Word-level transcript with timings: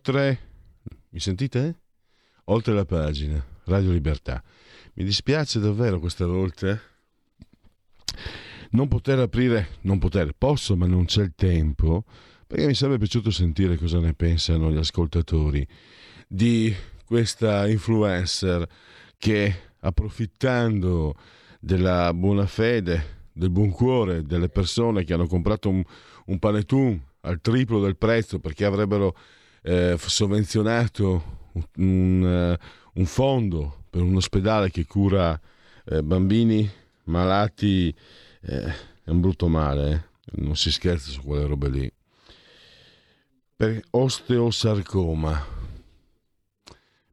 Oltre, 0.00 0.38
mi 1.10 1.20
sentite? 1.20 1.80
Oltre 2.44 2.72
la 2.72 2.86
pagina, 2.86 3.44
Radio 3.64 3.92
Libertà. 3.92 4.42
Mi 4.94 5.04
dispiace 5.04 5.60
davvero 5.60 6.00
questa 6.00 6.24
volta 6.24 6.80
non 8.70 8.88
poter 8.88 9.18
aprire, 9.18 9.76
non 9.82 9.98
poter, 9.98 10.32
posso 10.32 10.74
ma 10.74 10.86
non 10.86 11.04
c'è 11.04 11.20
il 11.20 11.34
tempo, 11.36 12.04
perché 12.46 12.64
mi 12.64 12.72
sarebbe 12.72 12.96
piaciuto 12.96 13.30
sentire 13.30 13.76
cosa 13.76 13.98
ne 13.98 14.14
pensano 14.14 14.72
gli 14.72 14.78
ascoltatori 14.78 15.68
di 16.26 16.74
questa 17.04 17.68
influencer 17.68 18.66
che 19.18 19.54
approfittando 19.80 21.14
della 21.60 22.14
buona 22.14 22.46
fede, 22.46 23.28
del 23.34 23.50
buon 23.50 23.68
cuore 23.68 24.22
delle 24.22 24.48
persone 24.48 25.04
che 25.04 25.12
hanno 25.12 25.26
comprato 25.26 25.68
un, 25.68 25.82
un 26.24 26.38
panettone 26.38 27.08
al 27.20 27.42
triplo 27.42 27.82
del 27.82 27.98
prezzo 27.98 28.38
perché 28.38 28.64
avrebbero 28.64 29.14
eh, 29.62 29.96
sovvenzionato 29.98 31.38
un, 31.76 32.22
uh, 32.22 32.98
un, 32.98 33.06
fondo 33.06 33.84
per 33.90 34.02
un 34.02 34.16
ospedale 34.16 34.70
che 34.70 34.86
cura 34.86 35.38
eh, 35.84 36.02
bambini 36.02 36.70
malati, 37.04 37.94
eh, 38.42 38.74
è 39.02 39.10
un 39.10 39.20
brutto 39.20 39.48
male, 39.48 40.08
eh. 40.24 40.42
non 40.42 40.56
si 40.56 40.70
scherza 40.70 41.10
su 41.10 41.22
quelle 41.22 41.46
robe 41.46 41.68
lì. 41.68 41.92
Per 43.56 43.82
osteosarcoma, 43.90 45.46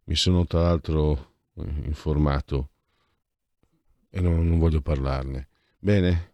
mi 0.06 0.16
sono 0.16 0.46
tra 0.46 0.62
l'altro 0.62 1.34
informato 1.56 2.70
e 4.10 4.22
non, 4.22 4.48
non 4.48 4.60
voglio 4.60 4.82
parlarne. 4.82 5.48
Bene, 5.80 6.34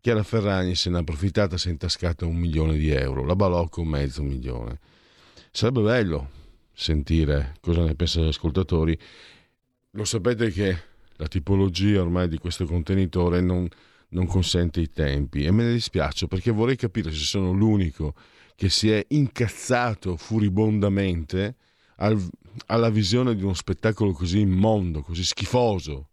Chiara 0.00 0.22
Ferragni 0.22 0.74
se 0.74 0.88
ne 0.88 0.96
è 0.96 1.00
approfittata, 1.00 1.58
si 1.58 1.68
è 1.68 1.70
intascata 1.70 2.24
un 2.24 2.36
milione 2.36 2.78
di 2.78 2.90
euro, 2.90 3.24
la 3.24 3.36
Balocco 3.36 3.84
mezzo 3.84 4.22
milione. 4.22 4.78
Sarebbe 5.52 5.82
bello 5.82 6.30
sentire 6.72 7.56
cosa 7.60 7.82
ne 7.82 7.96
pensano 7.96 8.26
gli 8.26 8.28
ascoltatori. 8.28 8.96
Lo 9.92 10.04
sapete 10.04 10.50
che 10.50 10.78
la 11.16 11.26
tipologia 11.26 12.00
ormai 12.00 12.28
di 12.28 12.38
questo 12.38 12.64
contenitore 12.66 13.40
non, 13.40 13.68
non 14.10 14.26
consente 14.26 14.80
i 14.80 14.90
tempi 14.90 15.44
e 15.44 15.50
me 15.50 15.64
ne 15.64 15.72
dispiace 15.72 16.28
perché 16.28 16.52
vorrei 16.52 16.76
capire 16.76 17.10
se 17.10 17.24
sono 17.24 17.52
l'unico 17.52 18.14
che 18.54 18.68
si 18.68 18.90
è 18.90 19.04
incazzato 19.08 20.16
furibondamente 20.16 21.56
al, 21.96 22.16
alla 22.66 22.88
visione 22.88 23.34
di 23.34 23.42
uno 23.42 23.54
spettacolo 23.54 24.12
così 24.12 24.38
immondo, 24.40 25.02
così 25.02 25.24
schifoso. 25.24 26.09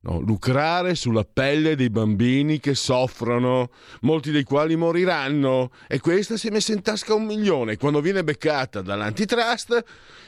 No, 0.00 0.20
lucrare 0.20 0.94
sulla 0.94 1.24
pelle 1.24 1.74
dei 1.74 1.90
bambini 1.90 2.60
che 2.60 2.76
soffrono, 2.76 3.70
molti 4.02 4.30
dei 4.30 4.44
quali 4.44 4.76
moriranno, 4.76 5.70
e 5.88 5.98
questa 5.98 6.36
si 6.36 6.46
è 6.46 6.50
messa 6.52 6.72
in 6.72 6.82
tasca 6.82 7.14
un 7.14 7.24
milione. 7.24 7.76
Quando 7.76 8.00
viene 8.00 8.22
beccata 8.22 8.80
dall'antitrust, 8.80 9.82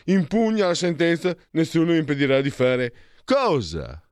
impugna 0.06 0.66
la 0.66 0.74
sentenza, 0.74 1.36
nessuno 1.52 1.94
impedirà 1.94 2.40
di 2.40 2.50
fare 2.50 2.92
cosa? 3.24 4.02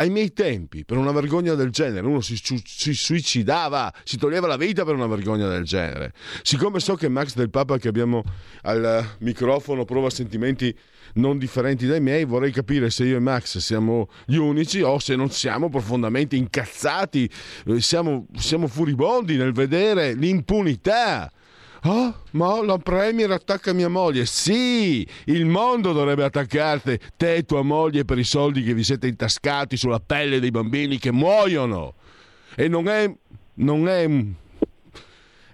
Ai 0.00 0.08
miei 0.08 0.32
tempi, 0.32 0.86
per 0.86 0.96
una 0.96 1.12
vergogna 1.12 1.54
del 1.54 1.68
genere, 1.68 2.06
uno 2.06 2.22
si, 2.22 2.34
si, 2.34 2.94
suicidava, 2.94 3.92
si 4.02 4.16
toglieva 4.16 4.46
la 4.46 4.56
vita 4.56 4.82
per 4.82 4.94
una 4.94 5.06
vergogna 5.06 5.46
del 5.46 5.64
genere. 5.64 6.14
Siccome 6.42 6.80
so 6.80 6.94
che 6.94 7.08
Max 7.10 7.34
del 7.34 7.50
Papa 7.50 7.76
che 7.76 7.88
abbiamo 7.88 8.22
al 8.62 9.16
microfono 9.18 9.84
prova 9.84 10.08
sentimenti 10.08 10.74
non 11.14 11.36
differenti 11.36 11.86
dai 11.86 12.00
miei, 12.00 12.24
vorrei 12.24 12.50
capire 12.50 12.88
se 12.88 13.04
io 13.04 13.16
e 13.16 13.20
Max 13.20 13.58
siamo 13.58 14.08
gli 14.24 14.36
unici 14.36 14.80
o 14.80 14.98
se 14.98 15.16
non 15.16 15.30
siamo 15.30 15.68
profondamente 15.68 16.34
incazzati, 16.34 17.30
eh, 17.66 17.80
siamo, 17.82 18.26
siamo 18.38 18.68
furibondi 18.68 19.36
nel 19.36 19.52
vedere 19.52 20.14
l'impunità 20.14 21.30
Oh, 21.84 22.14
ma 22.32 22.62
la 22.62 22.76
Premier 22.76 23.30
attacca 23.30 23.72
mia 23.72 23.88
moglie. 23.88 24.26
Sì, 24.26 25.06
il 25.24 25.46
mondo 25.46 25.92
dovrebbe 25.92 26.24
attaccarti, 26.24 26.98
te 27.16 27.36
e 27.36 27.44
tua 27.44 27.62
moglie, 27.62 28.04
per 28.04 28.18
i 28.18 28.24
soldi 28.24 28.62
che 28.62 28.74
vi 28.74 28.84
siete 28.84 29.06
intascati 29.06 29.76
sulla 29.76 30.00
pelle 30.00 30.40
dei 30.40 30.50
bambini 30.50 30.98
che 30.98 31.10
muoiono. 31.10 31.94
E 32.54 32.68
non 32.68 32.88
è, 32.88 33.10
non 33.54 33.88
è, 33.88 34.06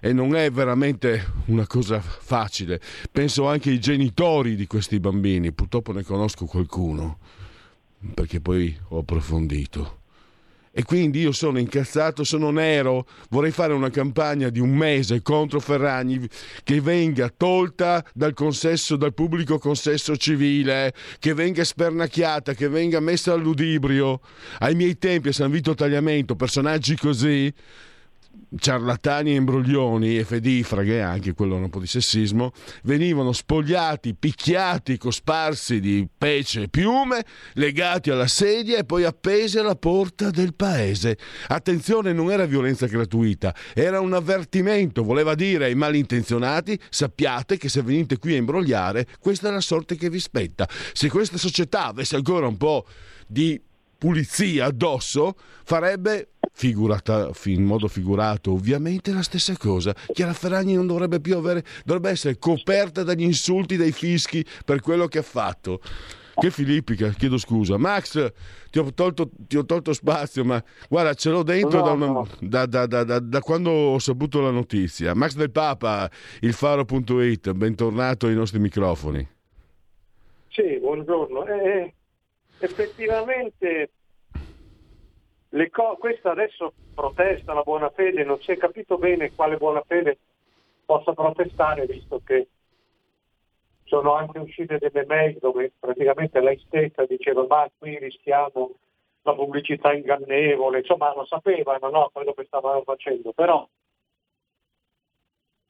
e 0.01 0.13
non 0.13 0.35
è 0.35 0.51
veramente 0.51 1.33
una 1.45 1.65
cosa 1.65 2.01
facile. 2.01 2.81
Penso 3.09 3.47
anche 3.47 3.69
ai 3.69 3.79
genitori 3.79 4.55
di 4.55 4.67
questi 4.67 4.99
bambini. 4.99 5.53
Purtroppo 5.53 5.93
ne 5.93 6.03
conosco 6.03 6.45
qualcuno, 6.45 7.19
perché 8.13 8.41
poi 8.41 8.77
ho 8.89 8.99
approfondito. 8.99 9.99
E 10.77 10.83
quindi 10.83 11.21
io 11.21 11.31
sono 11.31 11.57
incazzato, 11.57 12.23
sono 12.23 12.51
nero, 12.51 13.07
vorrei 13.29 13.49
fare 13.49 13.73
una 13.73 13.89
campagna 13.89 14.49
di 14.49 14.59
un 14.59 14.69
mese 14.69 15.23
contro 15.23 15.59
Ferragni 15.59 16.29
che 16.63 16.81
venga 16.81 17.33
tolta 17.35 18.05
dal 18.13 18.35
consesso, 18.35 18.95
dal 18.95 19.15
pubblico 19.15 19.57
consesso 19.57 20.15
civile, 20.15 20.93
che 21.17 21.33
venga 21.33 21.63
spernacchiata, 21.63 22.53
che 22.53 22.69
venga 22.69 22.99
messa 22.99 23.33
all'udibrio. 23.33 24.21
Ai 24.59 24.75
miei 24.75 24.99
tempi 24.99 25.29
a 25.29 25.33
San 25.33 25.49
Vito 25.49 25.73
Tagliamento, 25.73 26.35
personaggi 26.35 26.95
così 26.95 27.51
ciarlatani 28.57 29.31
e 29.31 29.35
imbroglioni 29.35 30.17
e 30.17 30.23
fedifraghe, 30.23 31.01
anche 31.01 31.33
quello 31.33 31.55
un 31.55 31.69
po' 31.69 31.79
di 31.79 31.87
sessismo, 31.87 32.51
venivano 32.83 33.31
spogliati, 33.31 34.15
picchiati, 34.15 34.97
cosparsi 34.97 35.79
di 35.79 36.07
pece 36.17 36.63
e 36.63 36.67
piume, 36.69 37.25
legati 37.53 38.09
alla 38.09 38.27
sedia 38.27 38.77
e 38.77 38.85
poi 38.85 39.03
appesi 39.03 39.57
alla 39.57 39.75
porta 39.75 40.29
del 40.29 40.53
paese. 40.53 41.17
Attenzione, 41.47 42.13
non 42.13 42.31
era 42.31 42.45
violenza 42.45 42.85
gratuita, 42.85 43.53
era 43.73 43.99
un 43.99 44.13
avvertimento, 44.13 45.03
voleva 45.03 45.35
dire 45.35 45.65
ai 45.65 45.75
malintenzionati, 45.75 46.79
sappiate 46.89 47.57
che 47.57 47.69
se 47.69 47.81
venite 47.81 48.17
qui 48.17 48.33
a 48.33 48.37
imbrogliare, 48.37 49.07
questa 49.19 49.49
è 49.49 49.51
la 49.51 49.61
sorte 49.61 49.95
che 49.95 50.09
vi 50.09 50.19
spetta. 50.19 50.67
Se 50.93 51.09
questa 51.09 51.37
società 51.37 51.85
avesse 51.85 52.15
ancora 52.15 52.47
un 52.47 52.57
po' 52.57 52.85
di 53.27 53.59
pulizia 53.97 54.65
addosso, 54.65 55.35
farebbe 55.63 56.29
figurata, 56.57 57.29
in 57.45 57.63
modo 57.63 57.87
figurato 57.87 58.51
ovviamente 58.51 59.13
la 59.13 59.21
stessa 59.21 59.55
cosa. 59.55 59.93
Chiara 60.11 60.33
Ferragni 60.33 60.73
non 60.73 60.87
dovrebbe 60.87 61.19
più 61.19 61.37
avere, 61.37 61.63
dovrebbe 61.85 62.09
essere 62.09 62.39
coperta 62.39 63.03
dagli 63.03 63.21
insulti 63.21 63.77
dei 63.77 63.91
fischi 63.91 64.43
per 64.65 64.81
quello 64.81 65.07
che 65.07 65.19
ha 65.19 65.23
fatto. 65.23 65.79
Che 66.33 66.49
Filippica, 66.49 67.09
chiedo 67.09 67.37
scusa. 67.37 67.77
Max, 67.77 68.31
ti 68.71 68.79
ho 68.79 68.91
tolto, 68.91 69.29
ti 69.47 69.55
ho 69.55 69.65
tolto 69.65 69.93
spazio, 69.93 70.43
ma 70.43 70.63
guarda, 70.89 71.13
ce 71.13 71.29
l'ho 71.29 71.43
dentro 71.43 71.79
no, 71.79 71.85
da, 71.85 71.91
una, 71.91 72.05
no. 72.07 72.27
da, 72.39 72.65
da, 72.65 72.85
da, 73.19 73.39
quando 73.39 73.69
ho 73.69 73.99
saputo 73.99 74.41
la 74.41 74.51
notizia. 74.51 75.13
Max 75.13 75.35
del 75.35 75.51
Papa, 75.51 76.09
il 76.41 76.53
faro.it, 76.53 77.51
bentornato 77.51 78.25
ai 78.25 78.35
nostri 78.35 78.57
microfoni. 78.57 79.27
Sì, 80.49 80.79
buongiorno. 80.79 81.45
Eh, 81.45 81.93
effettivamente 82.59 83.91
co- 85.69 85.97
questa 85.97 86.31
adesso 86.31 86.73
protesta 86.93 87.53
la 87.53 87.61
buona 87.61 87.89
fede, 87.89 88.23
non 88.23 88.39
si 88.41 88.51
è 88.51 88.57
capito 88.57 88.97
bene 88.97 89.33
quale 89.33 89.57
buona 89.57 89.81
fede 89.85 90.17
possa 90.85 91.13
protestare, 91.13 91.85
visto 91.85 92.21
che 92.23 92.47
sono 93.83 94.13
anche 94.13 94.39
uscite 94.39 94.77
delle 94.77 95.05
mail 95.05 95.37
dove 95.39 95.71
praticamente 95.79 96.39
lei 96.41 96.57
stessa 96.65 97.05
diceva 97.05 97.45
ma 97.47 97.69
qui 97.77 97.97
rischiamo 97.97 98.75
la 99.21 99.33
pubblicità 99.33 99.93
ingannevole, 99.93 100.79
insomma 100.79 101.13
lo 101.13 101.25
sapevano 101.25 101.89
no, 101.89 102.09
quello 102.11 102.33
che 102.33 102.45
stavano 102.45 102.81
facendo, 102.81 103.31
però 103.33 103.67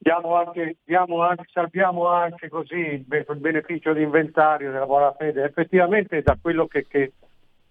diamo 0.08 0.36
anche, 0.36 0.78
diamo 0.84 1.22
anche, 1.22 1.46
salviamo 1.52 2.08
anche 2.08 2.48
così 2.50 2.76
il 2.76 3.06
beneficio 3.38 3.94
di 3.94 4.04
inventario 4.04 4.72
della 4.72 4.86
buona 4.86 5.14
fede. 5.14 5.44
Effettivamente 5.44 6.22
da 6.22 6.38
quello 6.42 6.68
che, 6.68 6.88
che, 6.88 7.14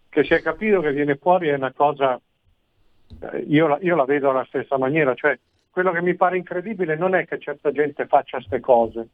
che 0.09 0.25
si 0.25 0.35
è 0.35 0.43
capito 0.43 0.81
che 0.81 0.93
viene 0.93 1.17
fuori 1.17 1.49
è 1.49 1.55
una 1.55 1.73
cosa, 1.73 2.21
eh, 3.21 3.39
io, 3.49 3.67
la, 3.67 3.79
io 3.81 3.97
la 3.97 4.05
vedo 4.05 4.31
alla 4.31 4.45
stessa 4.45 4.79
maniera, 4.79 5.15
cioè 5.15 5.39
quello 5.71 5.93
che 5.93 6.01
mi 6.01 6.15
pare 6.15 6.39
incredibile 6.39 6.97
non 6.97 7.15
è 7.15 7.27
che 7.27 7.39
certa 7.39 7.71
gente 7.71 8.07
faccia 8.07 8.39
queste 8.39 8.61
cose, 8.61 9.09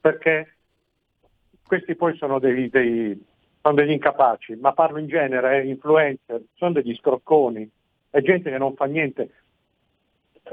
perché 0.00 0.54
questi 1.66 1.94
poi 1.96 2.16
sono 2.16 2.38
dei, 2.38 2.68
dei, 2.68 3.26
sono 3.60 3.74
degli 3.74 3.90
incapaci, 3.90 4.56
ma 4.56 4.72
parlo 4.72 4.98
in 4.98 5.06
genere, 5.06 5.60
eh, 5.60 5.68
influencer, 5.68 6.40
sono 6.54 6.72
degli 6.72 6.94
scrocconi, 6.94 7.68
è 8.10 8.20
gente 8.22 8.50
che 8.50 8.58
non 8.58 8.74
fa 8.74 8.86
niente. 8.86 9.34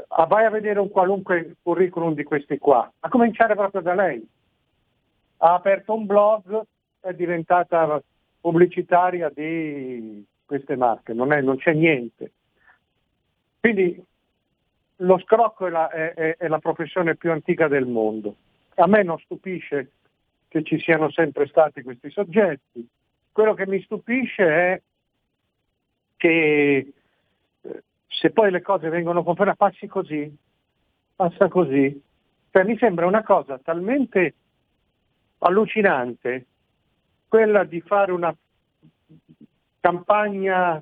Ah, 0.09 0.25
vai 0.25 0.45
a 0.45 0.49
vedere 0.49 0.79
un 0.79 0.89
qualunque 0.89 1.55
curriculum 1.61 2.13
di 2.13 2.23
questi 2.23 2.57
qua, 2.57 2.91
a 2.99 3.09
cominciare 3.09 3.55
proprio 3.55 3.81
da 3.81 3.93
lei. 3.93 4.27
Ha 5.37 5.53
aperto 5.53 5.93
un 5.93 6.05
blog, 6.05 6.61
è 6.99 7.13
diventata 7.13 8.01
pubblicitaria 8.47 9.29
di 9.29 10.25
queste 10.45 10.77
marche, 10.77 11.11
non, 11.11 11.33
è, 11.33 11.41
non 11.41 11.57
c'è 11.57 11.73
niente. 11.73 12.31
Quindi 13.59 14.01
lo 14.97 15.19
scrocco 15.19 15.67
è 15.67 15.69
la, 15.69 15.89
è, 15.89 16.37
è 16.37 16.47
la 16.47 16.59
professione 16.59 17.17
più 17.17 17.29
antica 17.29 17.67
del 17.67 17.85
mondo. 17.85 18.37
A 18.75 18.87
me 18.87 19.03
non 19.03 19.19
stupisce 19.19 19.91
che 20.47 20.63
ci 20.63 20.79
siano 20.79 21.11
sempre 21.11 21.47
stati 21.47 21.81
questi 21.81 22.09
soggetti. 22.09 22.87
Quello 23.33 23.53
che 23.53 23.67
mi 23.67 23.81
stupisce 23.81 24.45
è 24.45 24.81
che 26.15 26.93
eh, 27.61 27.83
se 28.07 28.29
poi 28.29 28.49
le 28.49 28.61
cose 28.61 28.87
vengono 28.87 29.23
confermate, 29.23 29.57
passi 29.57 29.87
così, 29.87 30.33
passa 31.17 31.49
così. 31.49 32.01
Cioè, 32.49 32.63
mi 32.63 32.77
sembra 32.77 33.07
una 33.07 33.23
cosa 33.23 33.59
talmente 33.61 34.35
allucinante 35.39 36.45
quella 37.27 37.63
di 37.63 37.81
fare 37.81 38.11
una 38.11 38.35
campagna 39.79 40.81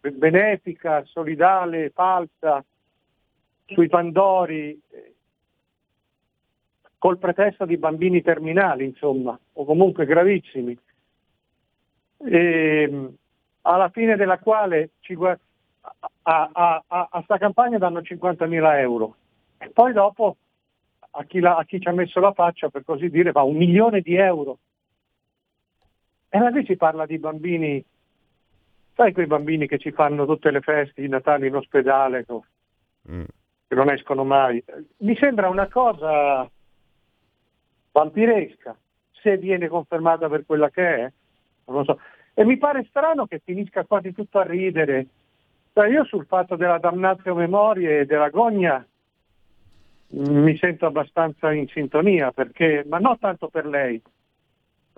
benefica, 0.00 1.04
solidale, 1.04 1.90
falsa, 1.90 2.64
sui 3.66 3.88
Pandori, 3.88 4.80
col 6.98 7.18
pretesto 7.18 7.64
di 7.64 7.76
bambini 7.76 8.22
terminali, 8.22 8.84
insomma, 8.84 9.38
o 9.54 9.64
comunque 9.64 10.06
gravissimi, 10.06 10.78
e, 12.18 13.10
alla 13.62 13.88
fine 13.90 14.16
della 14.16 14.38
quale 14.38 14.90
a 16.22 17.22
sta 17.22 17.38
campagna 17.38 17.78
danno 17.78 18.00
50.000 18.00 18.78
euro. 18.78 19.16
E 19.58 19.70
poi 19.70 19.92
dopo 19.92 20.36
a 21.10 21.24
chi, 21.24 21.40
la, 21.40 21.56
a 21.56 21.64
chi, 21.64 21.80
ci 21.80 21.88
ha 21.88 21.92
messo 21.92 22.20
la 22.20 22.32
faccia, 22.32 22.68
per 22.68 22.84
così 22.84 23.08
dire, 23.08 23.32
va 23.32 23.42
un 23.42 23.56
milione 23.56 24.00
di 24.00 24.16
euro. 24.16 24.58
E 26.36 26.38
là 26.38 26.52
si 26.66 26.76
parla 26.76 27.06
di 27.06 27.18
bambini, 27.18 27.82
sai 28.94 29.14
quei 29.14 29.24
bambini 29.24 29.66
che 29.66 29.78
ci 29.78 29.90
fanno 29.90 30.26
tutte 30.26 30.50
le 30.50 30.60
feste, 30.60 31.02
i 31.02 31.08
Natali 31.08 31.46
in 31.46 31.56
ospedale, 31.56 32.26
mm. 33.10 33.22
che 33.66 33.74
non 33.74 33.88
escono 33.88 34.22
mai. 34.22 34.62
Mi 34.98 35.16
sembra 35.16 35.48
una 35.48 35.66
cosa 35.68 36.46
vampiresca, 37.90 38.76
se 39.12 39.38
viene 39.38 39.68
confermata 39.68 40.28
per 40.28 40.44
quella 40.44 40.68
che 40.68 40.94
è, 40.96 41.12
non 41.64 41.76
lo 41.78 41.84
so. 41.84 42.00
E 42.34 42.44
mi 42.44 42.58
pare 42.58 42.84
strano 42.90 43.24
che 43.24 43.40
finisca 43.42 43.86
quasi 43.86 44.12
tutto 44.12 44.38
a 44.38 44.44
ridere. 44.44 45.06
Cioè 45.72 45.88
io 45.88 46.04
sul 46.04 46.26
fatto 46.26 46.54
della 46.56 46.78
damnatio 46.78 47.34
memoria 47.34 48.00
e 48.00 48.04
della 48.04 48.28
gogna 48.28 48.86
mi 50.08 50.56
sento 50.58 50.84
abbastanza 50.84 51.50
in 51.50 51.66
sintonia, 51.68 52.30
perché, 52.30 52.84
ma 52.86 52.98
non 52.98 53.18
tanto 53.18 53.48
per 53.48 53.64
lei, 53.64 54.02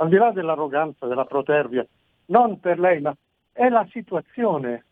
al 0.00 0.08
di 0.08 0.16
là 0.16 0.30
dell'arroganza, 0.30 1.06
della 1.06 1.24
protervia, 1.24 1.86
non 2.26 2.60
per 2.60 2.78
lei, 2.78 3.00
ma 3.00 3.14
è 3.52 3.68
la 3.68 3.86
situazione, 3.90 4.84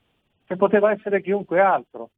che 0.46 0.56
poteva 0.56 0.92
essere 0.92 1.22
chiunque 1.22 1.60
altro. 1.60 2.10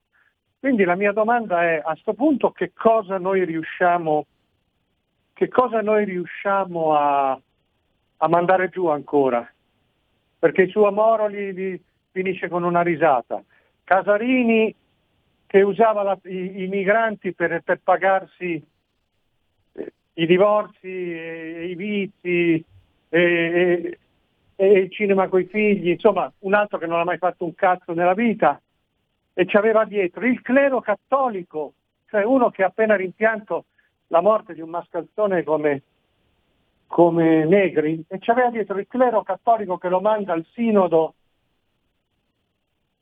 Quindi 0.59 0.85
la 0.85 0.97
mia 0.97 1.13
domanda 1.13 1.63
è, 1.63 1.81
a 1.83 1.93
questo 1.93 2.15
punto, 2.15 2.51
che 2.51 2.73
cosa 2.75 3.19
noi 3.19 3.45
riusciamo, 3.45 4.27
cosa 5.49 5.81
noi 5.81 6.05
riusciamo 6.05 6.95
a, 6.95 7.41
a 8.17 8.29
mandare 8.29 8.69
giù 8.69 8.87
ancora? 8.87 9.51
Perché 10.39 10.63
il 10.63 10.71
suo 10.71 10.91
Moroli 10.91 11.53
li, 11.53 11.83
finisce 12.11 12.49
con 12.49 12.65
una 12.65 12.83
risata. 12.83 13.43
Casarini 13.85 14.75
che 15.47 15.63
usava 15.63 16.03
la, 16.03 16.19
i, 16.25 16.63
i, 16.63 16.67
migranti 16.69 17.33
per, 17.33 17.63
per 17.65 17.81
pagarsi 17.83 18.63
eh, 19.73 19.93
i 20.15 20.27
divorzi, 20.27 20.89
e, 20.89 21.69
i 21.71 21.75
vizi, 21.75 22.65
e, 23.09 23.99
e, 24.57 24.89
cinema 24.91 25.29
coi 25.29 25.45
figli, 25.45 25.91
insomma 25.91 26.31
un 26.41 26.55
altro 26.55 26.79
che 26.79 26.87
non 26.87 26.99
ha 27.01 27.05
mai 27.05 27.19
fatto 27.19 27.45
un 27.45 27.55
cazzo 27.55 27.93
nella 27.93 28.15
vita 28.15 28.61
e 29.33 29.47
ci 29.47 29.57
aveva 29.57 29.85
dietro 29.85 30.27
il 30.27 30.41
clero 30.43 30.81
cattolico, 30.81 31.75
cioè 32.09 32.25
uno 32.25 32.51
che 32.51 32.65
ha 32.65 32.67
appena 32.67 32.97
rimpianto 32.97 33.67
la 34.09 34.21
morte 34.21 34.55
di 34.55 34.61
un 34.61 34.71
mascalzone 34.71 35.45
come, 35.45 35.83
come 36.87 37.45
Negri 37.45 38.05
e 38.09 38.19
ci 38.19 38.31
aveva 38.31 38.51
dietro 38.51 38.79
il 38.79 38.87
clero 38.89 39.23
cattolico 39.23 39.79
che 39.79 39.89
lo 39.89 40.01
manda 40.01 40.33
al 40.33 40.45
sinodo 40.53 41.15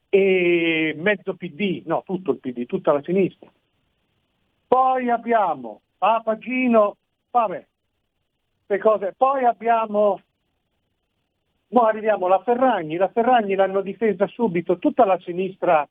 e 0.08 0.94
mezzo 0.96 1.34
PD, 1.34 1.82
no 1.86 2.02
tutto 2.04 2.32
il 2.32 2.38
PD, 2.38 2.66
tutta 2.66 2.92
la 2.92 3.02
sinistra. 3.02 3.50
Poi 4.66 5.10
abbiamo 5.10 5.80
Papa 5.98 6.36
Gino, 6.38 6.96
vabbè, 7.30 7.66
le 8.66 8.78
cose. 8.78 9.14
Poi 9.16 9.44
abbiamo, 9.44 10.20
no, 11.68 11.80
arriviamo 11.82 12.26
alla 12.26 12.42
Ferragni, 12.42 12.96
la 12.96 13.08
Ferragni 13.08 13.54
l'hanno 13.54 13.80
difesa 13.80 14.26
subito 14.26 14.78
tutta 14.78 15.04
la 15.04 15.18
sinistra, 15.20 15.86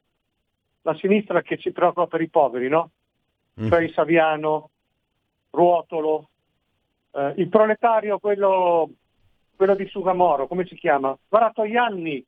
la 0.82 0.96
sinistra 0.96 1.42
che 1.42 1.58
si 1.58 1.72
preoccupa 1.72 2.08
per 2.08 2.22
i 2.22 2.30
poveri, 2.30 2.68
no? 2.68 2.92
Mm. 3.60 3.70
Cioè 3.70 3.90
Saviano, 3.90 4.70
Ruotolo, 5.52 6.30
eh, 7.12 7.34
il 7.38 7.48
proletario, 7.48 8.20
quello, 8.20 8.90
quello 9.56 9.76
di 9.76 9.88
Sugamoro, 9.88 10.48
come 10.48 10.66
si 10.66 10.76
chiama? 10.76 11.18
Varatoianni, 11.30 12.26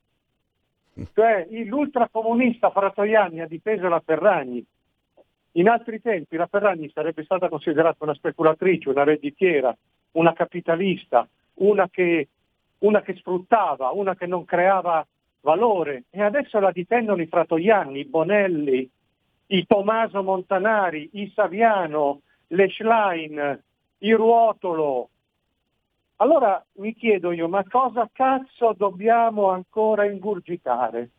mm. 0.99 1.03
cioè 1.13 1.47
l'ultracomunista 1.65 2.71
Fratoianni 2.71 3.41
ha 3.41 3.47
difeso 3.47 3.87
la 3.89 4.01
Ferragni. 4.03 4.65
In 5.57 5.67
altri 5.69 5.99
tempi 5.99 6.37
la 6.37 6.45
Ferragni 6.45 6.89
sarebbe 6.93 7.23
stata 7.23 7.49
considerata 7.49 8.03
una 8.03 8.13
speculatrice, 8.13 8.89
una 8.89 9.03
redditiera, 9.03 9.75
una 10.11 10.33
capitalista, 10.33 11.27
una 11.55 11.89
che, 11.89 12.27
una 12.79 13.01
che 13.01 13.15
sfruttava, 13.15 13.89
una 13.91 14.15
che 14.15 14.25
non 14.25 14.45
creava 14.45 15.05
valore 15.41 16.05
e 16.09 16.21
adesso 16.21 16.59
la 16.59 16.71
difendono 16.71 17.21
i 17.21 17.27
Fratoianni, 17.27 17.99
i 17.99 18.05
Bonelli, 18.05 18.89
i 19.47 19.65
Tommaso 19.65 20.21
Montanari, 20.23 21.09
i 21.13 21.31
Saviano, 21.33 22.21
le 22.47 22.69
Schlein, 22.69 23.63
i 23.99 24.11
Ruotolo. 24.11 25.09
Allora 26.17 26.63
mi 26.73 26.93
chiedo 26.93 27.31
io, 27.31 27.47
ma 27.47 27.63
cosa 27.67 28.09
cazzo 28.11 28.73
dobbiamo 28.73 29.49
ancora 29.49 30.05
ingurgitare? 30.05 31.09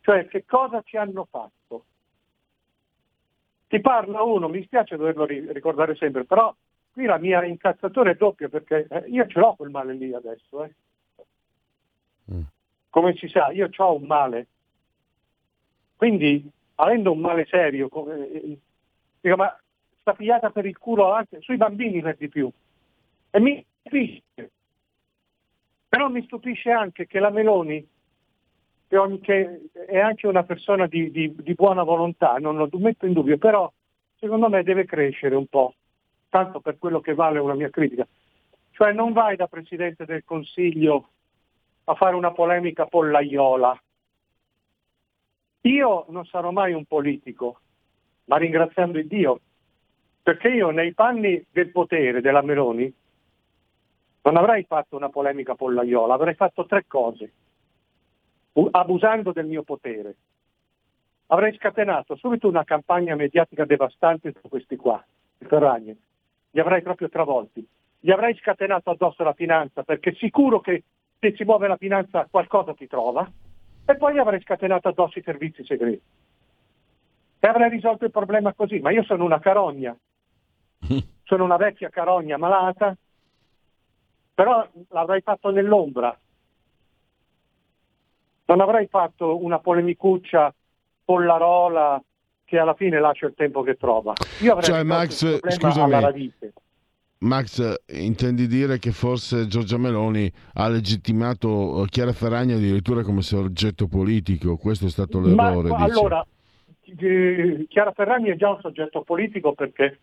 Cioè, 0.00 0.26
che 0.28 0.44
cosa 0.44 0.80
ci 0.82 0.96
hanno 0.96 1.26
fatto? 1.28 1.84
Ti 3.68 3.80
parla 3.80 4.22
uno, 4.22 4.48
mi 4.48 4.62
spiace 4.64 4.96
doverlo 4.96 5.24
ricordare 5.24 5.94
sempre, 5.96 6.24
però 6.24 6.54
Qui 6.92 7.06
la 7.06 7.18
mia 7.18 7.44
incazzatura 7.44 8.10
è 8.10 8.14
doppia 8.14 8.48
perché 8.48 8.86
eh, 8.88 9.04
io 9.08 9.26
ce 9.26 9.38
l'ho 9.38 9.54
quel 9.54 9.70
male 9.70 9.94
lì 9.94 10.12
adesso. 10.12 10.64
Eh. 10.64 10.74
Mm. 12.32 12.42
Come 12.90 13.14
si 13.16 13.28
sa, 13.28 13.50
io 13.50 13.70
ho 13.74 13.94
un 13.94 14.02
male. 14.02 14.46
Quindi, 15.96 16.46
avendo 16.74 17.12
un 17.12 17.20
male 17.20 17.46
serio, 17.46 17.88
come, 17.88 18.28
eh, 18.30 18.58
dico, 19.20 19.36
ma 19.36 19.58
sta 20.00 20.12
pigliata 20.12 20.50
per 20.50 20.66
il 20.66 20.76
culo 20.76 21.12
anche 21.12 21.40
sui 21.40 21.56
bambini 21.56 22.02
per 22.02 22.16
di 22.16 22.28
più. 22.28 22.50
E 23.30 23.40
mi 23.40 23.64
stupisce. 23.80 24.50
Però 25.88 26.08
mi 26.08 26.22
stupisce 26.24 26.70
anche 26.70 27.06
che 27.06 27.18
la 27.18 27.30
Meloni, 27.30 27.86
che 28.88 29.68
è 29.86 29.98
anche 29.98 30.26
una 30.26 30.42
persona 30.42 30.86
di, 30.86 31.10
di, 31.10 31.34
di 31.34 31.54
buona 31.54 31.82
volontà, 31.82 32.36
non 32.36 32.56
lo 32.56 32.68
metto 32.78 33.06
in 33.06 33.14
dubbio, 33.14 33.38
però 33.38 33.72
secondo 34.18 34.50
me 34.50 34.62
deve 34.62 34.84
crescere 34.84 35.34
un 35.34 35.46
po' 35.46 35.74
tanto 36.32 36.60
per 36.60 36.78
quello 36.78 37.00
che 37.00 37.12
vale 37.12 37.38
una 37.38 37.52
mia 37.52 37.68
critica. 37.68 38.08
Cioè 38.70 38.92
non 38.94 39.12
vai 39.12 39.36
da 39.36 39.48
Presidente 39.48 40.06
del 40.06 40.24
Consiglio 40.24 41.10
a 41.84 41.94
fare 41.94 42.16
una 42.16 42.32
polemica 42.32 42.86
pollaiola. 42.86 43.78
Io 45.64 46.06
non 46.08 46.24
sarò 46.24 46.50
mai 46.50 46.72
un 46.72 46.86
politico, 46.86 47.60
ma 48.24 48.38
ringraziando 48.38 48.98
il 48.98 49.06
Dio, 49.08 49.40
perché 50.22 50.48
io 50.48 50.70
nei 50.70 50.94
panni 50.94 51.44
del 51.50 51.70
potere 51.70 52.22
della 52.22 52.40
Meloni 52.40 52.90
non 54.22 54.36
avrei 54.38 54.64
fatto 54.64 54.96
una 54.96 55.10
polemica 55.10 55.54
pollaiola, 55.54 56.14
avrei 56.14 56.34
fatto 56.34 56.64
tre 56.64 56.86
cose, 56.86 57.30
abusando 58.70 59.32
del 59.32 59.46
mio 59.46 59.64
potere. 59.64 60.16
Avrei 61.26 61.54
scatenato 61.56 62.16
subito 62.16 62.48
una 62.48 62.64
campagna 62.64 63.14
mediatica 63.16 63.66
devastante 63.66 64.32
su 64.40 64.48
questi 64.48 64.76
qua, 64.76 65.04
Ferragni, 65.38 65.94
li 66.52 66.60
avrei 66.60 66.82
proprio 66.82 67.08
travolti, 67.08 67.66
gli 67.98 68.10
avrei 68.10 68.36
scatenato 68.36 68.90
addosso 68.90 69.22
la 69.22 69.32
finanza 69.32 69.82
perché 69.82 70.14
sicuro 70.14 70.60
che 70.60 70.84
se 71.18 71.34
si 71.36 71.44
muove 71.44 71.68
la 71.68 71.76
finanza 71.76 72.26
qualcosa 72.30 72.74
ti 72.74 72.86
trova 72.86 73.28
e 73.84 73.96
poi 73.96 74.14
gli 74.14 74.18
avrei 74.18 74.40
scatenato 74.40 74.88
addosso 74.88 75.18
i 75.18 75.22
servizi 75.22 75.64
segreti. 75.64 76.02
E 77.38 77.48
avrei 77.48 77.70
risolto 77.70 78.04
il 78.04 78.10
problema 78.10 78.52
così, 78.54 78.78
ma 78.78 78.90
io 78.90 79.02
sono 79.02 79.24
una 79.24 79.40
carogna, 79.40 79.96
sono 81.24 81.44
una 81.44 81.56
vecchia 81.56 81.88
carogna 81.88 82.36
malata, 82.36 82.96
però 84.34 84.66
l'avrai 84.88 85.20
fatto 85.22 85.50
nell'ombra. 85.50 86.16
Non 88.44 88.60
avrai 88.60 88.86
fatto 88.86 89.42
una 89.42 89.58
polemicuccia 89.58 90.54
pollarola 91.04 92.02
che 92.44 92.58
alla 92.58 92.74
fine 92.74 93.00
lascia 93.00 93.26
il 93.26 93.34
tempo 93.34 93.62
che 93.62 93.76
trova. 93.76 94.12
Io 94.40 94.52
avrei 94.52 94.64
cioè, 94.64 94.82
Max, 94.82 95.40
scusami, 95.48 95.94
alla 95.94 96.00
radice. 96.00 96.52
Max, 97.18 97.74
intendi 97.86 98.46
dire 98.46 98.78
che 98.78 98.90
forse 98.90 99.46
Giorgia 99.46 99.78
Meloni 99.78 100.30
ha 100.54 100.68
legittimato 100.68 101.84
eh, 101.84 101.88
Chiara 101.88 102.12
Ferragni 102.12 102.52
addirittura 102.52 103.02
come 103.02 103.22
soggetto 103.22 103.86
politico? 103.86 104.56
Questo 104.56 104.86
è 104.86 104.88
stato 104.88 105.20
l'errore. 105.20 105.68
Ma, 105.68 105.76
allora, 105.76 106.26
eh, 106.84 107.66
Chiara 107.68 107.92
Ferragni 107.92 108.30
è 108.30 108.36
già 108.36 108.50
un 108.50 108.60
soggetto 108.60 109.02
politico 109.02 109.52
perché 109.52 110.00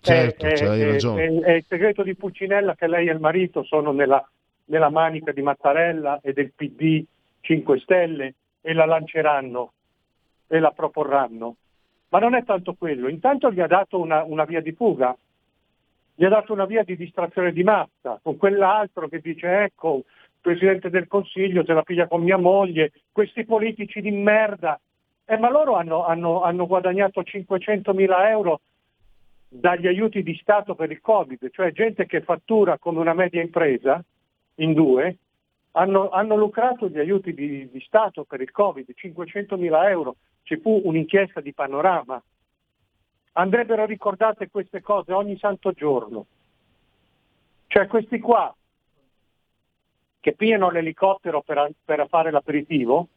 certo, 0.00 0.46
è, 0.46 0.56
cioè, 0.56 0.78
è, 0.78 0.96
è, 0.96 1.40
è, 1.40 1.52
il 1.52 1.64
segreto 1.68 2.02
di 2.04 2.14
Pulcinella 2.14 2.76
che 2.76 2.86
lei 2.86 3.08
e 3.08 3.12
il 3.12 3.20
marito 3.20 3.64
sono 3.64 3.90
nella, 3.90 4.24
nella 4.66 4.90
manica 4.90 5.32
di 5.32 5.42
Mattarella 5.42 6.20
e 6.22 6.32
del 6.32 6.52
PD 6.54 7.04
5 7.40 7.80
Stelle 7.80 8.34
e 8.60 8.72
la 8.72 8.86
lanceranno 8.86 9.72
e 10.46 10.58
la 10.60 10.70
proporranno. 10.70 11.56
Ma 12.10 12.18
non 12.18 12.34
è 12.34 12.44
tanto 12.44 12.74
quello, 12.74 13.08
intanto 13.08 13.50
gli 13.52 13.60
ha 13.60 13.66
dato 13.66 13.98
una, 13.98 14.22
una 14.24 14.44
via 14.44 14.60
di 14.60 14.72
fuga, 14.72 15.16
gli 16.14 16.24
ha 16.24 16.28
dato 16.28 16.52
una 16.52 16.66
via 16.66 16.82
di 16.82 16.96
distrazione 16.96 17.52
di 17.52 17.62
massa, 17.62 18.18
con 18.22 18.36
quell'altro 18.36 19.08
che 19.08 19.20
dice 19.20 19.62
ecco, 19.62 20.02
Presidente 20.40 20.90
del 20.90 21.06
Consiglio 21.06 21.64
se 21.64 21.72
la 21.72 21.82
piglia 21.82 22.08
con 22.08 22.22
mia 22.22 22.38
moglie, 22.38 22.92
questi 23.12 23.44
politici 23.44 24.00
di 24.00 24.10
merda. 24.10 24.80
Eh, 25.24 25.38
ma 25.38 25.50
loro 25.50 25.76
hanno, 25.76 26.04
hanno, 26.04 26.42
hanno 26.42 26.66
guadagnato 26.66 27.22
500 27.22 27.92
mila 27.94 28.28
euro 28.30 28.60
dagli 29.48 29.86
aiuti 29.86 30.22
di 30.22 30.34
Stato 30.40 30.74
per 30.74 30.90
il 30.90 31.00
Covid, 31.00 31.50
cioè 31.50 31.72
gente 31.72 32.06
che 32.06 32.22
fattura 32.22 32.78
come 32.78 33.00
una 33.00 33.14
media 33.14 33.40
impresa 33.40 34.02
in 34.56 34.72
due, 34.72 35.16
hanno, 35.72 36.10
hanno 36.10 36.36
lucrato 36.36 36.88
gli 36.88 36.98
aiuti 36.98 37.32
di, 37.32 37.68
di, 37.70 37.80
Stato 37.80 38.24
per 38.24 38.40
il 38.40 38.50
Covid, 38.50 38.86
500 38.94 39.56
mila 39.56 39.88
euro, 39.88 40.16
ci 40.42 40.58
fu 40.58 40.80
un'inchiesta 40.84 41.40
di 41.40 41.52
panorama 41.52 42.22
andrebbero 43.32 43.84
ricordate 43.86 44.50
queste 44.50 44.80
cose 44.80 45.12
ogni 45.12 45.36
santo 45.38 45.72
giorno. 45.72 46.26
Cioè 47.66 47.86
questi 47.86 48.18
qua 48.18 48.54
che 50.18 50.32
pigliano 50.32 50.70
l'elicottero 50.70 51.40
per, 51.40 51.70
per 51.84 52.06
fare 52.08 52.30
l'aperitivo, 52.30 53.08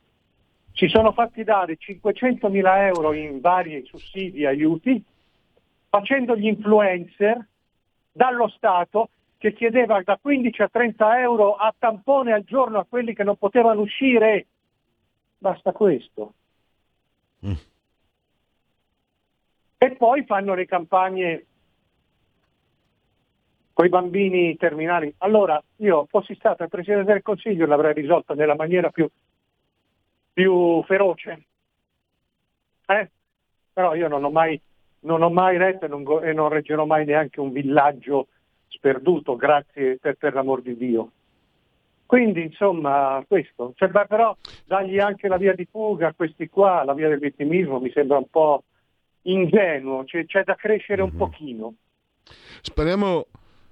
si 0.74 0.88
sono 0.88 1.12
fatti 1.12 1.44
dare 1.44 1.76
500 1.76 2.50
mila 2.50 2.86
euro 2.88 3.14
in 3.14 3.42
vari 3.42 3.84
sussidi 3.86 4.42
e 4.42 4.48
aiuti, 4.48 5.04
facendo 5.90 6.36
gli 6.36 6.48
influencer 6.48 7.46
dallo 8.12 8.48
Stato 8.48 9.10
che 9.38 9.54
chiedeva 9.54 10.02
da 10.02 10.18
15 10.20 10.62
a 10.62 10.70
30 10.70 11.20
euro 11.20 11.56
a 11.56 11.74
tampone 11.78 12.32
al 12.32 12.44
giorno 12.44 12.80
a 12.80 12.86
quelli 12.88 13.14
che 13.14 13.24
non 13.24 13.36
potevano 13.36 13.82
uscire. 13.82 14.46
Basta 15.38 15.74
questo. 15.74 16.34
E 19.78 19.96
poi 19.96 20.24
fanno 20.24 20.54
le 20.54 20.66
campagne 20.66 21.46
con 23.74 23.86
i 23.86 23.90
bambini 23.90 24.56
terminali. 24.56 25.14
Allora 25.18 25.62
io 25.78 26.06
fossi 26.10 26.36
stato 26.36 26.64
il 26.64 26.70
Presidente 26.70 27.12
del 27.12 27.22
Consiglio 27.22 27.66
l'avrei 27.66 27.94
risolta 27.94 28.34
nella 28.34 28.56
maniera 28.56 28.90
più, 28.92 29.10
più 30.32 30.82
feroce. 30.84 31.46
Eh? 32.86 33.10
Però 33.74 33.96
io 33.96 34.08
non 34.08 34.24
ho 34.24 34.30
mai, 34.30 34.60
non 35.02 35.24
ho 35.24 35.30
mai 35.30 35.58
retto 35.58 35.86
e 35.86 35.88
non, 35.88 36.06
e 36.24 36.34
non, 36.34 36.50
reggerò 36.50 36.86
mai 36.86 37.06
neanche 37.06 37.40
un 37.40 37.52
villaggio 37.52 38.28
sperduto, 38.68 39.36
grazie 39.36 39.98
per, 39.98 40.16
per 40.16 40.34
l'amor 40.34 40.62
di 40.62 40.78
Dio. 40.78 41.12
Quindi 42.14 42.44
insomma 42.44 43.26
questo, 43.28 43.74
cioè, 43.76 43.90
però 43.90 44.38
dargli 44.66 45.00
anche 45.00 45.28
la 45.28 45.38
via 45.38 45.56
di 45.56 45.66
fuga 45.66 46.10
a 46.10 46.14
questi 46.14 46.48
qua, 46.48 46.84
la 46.84 46.94
via 46.94 47.10
del 47.10 47.18
vittimismo 47.18 47.80
mi 47.80 47.90
sembra 47.90 48.20
un 48.20 48.30
po' 48.30 48.66
ingenuo, 49.24 50.06
cioè, 50.06 50.24
c'è 50.28 50.44
da 50.44 50.54
crescere 50.54 51.02
un 51.02 51.08
mm-hmm. 51.08 51.18
pochino. 51.18 51.74
Speriamo 52.62 53.26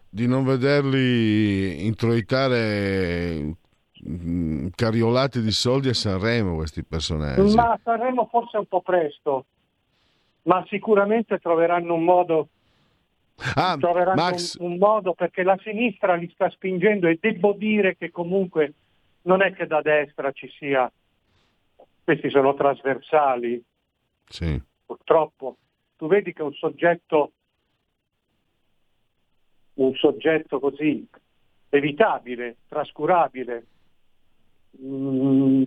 di 0.10 0.26
non 0.26 0.44
vederli 0.44 1.86
introitare 1.86 3.58
mm, 4.10 4.70
cariolati 4.74 5.40
di 5.42 5.52
soldi 5.52 5.90
a 5.90 5.94
Sanremo 5.94 6.56
questi 6.56 6.84
personaggi. 6.84 7.54
Ma 7.54 7.74
a 7.74 7.80
Sanremo 7.84 8.26
forse 8.26 8.58
un 8.58 8.66
po' 8.66 8.82
presto, 8.82 9.46
ma 10.46 10.66
sicuramente 10.68 11.38
troveranno 11.38 11.94
un 11.94 12.04
modo. 12.04 12.48
Ah, 13.56 13.76
troveranno 13.80 14.22
Max... 14.22 14.58
un, 14.60 14.72
un 14.72 14.78
modo 14.78 15.14
perché 15.14 15.44
la 15.44 15.58
sinistra 15.62 16.16
li 16.16 16.30
sta 16.34 16.50
spingendo 16.50 17.08
e 17.08 17.18
devo 17.20 17.54
dire 17.54 17.98
che 17.98 18.12
comunque 18.12 18.74
non 19.24 19.42
è 19.42 19.54
che 19.54 19.68
da 19.68 19.82
destra 19.82 20.32
ci 20.32 20.50
sia, 20.58 20.92
questi 22.04 22.30
sono 22.30 22.54
trasversali. 22.54 23.64
Sì. 24.28 24.62
Purtroppo. 24.86 25.58
Tu 25.98 26.08
vedi 26.08 26.34
che 26.34 26.42
un 26.42 26.54
soggetto, 26.54 27.32
un 29.76 29.94
soggetto 29.96 30.60
così 30.60 31.08
evitabile, 31.70 32.58
trascurabile, 32.68 33.66
mh, 34.72 34.88
mm, 34.88 35.64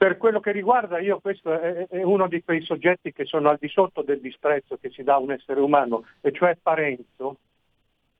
per 0.00 0.16
quello 0.16 0.40
che 0.40 0.50
riguarda 0.50 0.98
io 0.98 1.20
questo 1.20 1.52
è, 1.52 1.86
è, 1.86 2.02
uno 2.02 2.26
di 2.26 2.42
quei 2.42 2.62
soggetti 2.62 3.12
che 3.12 3.26
sono 3.26 3.50
al 3.50 3.58
di 3.60 3.68
sotto 3.68 4.00
del 4.00 4.18
disprezzo 4.18 4.78
che 4.78 4.88
si 4.88 5.02
dà 5.02 5.16
a 5.16 5.18
un 5.18 5.30
essere 5.30 5.60
umano, 5.60 6.06
e 6.22 6.32
cioè 6.32 6.56
Parenzo, 6.56 7.36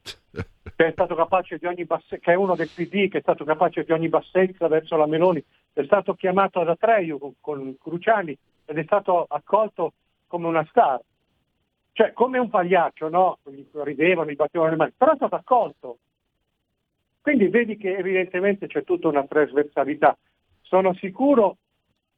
che 0.76 0.86
è 0.86 0.92
stato 0.92 1.14
capace 1.14 1.56
di 1.56 1.64
ogni 1.64 1.86
bassezza, 1.86 2.18
che 2.18 2.32
è 2.32 2.34
uno 2.34 2.54
del 2.54 2.68
PD, 2.68 3.08
che 3.08 3.16
è 3.16 3.22
stato 3.22 3.44
capace 3.44 3.84
di 3.84 3.92
ogni 3.92 4.10
bassezza 4.10 4.68
verso 4.68 4.94
la 4.98 5.06
Meloni, 5.06 5.42
è 5.72 5.82
stato 5.84 6.12
chiamato 6.12 6.60
ad 6.60 6.68
Atreio 6.68 7.16
con, 7.16 7.32
con 7.40 7.74
Cruciani 7.80 8.36
ed 8.66 8.76
è 8.76 8.82
stato 8.82 9.24
accolto 9.26 9.94
come 10.26 10.48
una 10.48 10.66
star. 10.68 11.00
Cioè, 11.92 12.12
come 12.12 12.38
un 12.38 12.50
pagliaccio, 12.50 13.08
no? 13.08 13.38
Gli 13.44 13.64
ridevano, 13.72 14.30
gli 14.30 14.36
battevano 14.36 14.68
le 14.68 14.76
mani, 14.76 14.92
però 14.94 15.12
è 15.12 15.16
stato 15.16 15.34
accolto. 15.34 15.96
Quindi 17.22 17.48
vedi 17.48 17.78
che 17.78 17.96
evidentemente 17.96 18.66
c'è 18.66 18.84
tutta 18.84 19.08
una 19.08 19.24
trasversalità. 19.24 20.14
Sono 20.60 20.92
sicuro, 20.92 21.56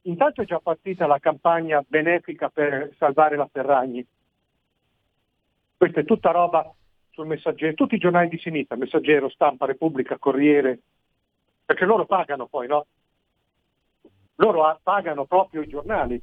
intanto 0.02 0.42
è 0.42 0.44
già 0.44 0.58
partita 0.58 1.06
la 1.06 1.18
campagna 1.18 1.84
benefica 1.86 2.48
per 2.48 2.94
salvare 2.98 3.36
la 3.36 3.48
Ferragni. 3.50 4.04
Questa 5.76 6.00
è 6.00 6.04
tutta 6.04 6.30
roba 6.30 6.72
sul 7.10 7.26
messaggero, 7.26 7.74
tutti 7.74 7.96
i 7.96 7.98
giornali 7.98 8.28
di 8.28 8.38
sinistra, 8.38 8.76
Messaggero, 8.76 9.28
Stampa, 9.28 9.66
Repubblica, 9.66 10.18
Corriere, 10.18 10.78
perché 11.64 11.84
loro 11.84 12.06
pagano 12.06 12.46
poi, 12.46 12.66
no? 12.68 12.86
Loro 14.36 14.78
pagano 14.82 15.24
proprio 15.24 15.62
i 15.62 15.68
giornali 15.68 16.22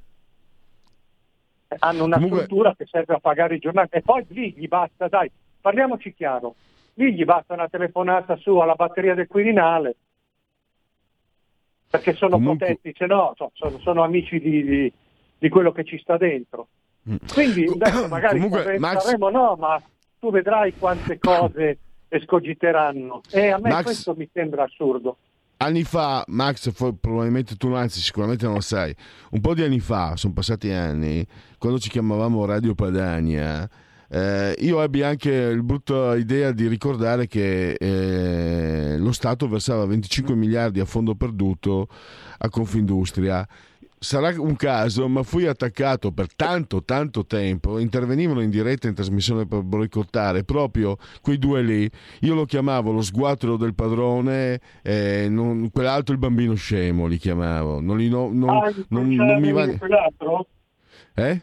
hanno 1.77 2.03
una 2.03 2.15
Comunque... 2.15 2.43
struttura 2.43 2.75
che 2.75 2.85
serve 2.85 3.15
a 3.15 3.19
pagare 3.19 3.55
i 3.55 3.59
giornali 3.59 3.89
e 3.91 4.01
poi 4.01 4.25
lì 4.29 4.53
gli 4.53 4.67
basta, 4.67 5.07
dai, 5.07 5.29
parliamoci 5.61 6.13
chiaro, 6.13 6.55
lì 6.95 7.13
gli 7.13 7.23
basta 7.25 7.53
una 7.53 7.69
telefonata 7.69 8.35
su 8.37 8.57
alla 8.57 8.73
batteria 8.73 9.13
del 9.13 9.27
Quirinale 9.27 9.95
perché 11.89 12.13
sono 12.13 12.37
Comunque... 12.37 12.65
protetti, 12.65 12.93
se 12.97 13.05
no 13.05 13.33
sono, 13.35 13.79
sono 13.79 14.03
amici 14.03 14.39
di, 14.39 14.63
di, 14.63 14.93
di, 15.37 15.49
quello 15.49 15.71
che 15.71 15.83
ci 15.83 15.97
sta 15.99 16.17
dentro. 16.17 16.67
Mm. 17.09 17.15
Quindi 17.33 17.65
adesso 17.65 18.07
magari 18.09 18.39
Comunque, 18.39 18.77
Max... 18.77 19.03
saremo 19.03 19.29
no, 19.29 19.55
ma 19.57 19.81
tu 20.19 20.29
vedrai 20.31 20.73
quante 20.77 21.17
cose 21.19 21.77
escogiteranno 22.07 23.21
e 23.31 23.49
a 23.49 23.59
me 23.59 23.69
Max... 23.69 23.83
questo 23.83 24.15
mi 24.15 24.29
sembra 24.31 24.63
assurdo 24.63 25.17
anni 25.61 25.83
fa, 25.83 26.23
Max, 26.27 26.71
probabilmente 26.71 27.55
tu, 27.55 27.71
anzi 27.73 27.99
sicuramente 27.99 28.45
non 28.45 28.55
lo 28.55 28.61
sai, 28.61 28.95
un 29.31 29.41
po' 29.41 29.53
di 29.53 29.63
anni 29.63 29.79
fa, 29.79 30.15
sono 30.15 30.33
passati 30.33 30.71
anni, 30.71 31.25
quando 31.57 31.79
ci 31.79 31.89
chiamavamo 31.89 32.45
Radio 32.45 32.75
Padania, 32.75 33.69
eh, 34.09 34.55
io 34.59 34.81
ebbi 34.81 35.03
anche 35.03 35.31
il 35.31 35.63
brutta 35.63 36.15
idea 36.15 36.51
di 36.51 36.67
ricordare 36.67 37.27
che 37.27 37.73
eh, 37.73 38.97
lo 38.97 39.11
Stato 39.11 39.47
versava 39.47 39.85
25 39.85 40.35
miliardi 40.35 40.79
a 40.79 40.85
fondo 40.85 41.15
perduto 41.15 41.87
a 42.39 42.49
Confindustria 42.49 43.47
sarà 43.99 44.33
un 44.37 44.55
caso, 44.55 45.07
ma 45.07 45.23
fui 45.23 45.45
attaccato 45.45 46.11
per 46.11 46.33
tanto, 46.33 46.83
tanto 46.83 47.25
tempo. 47.25 47.77
Intervenivano 47.77 48.41
in 48.41 48.49
diretta 48.49 48.87
in 48.87 48.95
trasmissione 48.95 49.45
per 49.45 49.61
boicottare 49.61 50.43
proprio 50.43 50.97
quei 51.21 51.37
due 51.37 51.61
lì. 51.61 51.89
Io 52.21 52.33
lo 52.33 52.45
chiamavo 52.45 52.91
lo 52.91 53.01
sguattero 53.01 53.57
del 53.57 53.75
padrone, 53.75 54.59
eh, 54.81 55.27
non, 55.29 55.69
quell'altro 55.71 56.13
il 56.13 56.19
bambino 56.19 56.55
scemo 56.55 57.05
li 57.05 57.17
chiamavo. 57.17 57.81
Non, 57.81 57.97
li, 57.97 58.09
no, 58.09 58.29
non, 58.31 58.49
ah, 58.49 58.73
non, 58.87 59.09
non 59.09 59.39
mi 59.39 59.51
va. 59.51 59.67
Eh? 61.13 61.41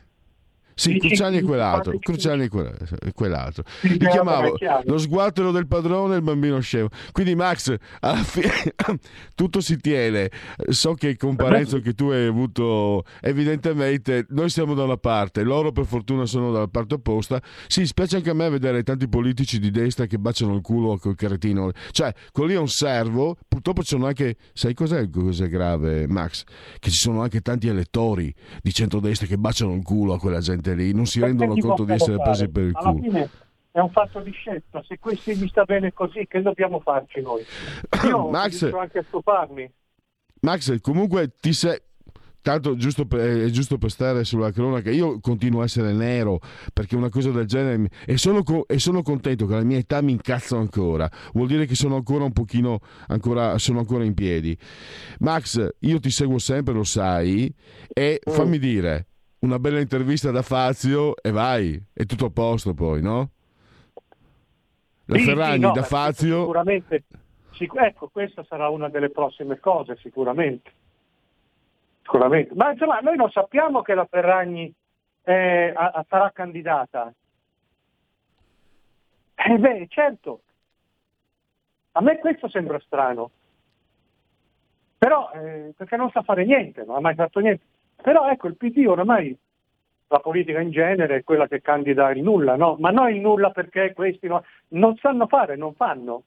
Sì, 0.79 0.99
Cruciani 0.99 1.39
è 1.39 1.43
quell'altro, 1.43 1.99
Cruciani 1.99 2.45
è 2.45 3.13
quell'altro. 3.15 3.65
Li 3.81 3.97
chiamavo 3.97 4.59
lo 4.85 4.99
sguattero 4.99 5.51
del 5.51 5.67
padrone 5.67 6.13
e 6.13 6.17
il 6.19 6.23
bambino 6.23 6.61
scemo. 6.61 6.89
Quindi 7.13 7.35
Max, 7.35 7.75
alla 8.01 8.23
fine 8.23 8.53
tutto 9.35 9.63
si 9.63 9.79
tiene. 9.79 10.31
So 10.69 10.93
che 10.93 11.17
con 11.17 11.35
Parenzo 11.35 11.81
che 11.81 11.95
tu 11.95 12.09
hai 12.09 12.27
avuto, 12.27 13.05
evidentemente 13.23 14.27
noi 14.29 14.51
siamo 14.51 14.75
da 14.75 14.83
una 14.83 14.99
parte, 14.99 15.45
loro 15.45 15.73
per 15.73 15.87
fortuna 15.87 16.27
sono 16.27 16.53
dalla 16.53 16.69
parte 16.69 16.97
opposta. 16.97 17.41
Sì, 17.69 17.87
spiace 17.87 18.17
anche 18.17 18.29
a 18.29 18.35
me 18.35 18.51
vedere 18.51 18.83
tanti 18.83 19.09
politici 19.09 19.59
di 19.59 19.71
destra 19.71 20.05
che 20.05 20.19
baciano 20.19 20.55
il 20.55 20.61
culo 20.61 20.99
col 20.99 21.15
cretino. 21.15 21.71
Cioè, 21.91 22.13
quello 22.33 22.51
lì 22.51 22.55
è 22.55 22.59
un 22.59 22.69
servo, 22.69 23.39
purtroppo 23.49 23.81
ci 23.81 23.89
sono 23.89 24.09
anche, 24.09 24.37
sai 24.53 24.75
cos'è, 24.75 25.09
cos'è 25.09 25.49
grave 25.49 26.07
Max? 26.07 26.45
Che 26.79 26.91
ci 26.91 26.99
sono 26.99 27.23
anche 27.23 27.41
tanti 27.41 27.67
elettori 27.67 28.31
di 28.61 28.75
centrodestra 28.75 29.27
che 29.27 29.39
baciano 29.39 29.73
il 29.73 29.83
culo 29.83 30.13
a 30.13 30.19
quella 30.19 30.41
gente 30.41 30.65
lì, 30.75 30.93
non 30.93 31.07
si 31.07 31.21
rendono 31.21 31.55
conto 31.57 31.85
di 31.85 31.93
essere 31.93 32.17
fare? 32.17 32.31
presi 32.31 32.49
per 32.49 32.63
il 32.65 32.73
Alla 32.75 32.91
culo. 32.91 33.03
Fine 33.03 33.31
è 33.71 33.81
un 33.81 33.91
fatto 33.91 34.21
di 34.21 34.31
scelta, 34.31 34.83
se 34.87 34.99
questi 34.99 35.37
gli 35.37 35.47
sta 35.49 35.65
bene 35.65 35.93
così, 35.93 36.27
che 36.27 36.41
dobbiamo 36.41 36.81
farci 36.81 37.21
noi? 37.21 37.45
Io 38.09 38.31
Max, 38.31 38.63
anche 38.73 38.99
a 38.99 39.03
stuparmi. 39.03 39.71
Max, 40.41 40.81
comunque 40.81 41.35
ti 41.41 41.53
sei 41.53 41.79
Tanto 42.47 42.77
giusto 42.77 43.07
per, 43.07 43.41
è 43.43 43.51
giusto 43.51 43.77
per 43.77 43.91
stare 43.91 44.23
sulla 44.23 44.53
cronaca, 44.53 44.89
io 44.89 45.19
continuo 45.19 45.63
a 45.63 45.65
essere 45.65 45.93
nero 45.93 46.39
perché 46.73 46.95
una 46.95 47.09
cosa 47.09 47.33
del 47.33 47.45
genere 47.45 47.89
e 48.07 48.17
sono, 48.19 48.45
e 48.69 48.79
sono 48.79 49.03
contento 49.03 49.47
che 49.47 49.55
alla 49.55 49.65
mia 49.65 49.79
età 49.79 50.01
mi 50.01 50.13
incazzo 50.13 50.57
ancora, 50.57 51.11
vuol 51.33 51.49
dire 51.49 51.67
che 51.67 51.75
sono 51.75 51.97
ancora 51.97 52.23
un 52.23 52.31
pochino, 52.31 52.79
ancora, 53.09 53.59
sono 53.59 53.81
ancora 53.81 54.05
in 54.05 54.15
piedi. 54.15 54.57
Max, 55.19 55.71
io 55.81 55.99
ti 55.99 56.11
seguo 56.13 56.39
sempre, 56.39 56.73
lo 56.73 56.85
sai, 56.85 57.53
e 57.93 58.21
mm. 58.21 58.33
fammi 58.33 58.61
dire, 58.61 59.07
una 59.41 59.59
bella 59.59 59.81
intervista 59.81 60.31
da 60.31 60.43
Fazio 60.43 61.17
e 61.23 61.31
vai, 61.31 61.81
è 61.93 62.05
tutto 62.05 62.27
a 62.27 62.31
posto 62.31 62.75
poi, 62.75 63.03
no? 63.03 63.31
La 65.07 65.19
sì, 65.19 65.25
Ferragni 65.25 65.55
sì, 65.55 65.61
no, 65.61 65.73
da 65.73 65.83
Fazio... 65.83 66.41
Sicuramente, 66.41 67.05
sic- 67.53 67.77
ecco, 67.77 68.09
questa 68.09 68.45
sarà 68.45 68.69
una 68.69 68.89
delle 68.89 69.11
prossime 69.11 69.61
cose, 69.61 69.97
sicuramente. 69.97 70.73
Sicuramente. 72.03 72.55
Ma 72.55 72.73
insomma, 72.73 72.99
noi 73.01 73.17
non 73.17 73.31
sappiamo 73.31 73.83
che 73.83 73.95
la 73.95 74.07
Ferragni 74.07 74.73
eh, 75.23 75.73
a, 75.75 75.91
a, 75.91 76.07
sarà 76.09 76.31
candidata. 76.33 77.13
Eh 79.35 79.59
beh, 79.59 79.87
certo. 79.89 80.41
A 81.93 82.01
me 82.01 82.19
questo 82.19 82.49
sembra 82.49 82.81
strano. 82.81 83.31
Però, 84.99 85.31
eh, 85.35 85.73
perché 85.77 85.97
non 85.97 86.11
sa 86.11 86.23
fare 86.23 86.45
niente, 86.45 86.85
non 86.85 86.97
ha 86.97 87.01
mai 87.01 87.15
fatto 87.15 87.41
niente. 87.41 87.65
Però 88.07 88.29
ecco, 88.31 88.47
il 88.47 88.57
PD 88.57 88.87
oramai, 88.87 89.37
la 90.07 90.21
politica 90.21 90.61
in 90.61 90.71
genere 90.71 91.17
è 91.17 91.25
quella 91.25 91.49
che 91.49 91.61
candida 91.61 92.13
il 92.13 92.23
nulla, 92.23 92.55
no? 92.55 92.77
Ma 92.79 92.91
non 92.91 93.13
il 93.13 93.21
nulla 93.21 93.51
perché 93.51 93.93
questi 93.95 94.29
no, 94.29 94.45
non 94.69 94.95
sanno 94.99 95.27
fare, 95.27 95.57
non 95.57 95.75
fanno. 95.75 96.23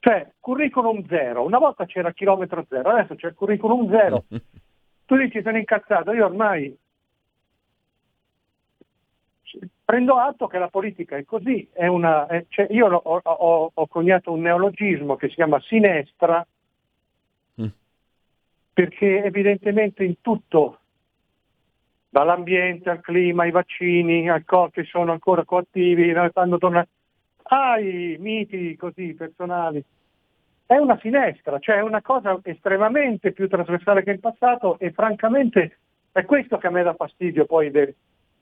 Cioè, 0.00 0.32
curriculum 0.40 1.06
zero, 1.06 1.42
una 1.42 1.56
volta 1.56 1.86
c'era 1.86 2.12
chilometro 2.12 2.66
zero, 2.68 2.90
adesso 2.90 3.14
c'è 3.14 3.28
il 3.28 3.34
curriculum 3.34 3.88
zero. 3.88 4.24
tu 5.06 5.16
dici 5.16 5.40
sono 5.40 5.56
incazzato, 5.56 6.12
io 6.12 6.26
ormai 6.26 6.76
prendo 9.82 10.18
atto 10.18 10.48
che 10.48 10.58
la 10.58 10.68
politica 10.68 11.16
è 11.16 11.24
così, 11.24 11.66
è 11.72 11.86
una, 11.86 12.26
è, 12.26 12.44
cioè 12.50 12.66
io 12.68 12.88
ho, 12.88 13.20
ho, 13.22 13.70
ho, 13.72 13.86
coniato 13.86 14.32
un 14.32 14.42
neologismo 14.42 15.16
che 15.16 15.28
si 15.28 15.36
chiama 15.36 15.58
sinestra. 15.60 16.46
Perché 18.78 19.24
evidentemente 19.24 20.04
in 20.04 20.20
tutto, 20.20 20.78
dall'ambiente 22.08 22.88
al 22.88 23.00
clima, 23.00 23.42
ai 23.42 23.50
vaccini, 23.50 24.30
al 24.30 24.44
corpo 24.44 24.80
che 24.80 24.84
sono 24.84 25.10
ancora 25.10 25.44
coattivi, 25.44 26.14
fanno 26.32 26.58
tornare 26.58 26.86
ai 27.42 28.14
miti 28.20 28.76
così 28.76 29.14
personali. 29.14 29.82
È 30.64 30.76
una 30.76 30.96
finestra, 30.96 31.58
cioè 31.58 31.78
è 31.78 31.82
una 31.82 32.02
cosa 32.02 32.38
estremamente 32.44 33.32
più 33.32 33.48
trasversale 33.48 34.04
che 34.04 34.12
in 34.12 34.20
passato 34.20 34.78
e 34.78 34.92
francamente 34.92 35.78
è 36.12 36.24
questo 36.24 36.56
che 36.58 36.68
a 36.68 36.70
me 36.70 36.84
dà 36.84 36.94
fastidio 36.94 37.46
poi 37.46 37.72
de, 37.72 37.96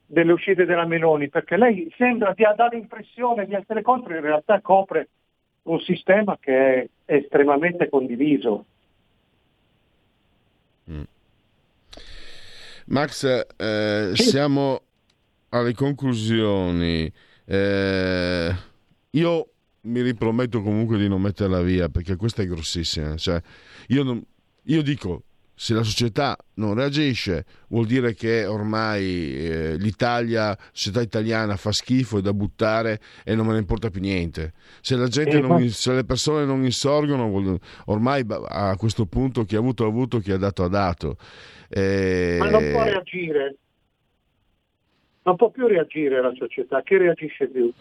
delle 0.05 0.33
uscite 0.33 0.66
della 0.66 0.85
Meloni, 0.85 1.31
perché 1.31 1.57
lei 1.57 1.90
sembra 1.97 2.35
di 2.35 2.43
dare 2.43 2.76
l'impressione 2.76 3.47
di 3.47 3.55
essere 3.55 3.81
contro, 3.81 4.14
in 4.14 4.21
realtà 4.21 4.61
copre 4.61 5.09
un 5.62 5.81
sistema 5.81 6.37
che 6.38 6.83
è 6.83 6.88
estremamente 7.06 7.89
condiviso. 7.89 8.67
Max, 12.87 13.47
eh, 13.57 14.13
sì. 14.15 14.23
siamo 14.23 14.83
alle 15.51 15.75
conclusioni. 15.75 17.11
Eh, 17.45 18.55
io 19.11 19.51
mi 19.83 20.03
riprometto 20.03 20.63
comunque 20.63 20.99
di 20.99 21.09
non 21.09 21.21
metterla 21.21 21.63
via 21.63 21.89
perché 21.89 22.17
questa 22.17 22.43
è 22.43 22.47
grossissima. 22.47 23.17
Cioè, 23.17 23.41
io, 23.89 24.03
non, 24.03 24.23
io 24.65 24.83
dico, 24.83 25.23
se 25.58 25.73
la 25.73 25.82
società 25.82 26.36
non 26.56 26.75
reagisce 26.75 27.47
vuol 27.69 27.86
dire 27.86 28.12
che 28.12 28.45
ormai 28.45 29.34
eh, 29.34 29.76
l'Italia, 29.78 30.49
la 30.49 30.58
società 30.71 31.00
italiana 31.00 31.56
fa 31.56 31.73
schifo, 31.73 32.19
è 32.19 32.21
da 32.21 32.34
buttare 32.34 33.00
e 33.25 33.34
non 33.34 33.47
me 33.47 33.54
ne 33.54 33.60
importa 33.60 33.88
più 33.88 34.02
niente. 34.02 34.52
Se, 34.82 34.97
non, 34.97 35.10
se 35.71 35.95
le 35.95 36.04
persone 36.04 36.45
non 36.45 36.62
insorgono, 36.62 37.58
ormai 37.86 38.23
a 38.49 38.76
questo 38.76 39.06
punto 39.06 39.45
chi 39.45 39.56
ha 39.56 39.58
avuto 39.58 39.84
ha 39.84 39.88
avuto, 39.88 40.19
chi 40.19 40.30
ha 40.30 40.36
dato 40.36 40.62
ha 40.62 40.69
dato. 40.69 41.16
Eh... 41.71 42.36
Ma 42.38 42.50
non 42.50 42.71
può 42.71 42.82
reagire. 42.82 43.56
Non 45.23 45.36
può 45.36 45.50
più 45.50 45.66
reagire 45.66 46.21
la 46.21 46.34
società, 46.36 46.82
che 46.82 46.99
reagisce 46.99 47.49
più? 47.49 47.73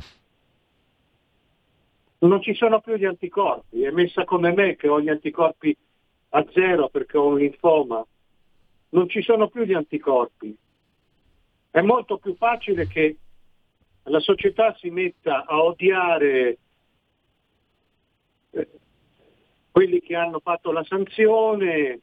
non 2.20 2.42
ci 2.42 2.56
sono 2.56 2.80
più 2.80 2.96
gli 2.96 3.06
anticorpi, 3.06 3.84
è 3.84 3.92
messa 3.92 4.24
come 4.24 4.52
me 4.52 4.76
che 4.76 4.88
ho 4.88 5.00
gli 5.00 5.10
anticorpi 5.10 5.78
a 6.36 6.46
zero 6.52 6.90
perché 6.90 7.18
ho 7.18 7.28
un 7.28 7.38
linfoma, 7.38 8.06
non 8.90 9.08
ci 9.08 9.22
sono 9.22 9.48
più 9.48 9.64
gli 9.64 9.74
anticorpi. 9.74 10.56
È 11.72 11.82
molto 11.82 12.18
più 12.18 12.36
facile 12.36 12.88
che 12.88 13.18
la 14.04 14.20
società 14.20 14.76
si 14.76 14.90
metta 14.90 15.46
a 15.46 15.64
odiare 15.64 16.58
eh, 18.52 18.70
quelli 19.72 20.02
che 20.02 20.16
hanno 20.16 20.40
fatto 20.40 20.72
la 20.72 20.84
sanzione 20.84 22.00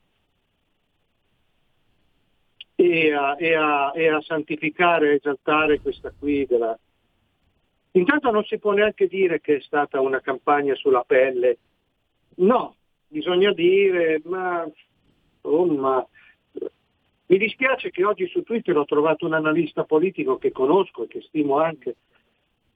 e 2.74 3.12
a, 3.12 3.36
e 3.38 3.54
a, 3.54 3.92
e 3.94 4.08
a 4.08 4.20
santificare, 4.22 5.14
esaltare 5.14 5.80
questa 5.80 6.12
qui 6.18 6.46
della, 6.46 6.76
Intanto 7.92 8.30
non 8.30 8.44
si 8.44 8.58
può 8.58 8.72
neanche 8.72 9.06
dire 9.06 9.40
che 9.42 9.56
è 9.56 9.60
stata 9.60 10.00
una 10.00 10.20
campagna 10.20 10.74
sulla 10.74 11.04
pelle. 11.04 11.58
No, 12.36 12.76
bisogna 13.12 13.52
dire, 13.52 14.20
ma, 14.24 14.66
oh, 15.42 15.66
ma 15.66 16.04
mi 17.26 17.38
dispiace 17.38 17.90
che 17.90 18.04
oggi 18.04 18.26
su 18.26 18.42
Twitter 18.42 18.76
ho 18.76 18.86
trovato 18.86 19.26
un 19.26 19.34
analista 19.34 19.84
politico 19.84 20.38
che 20.38 20.50
conosco 20.50 21.04
e 21.04 21.08
che 21.08 21.20
stimo 21.20 21.58
anche, 21.58 21.96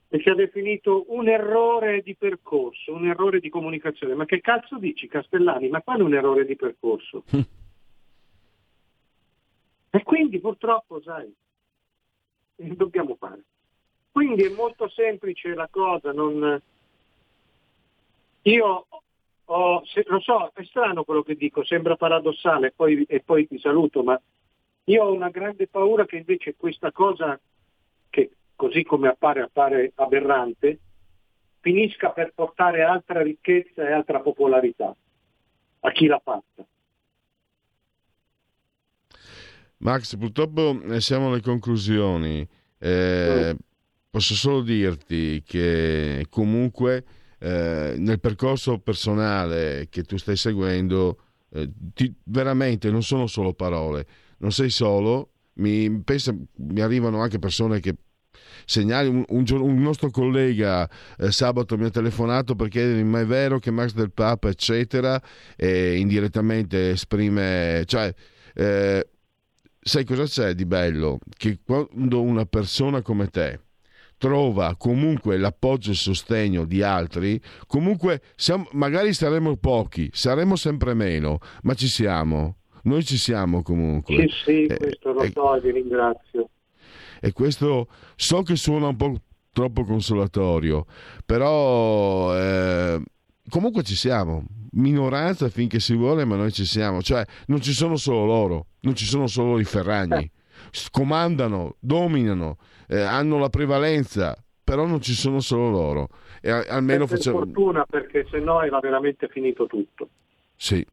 e 0.08 0.18
che 0.18 0.30
ha 0.30 0.34
definito 0.34 1.06
un 1.08 1.28
errore 1.28 2.02
di 2.02 2.14
percorso, 2.14 2.94
un 2.94 3.06
errore 3.06 3.40
di 3.40 3.48
comunicazione. 3.48 4.14
Ma 4.14 4.26
che 4.26 4.40
cazzo 4.40 4.78
dici 4.78 5.08
Castellani? 5.08 5.68
Ma 5.68 5.80
quale 5.82 6.02
un 6.02 6.14
errore 6.14 6.44
di 6.44 6.54
percorso? 6.54 7.24
e 9.90 10.02
quindi 10.02 10.38
purtroppo, 10.38 11.00
sai, 11.00 11.34
dobbiamo 12.54 13.16
fare. 13.16 13.42
Quindi 14.12 14.44
è 14.44 14.50
molto 14.50 14.88
semplice 14.88 15.54
la 15.54 15.68
cosa, 15.70 16.12
non... 16.12 16.58
io 18.42 18.86
ho, 19.46 19.82
se, 19.84 20.04
lo 20.06 20.20
so, 20.20 20.50
è 20.54 20.64
strano 20.64 21.04
quello 21.04 21.22
che 21.22 21.34
dico, 21.34 21.64
sembra 21.64 21.96
paradossale 21.96 22.72
poi, 22.74 23.04
e 23.08 23.20
poi 23.20 23.46
ti 23.46 23.58
saluto, 23.58 24.02
ma 24.02 24.20
io 24.84 25.04
ho 25.04 25.12
una 25.12 25.30
grande 25.30 25.66
paura 25.66 26.04
che 26.04 26.16
invece 26.16 26.54
questa 26.56 26.92
cosa, 26.92 27.38
che 28.08 28.30
così 28.54 28.82
come 28.82 29.08
appare, 29.08 29.40
appare 29.42 29.92
aberrante, 29.96 30.78
finisca 31.60 32.10
per 32.10 32.32
portare 32.34 32.82
altra 32.82 33.22
ricchezza 33.22 33.86
e 33.86 33.92
altra 33.92 34.20
popolarità 34.20 34.94
a 35.80 35.90
chi 35.92 36.06
l'ha 36.06 36.20
fatta. 36.22 36.64
Max, 39.78 40.16
purtroppo 40.16 40.80
eh, 40.84 41.00
siamo 41.00 41.28
alle 41.28 41.42
conclusioni. 41.42 42.46
Eh, 42.78 43.52
mm. 43.52 43.56
Posso 44.08 44.34
solo 44.34 44.62
dirti 44.62 45.42
che 45.44 46.26
comunque 46.30 47.04
eh, 47.38 47.94
nel 47.98 48.20
percorso 48.20 48.78
personale 48.78 49.88
che 49.90 50.02
tu 50.02 50.16
stai 50.16 50.36
seguendo, 50.36 51.18
eh, 51.50 51.70
ti, 51.94 52.14
veramente 52.24 52.90
non 52.90 53.02
sono 53.02 53.26
solo 53.26 53.52
parole, 53.52 54.06
non 54.38 54.52
sei 54.52 54.70
solo, 54.70 55.30
mi, 55.54 56.02
pensa, 56.02 56.34
mi 56.56 56.80
arrivano 56.80 57.20
anche 57.20 57.38
persone 57.38 57.80
che 57.80 57.94
segnali 58.64 59.08
un, 59.08 59.24
un, 59.28 59.44
un 59.60 59.80
nostro 59.80 60.10
collega 60.10 60.88
eh, 61.18 61.30
sabato 61.30 61.76
mi 61.76 61.84
ha 61.84 61.90
telefonato 61.90 62.54
per 62.54 62.68
chiedermi 62.68 63.04
ma 63.04 63.20
è 63.20 63.26
vero 63.26 63.58
che 63.58 63.70
Max 63.70 63.92
del 63.92 64.12
Papa 64.12 64.48
eccetera 64.48 65.20
e 65.54 65.96
indirettamente 65.96 66.90
esprime 66.90 67.84
cioè 67.86 68.12
eh, 68.54 69.06
sai 69.86 70.04
cosa 70.04 70.24
c'è 70.24 70.54
di 70.54 70.66
bello? 70.66 71.18
Che 71.28 71.60
quando 71.64 72.20
una 72.20 72.44
persona 72.44 73.02
come 73.02 73.28
te 73.28 73.60
trova 74.18 74.74
comunque 74.76 75.36
l'appoggio 75.36 75.88
e 75.90 75.92
il 75.92 75.98
sostegno 75.98 76.64
di 76.64 76.82
altri, 76.82 77.40
comunque 77.66 78.22
siamo, 78.34 78.68
magari 78.72 79.12
saremo 79.12 79.56
pochi, 79.56 80.10
saremo 80.12 80.56
sempre 80.56 80.94
meno, 80.94 81.38
ma 81.62 81.74
ci 81.74 81.88
siamo. 81.88 82.56
Noi 82.82 83.04
ci 83.04 83.16
siamo 83.16 83.62
comunque. 83.62 84.14
Sì, 84.14 84.34
sì, 84.44 84.64
eh, 84.66 84.76
questo 84.76 85.12
lo 85.12 85.22
eh, 85.22 85.30
so 85.32 85.56
e 85.56 85.60
vi 85.60 85.72
ringrazio. 85.72 86.50
E 87.20 87.32
questo 87.32 87.88
so 88.14 88.42
che 88.42 88.54
suona 88.54 88.88
un 88.88 88.96
po' 88.96 89.14
troppo 89.52 89.84
consolatorio, 89.84 90.86
però 91.24 92.36
eh, 92.36 93.02
comunque 93.48 93.82
ci 93.82 93.96
siamo. 93.96 94.44
Minoranza 94.72 95.48
finché 95.48 95.80
si 95.80 95.94
vuole, 95.94 96.24
ma 96.24 96.36
noi 96.36 96.52
ci 96.52 96.66
siamo. 96.66 97.02
Cioè, 97.02 97.24
non 97.46 97.60
ci 97.60 97.72
sono 97.72 97.96
solo 97.96 98.24
loro, 98.24 98.66
non 98.80 98.94
ci 98.94 99.06
sono 99.06 99.26
solo 99.26 99.58
i 99.58 99.64
ferragni. 99.64 100.30
Eh. 100.70 100.88
Comandano, 100.90 101.76
dominano, 101.78 102.58
eh, 102.88 103.00
hanno 103.00 103.38
la 103.38 103.48
prevalenza, 103.48 104.36
però 104.62 104.86
non 104.86 105.00
ci 105.00 105.12
sono 105.12 105.40
solo 105.40 105.70
loro. 105.70 106.08
E 106.40 106.50
almeno 106.50 107.06
per 107.06 107.16
facciamo... 107.16 107.38
fortuna 107.38 107.84
perché 107.84 108.26
se 108.30 108.38
no 108.38 108.62
era 108.62 108.78
veramente 108.80 109.28
finito 109.28 109.66
tutto. 109.66 110.08
Sì. 110.54 110.84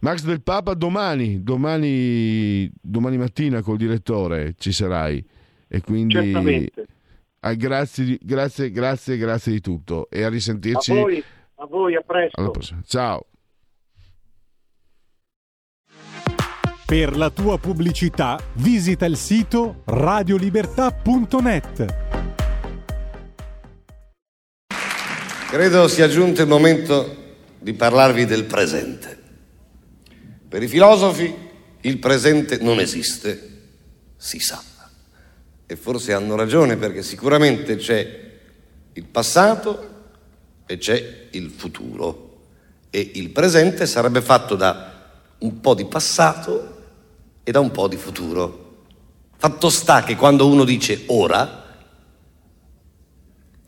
Max 0.00 0.24
del 0.24 0.42
Papa 0.42 0.74
domani, 0.74 1.42
domani, 1.42 2.70
domani 2.80 3.16
mattina 3.16 3.62
col 3.62 3.76
direttore 3.76 4.54
ci 4.58 4.72
sarai 4.72 5.24
e 5.68 5.80
quindi 5.80 6.14
Certamente. 6.14 6.86
Ah, 7.40 7.54
grazie, 7.54 8.18
grazie, 8.20 8.70
grazie, 8.70 9.16
grazie 9.16 9.52
di 9.52 9.60
tutto 9.60 10.08
e 10.10 10.24
a 10.24 10.28
risentirci. 10.28 10.92
A 10.92 10.94
voi, 10.94 11.24
a, 11.56 11.66
voi, 11.66 11.94
a 11.94 12.00
presto. 12.00 12.52
Ciao. 12.84 13.26
Per 16.86 17.16
la 17.16 17.30
tua 17.30 17.58
pubblicità 17.58 18.40
visita 18.52 19.06
il 19.06 19.16
sito 19.16 19.82
radiolibertà.net. 19.86 21.94
Credo 25.50 25.88
sia 25.88 26.08
giunto 26.08 26.42
il 26.42 26.46
momento 26.46 27.24
di 27.58 27.72
parlarvi 27.72 28.24
del 28.24 28.44
presente. 28.44 29.18
Per 30.48 30.62
i 30.62 30.68
filosofi 30.68 31.34
il 31.80 31.98
presente 31.98 32.58
non 32.58 32.78
esiste, 32.78 33.62
si 34.16 34.38
sa. 34.38 34.62
E 35.66 35.74
forse 35.74 36.12
hanno 36.12 36.36
ragione 36.36 36.76
perché 36.76 37.02
sicuramente 37.02 37.74
c'è 37.74 38.30
il 38.92 39.04
passato 39.06 40.04
e 40.64 40.78
c'è 40.78 41.26
il 41.32 41.50
futuro. 41.50 42.42
E 42.90 43.10
il 43.14 43.30
presente 43.30 43.86
sarebbe 43.86 44.22
fatto 44.22 44.54
da 44.54 44.92
un 45.38 45.60
po' 45.60 45.74
di 45.74 45.84
passato 45.86 46.74
e 47.48 47.52
da 47.52 47.60
un 47.60 47.70
po' 47.70 47.86
di 47.86 47.96
futuro. 47.96 48.86
Fatto 49.36 49.70
sta 49.70 50.02
che 50.02 50.16
quando 50.16 50.48
uno 50.48 50.64
dice 50.64 51.04
ora, 51.06 51.64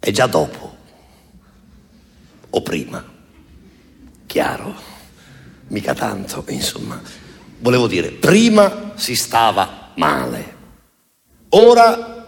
è 0.00 0.10
già 0.10 0.26
dopo 0.26 0.76
o 2.50 2.60
prima. 2.62 3.04
Chiaro? 4.26 4.74
Mica 5.68 5.94
tanto, 5.94 6.44
insomma. 6.48 7.00
Volevo 7.60 7.86
dire, 7.86 8.10
prima 8.10 8.94
si 8.96 9.14
stava 9.14 9.92
male, 9.94 10.56
ora 11.50 12.26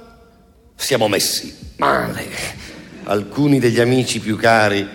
siamo 0.77 1.09
messi 1.09 1.73
male. 1.79 2.29
Alcuni 3.03 3.59
degli 3.59 3.81
amici 3.81 4.21
più 4.21 4.37
cari 4.37 4.89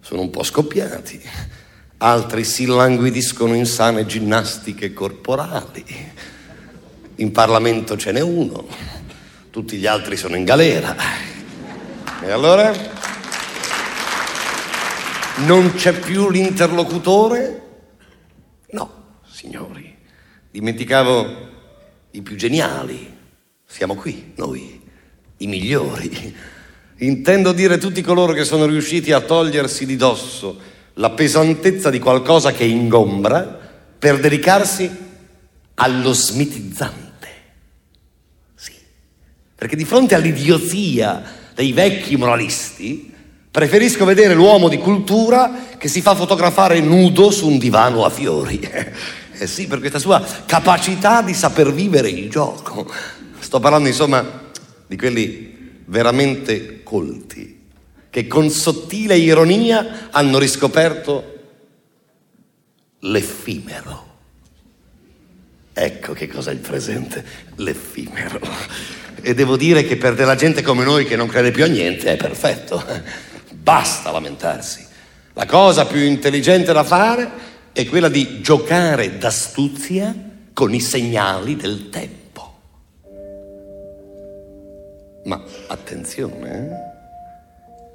sono 0.00 0.22
un 0.22 0.30
po' 0.30 0.44
scoppiati 0.44 1.52
altri 2.04 2.44
si 2.44 2.66
languidiscono 2.66 3.54
in 3.54 3.64
sane 3.64 4.04
ginnastiche 4.04 4.92
corporali. 4.92 5.84
In 7.16 7.32
Parlamento 7.32 7.96
ce 7.96 8.12
n'è 8.12 8.20
uno, 8.20 8.66
tutti 9.48 9.78
gli 9.78 9.86
altri 9.86 10.18
sono 10.18 10.36
in 10.36 10.44
galera. 10.44 10.94
E 12.22 12.30
allora? 12.30 12.72
Non 15.46 15.72
c'è 15.74 15.98
più 15.98 16.30
l'interlocutore? 16.30 17.62
No, 18.72 19.20
signori, 19.26 19.96
dimenticavo 20.50 21.52
i 22.10 22.20
più 22.20 22.36
geniali. 22.36 23.12
Siamo 23.64 23.94
qui, 23.94 24.32
noi, 24.36 24.80
i 25.38 25.46
migliori. 25.46 26.36
Intendo 26.98 27.52
dire 27.52 27.78
tutti 27.78 28.02
coloro 28.02 28.34
che 28.34 28.44
sono 28.44 28.66
riusciti 28.66 29.10
a 29.10 29.20
togliersi 29.20 29.86
di 29.86 29.96
dosso 29.96 30.72
la 30.94 31.10
pesantezza 31.10 31.90
di 31.90 31.98
qualcosa 31.98 32.52
che 32.52 32.64
ingombra 32.64 33.60
per 33.98 34.20
dedicarsi 34.20 34.90
allo 35.74 36.12
smitizzante. 36.12 37.28
Sì, 38.54 38.72
perché 39.54 39.76
di 39.76 39.84
fronte 39.84 40.14
all'idiozia 40.14 41.22
dei 41.54 41.72
vecchi 41.72 42.16
moralisti 42.16 43.12
preferisco 43.50 44.04
vedere 44.04 44.34
l'uomo 44.34 44.68
di 44.68 44.78
cultura 44.78 45.76
che 45.78 45.88
si 45.88 46.00
fa 46.00 46.14
fotografare 46.14 46.80
nudo 46.80 47.30
su 47.30 47.48
un 47.48 47.58
divano 47.58 48.04
a 48.04 48.10
fiori. 48.10 48.60
Eh 49.36 49.48
sì, 49.48 49.66
per 49.66 49.80
questa 49.80 49.98
sua 49.98 50.24
capacità 50.46 51.20
di 51.20 51.34
saper 51.34 51.72
vivere 51.72 52.08
il 52.08 52.30
gioco. 52.30 52.88
Sto 53.40 53.58
parlando 53.58 53.88
insomma 53.88 54.24
di 54.86 54.96
quelli 54.96 55.82
veramente 55.86 56.84
colti 56.84 57.53
che 58.14 58.28
con 58.28 58.48
sottile 58.48 59.16
ironia 59.16 60.10
hanno 60.12 60.38
riscoperto 60.38 61.32
l'effimero. 63.00 64.06
Ecco 65.72 66.12
che 66.12 66.28
cos'è 66.28 66.52
il 66.52 66.60
presente, 66.60 67.24
l'effimero. 67.56 68.38
E 69.20 69.34
devo 69.34 69.56
dire 69.56 69.82
che 69.82 69.96
per 69.96 70.14
della 70.14 70.36
gente 70.36 70.62
come 70.62 70.84
noi 70.84 71.06
che 71.06 71.16
non 71.16 71.26
crede 71.26 71.50
più 71.50 71.64
a 71.64 71.66
niente 71.66 72.12
è 72.12 72.16
perfetto. 72.16 72.80
Basta 73.50 74.12
lamentarsi. 74.12 74.86
La 75.32 75.46
cosa 75.46 75.84
più 75.84 75.98
intelligente 75.98 76.72
da 76.72 76.84
fare 76.84 77.28
è 77.72 77.84
quella 77.86 78.08
di 78.08 78.40
giocare 78.40 79.18
d'astuzia 79.18 80.14
con 80.52 80.72
i 80.72 80.78
segnali 80.78 81.56
del 81.56 81.88
tempo. 81.90 82.60
Ma 85.24 85.42
attenzione, 85.66 86.48
eh? 86.52 86.93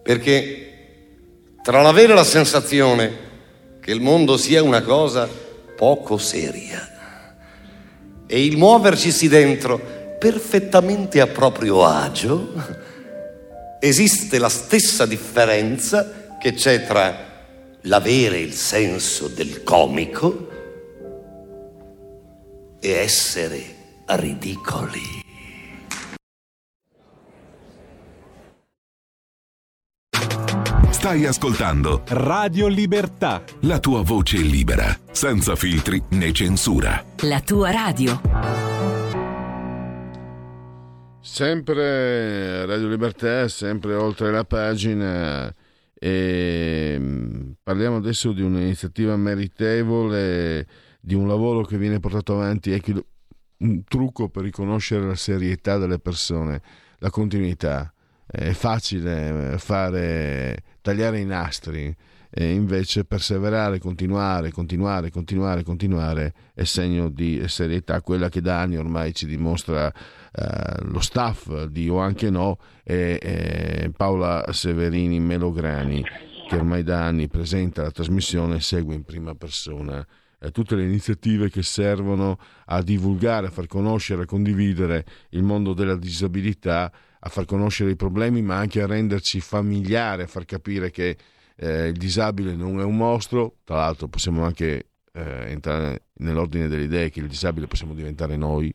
Perché 0.03 0.69
tra 1.61 1.81
l'avere 1.81 2.13
la 2.13 2.23
sensazione 2.23 3.27
che 3.79 3.91
il 3.91 4.01
mondo 4.01 4.37
sia 4.37 4.63
una 4.63 4.81
cosa 4.81 5.29
poco 5.75 6.17
seria 6.17 6.87
e 8.27 8.45
il 8.45 8.57
muovercisi 8.57 9.27
dentro 9.27 9.79
perfettamente 10.19 11.19
a 11.21 11.27
proprio 11.27 11.83
agio, 11.85 12.53
esiste 13.79 14.37
la 14.37 14.49
stessa 14.49 15.05
differenza 15.05 16.37
che 16.39 16.53
c'è 16.53 16.85
tra 16.85 17.27
l'avere 17.81 18.39
il 18.39 18.53
senso 18.53 19.27
del 19.27 19.63
comico 19.63 20.47
e 22.79 22.91
essere 22.91 23.63
ridicoli. 24.05 25.28
Stai 30.91 31.25
ascoltando 31.25 32.03
Radio 32.07 32.67
Libertà. 32.67 33.43
La 33.61 33.79
tua 33.79 34.01
voce 34.01 34.37
libera, 34.37 34.87
senza 35.11 35.55
filtri 35.55 36.01
né 36.09 36.31
censura. 36.33 37.03
La 37.21 37.39
tua 37.41 37.71
radio. 37.71 38.19
Sempre 41.21 42.65
Radio 42.65 42.89
Libertà, 42.89 43.47
sempre 43.47 43.93
oltre 43.93 44.31
la 44.31 44.43
pagina. 44.43 45.53
E 45.93 46.97
mm, 46.99 47.51
parliamo 47.63 47.97
adesso 47.97 48.33
di 48.33 48.41
un'iniziativa 48.41 49.15
meritevole, 49.15 50.67
di 50.99 51.13
un 51.13 51.27
lavoro 51.27 51.63
che 51.63 51.77
viene 51.77 51.99
portato 51.99 52.33
avanti, 52.33 52.71
è 52.71 52.81
un 53.57 53.83
trucco 53.83 54.29
per 54.29 54.43
riconoscere 54.43 55.05
la 55.05 55.15
serietà 55.15 55.77
delle 55.77 55.99
persone, 55.99 56.61
la 56.97 57.09
continuità. 57.09 57.93
È 58.31 58.51
facile 58.51 59.55
fare 59.57 60.63
tagliare 60.81 61.19
i 61.19 61.25
nastri 61.25 61.95
e 62.29 62.51
invece 62.51 63.05
perseverare, 63.05 63.79
continuare, 63.79 64.51
continuare, 64.51 65.09
continuare, 65.09 65.63
continuare 65.63 66.33
è 66.53 66.63
segno 66.63 67.09
di 67.09 67.41
serietà, 67.47 68.01
quella 68.01 68.29
che 68.29 68.39
da 68.39 68.61
anni 68.61 68.77
ormai 68.77 69.15
ci 69.15 69.25
dimostra 69.25 69.91
eh, 69.91 70.83
lo 70.83 70.99
staff 70.99 71.63
di 71.63 71.89
O 71.89 71.97
anche 71.97 72.29
no 72.29 72.59
e, 72.83 73.17
e 73.19 73.91
Paola 73.97 74.45
Severini 74.51 75.19
Melograni 75.19 76.05
che 76.47 76.55
ormai 76.55 76.83
da 76.83 77.03
anni 77.03 77.27
presenta 77.27 77.81
la 77.81 77.91
trasmissione 77.91 78.57
e 78.57 78.61
segue 78.61 78.93
in 78.93 79.03
prima 79.03 79.33
persona 79.33 80.05
eh, 80.39 80.51
tutte 80.51 80.75
le 80.75 80.83
iniziative 80.83 81.49
che 81.49 81.63
servono 81.63 82.37
a 82.65 82.81
divulgare, 82.81 83.47
a 83.47 83.51
far 83.51 83.67
conoscere, 83.67 84.23
a 84.23 84.25
condividere 84.25 85.05
il 85.29 85.43
mondo 85.43 85.73
della 85.73 85.95
disabilità 85.95 86.91
a 87.19 87.29
far 87.29 87.45
conoscere 87.45 87.91
i 87.91 87.95
problemi, 87.95 88.41
ma 88.41 88.57
anche 88.57 88.81
a 88.81 88.87
renderci 88.87 89.41
familiare, 89.41 90.23
a 90.23 90.27
far 90.27 90.45
capire 90.45 90.89
che 90.89 91.17
eh, 91.55 91.87
il 91.87 91.97
disabile 91.97 92.55
non 92.55 92.79
è 92.79 92.83
un 92.83 92.95
mostro. 92.95 93.57
Tra 93.63 93.77
l'altro 93.77 94.07
possiamo 94.07 94.43
anche 94.43 94.87
eh, 95.11 95.49
entrare 95.51 96.03
nell'ordine 96.19 96.67
delle 96.67 96.83
idee 96.83 97.09
che 97.09 97.19
il 97.19 97.27
disabile 97.27 97.67
possiamo 97.67 97.93
diventare 97.93 98.35
noi, 98.35 98.73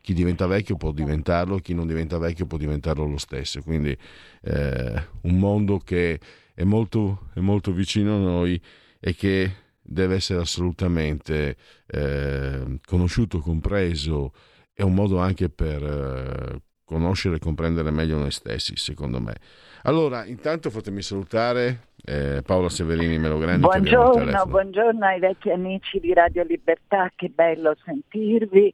chi 0.00 0.14
diventa 0.14 0.46
vecchio 0.46 0.76
può 0.76 0.92
diventarlo, 0.92 1.58
chi 1.58 1.74
non 1.74 1.86
diventa 1.86 2.18
vecchio 2.18 2.46
può 2.46 2.58
diventarlo 2.58 3.06
lo 3.06 3.18
stesso. 3.18 3.62
Quindi 3.62 3.96
eh, 4.42 5.06
un 5.22 5.38
mondo 5.38 5.78
che 5.78 6.20
è 6.54 6.64
molto, 6.64 7.28
è 7.34 7.40
molto, 7.40 7.72
vicino 7.72 8.16
a 8.16 8.18
noi 8.18 8.60
e 9.00 9.14
che 9.14 9.52
deve 9.82 10.16
essere 10.16 10.40
assolutamente 10.40 11.56
eh, 11.86 12.78
conosciuto, 12.84 13.40
compreso, 13.40 14.32
è 14.72 14.82
un 14.82 14.94
modo 14.94 15.18
anche 15.18 15.48
per 15.48 15.82
eh, 15.82 16.60
conoscere 16.86 17.36
e 17.36 17.40
comprendere 17.40 17.90
meglio 17.90 18.16
noi 18.16 18.30
stessi, 18.30 18.76
secondo 18.76 19.20
me. 19.20 19.34
Allora, 19.82 20.24
intanto 20.24 20.70
fatemi 20.70 21.02
salutare 21.02 21.88
eh, 22.04 22.42
Paola 22.46 22.68
Severini 22.68 23.18
Melograndi. 23.18 23.60
Buongiorno, 23.60 24.46
buongiorno 24.46 25.04
ai 25.04 25.18
vecchi 25.18 25.50
amici 25.50 25.98
di 26.00 26.14
Radio 26.14 26.44
Libertà, 26.44 27.10
che 27.14 27.28
bello 27.28 27.76
sentirvi. 27.84 28.72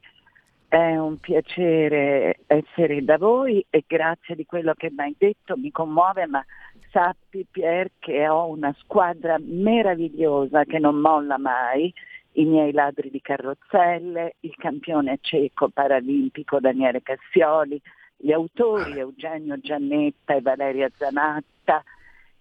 È 0.69 0.97
un 0.97 1.19
piacere 1.19 2.41
essere 2.47 3.05
da 3.05 3.19
voi 3.19 3.65
e 3.69 3.85
grazie 3.87 4.35
di 4.35 4.47
quello 4.47 4.73
che 4.75 4.91
mi 4.91 5.03
hai 5.03 5.15
detto, 5.19 5.57
mi 5.57 5.71
commuove, 5.71 6.27
ma 6.27 6.43
sappi 6.91 7.47
Pier 7.51 7.91
che 7.99 8.29
ho 8.29 8.49
una 8.49 8.75
squadra 8.79 9.37
meravigliosa 9.39 10.65
che 10.65 10.79
non 10.79 10.97
molla 10.97 11.37
mai, 11.37 11.93
i 12.33 12.45
miei 12.45 12.73
ladri 12.73 13.11
di 13.11 13.21
carrozzelle, 13.21 14.37
il 14.41 14.55
campione 14.57 15.19
cieco 15.21 15.69
paralimpico 15.69 16.59
Daniele 16.59 17.03
Cassioli, 17.03 17.81
gli 18.23 18.31
autori 18.31 19.01
Eugenio 19.01 19.59
Giannetta 19.59 20.35
e 20.35 20.41
Valeria 20.41 20.89
Zanatta 20.97 21.83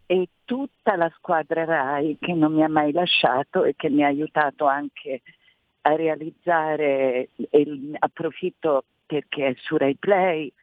e 0.05 0.27
tutta 0.45 0.95
la 0.95 1.11
squadra 1.15 1.65
RAI 1.65 2.17
che 2.19 2.33
non 2.33 2.53
mi 2.53 2.63
ha 2.63 2.69
mai 2.69 2.91
lasciato 2.91 3.63
e 3.63 3.73
che 3.75 3.89
mi 3.89 4.03
ha 4.03 4.07
aiutato 4.07 4.67
anche 4.67 5.23
a 5.81 5.95
realizzare, 5.95 7.29
e 7.35 7.67
approfitto 7.97 8.83
perché 9.07 9.47
è 9.47 9.55
su 9.57 9.75
Rai 9.75 9.95
Play, 9.95 10.53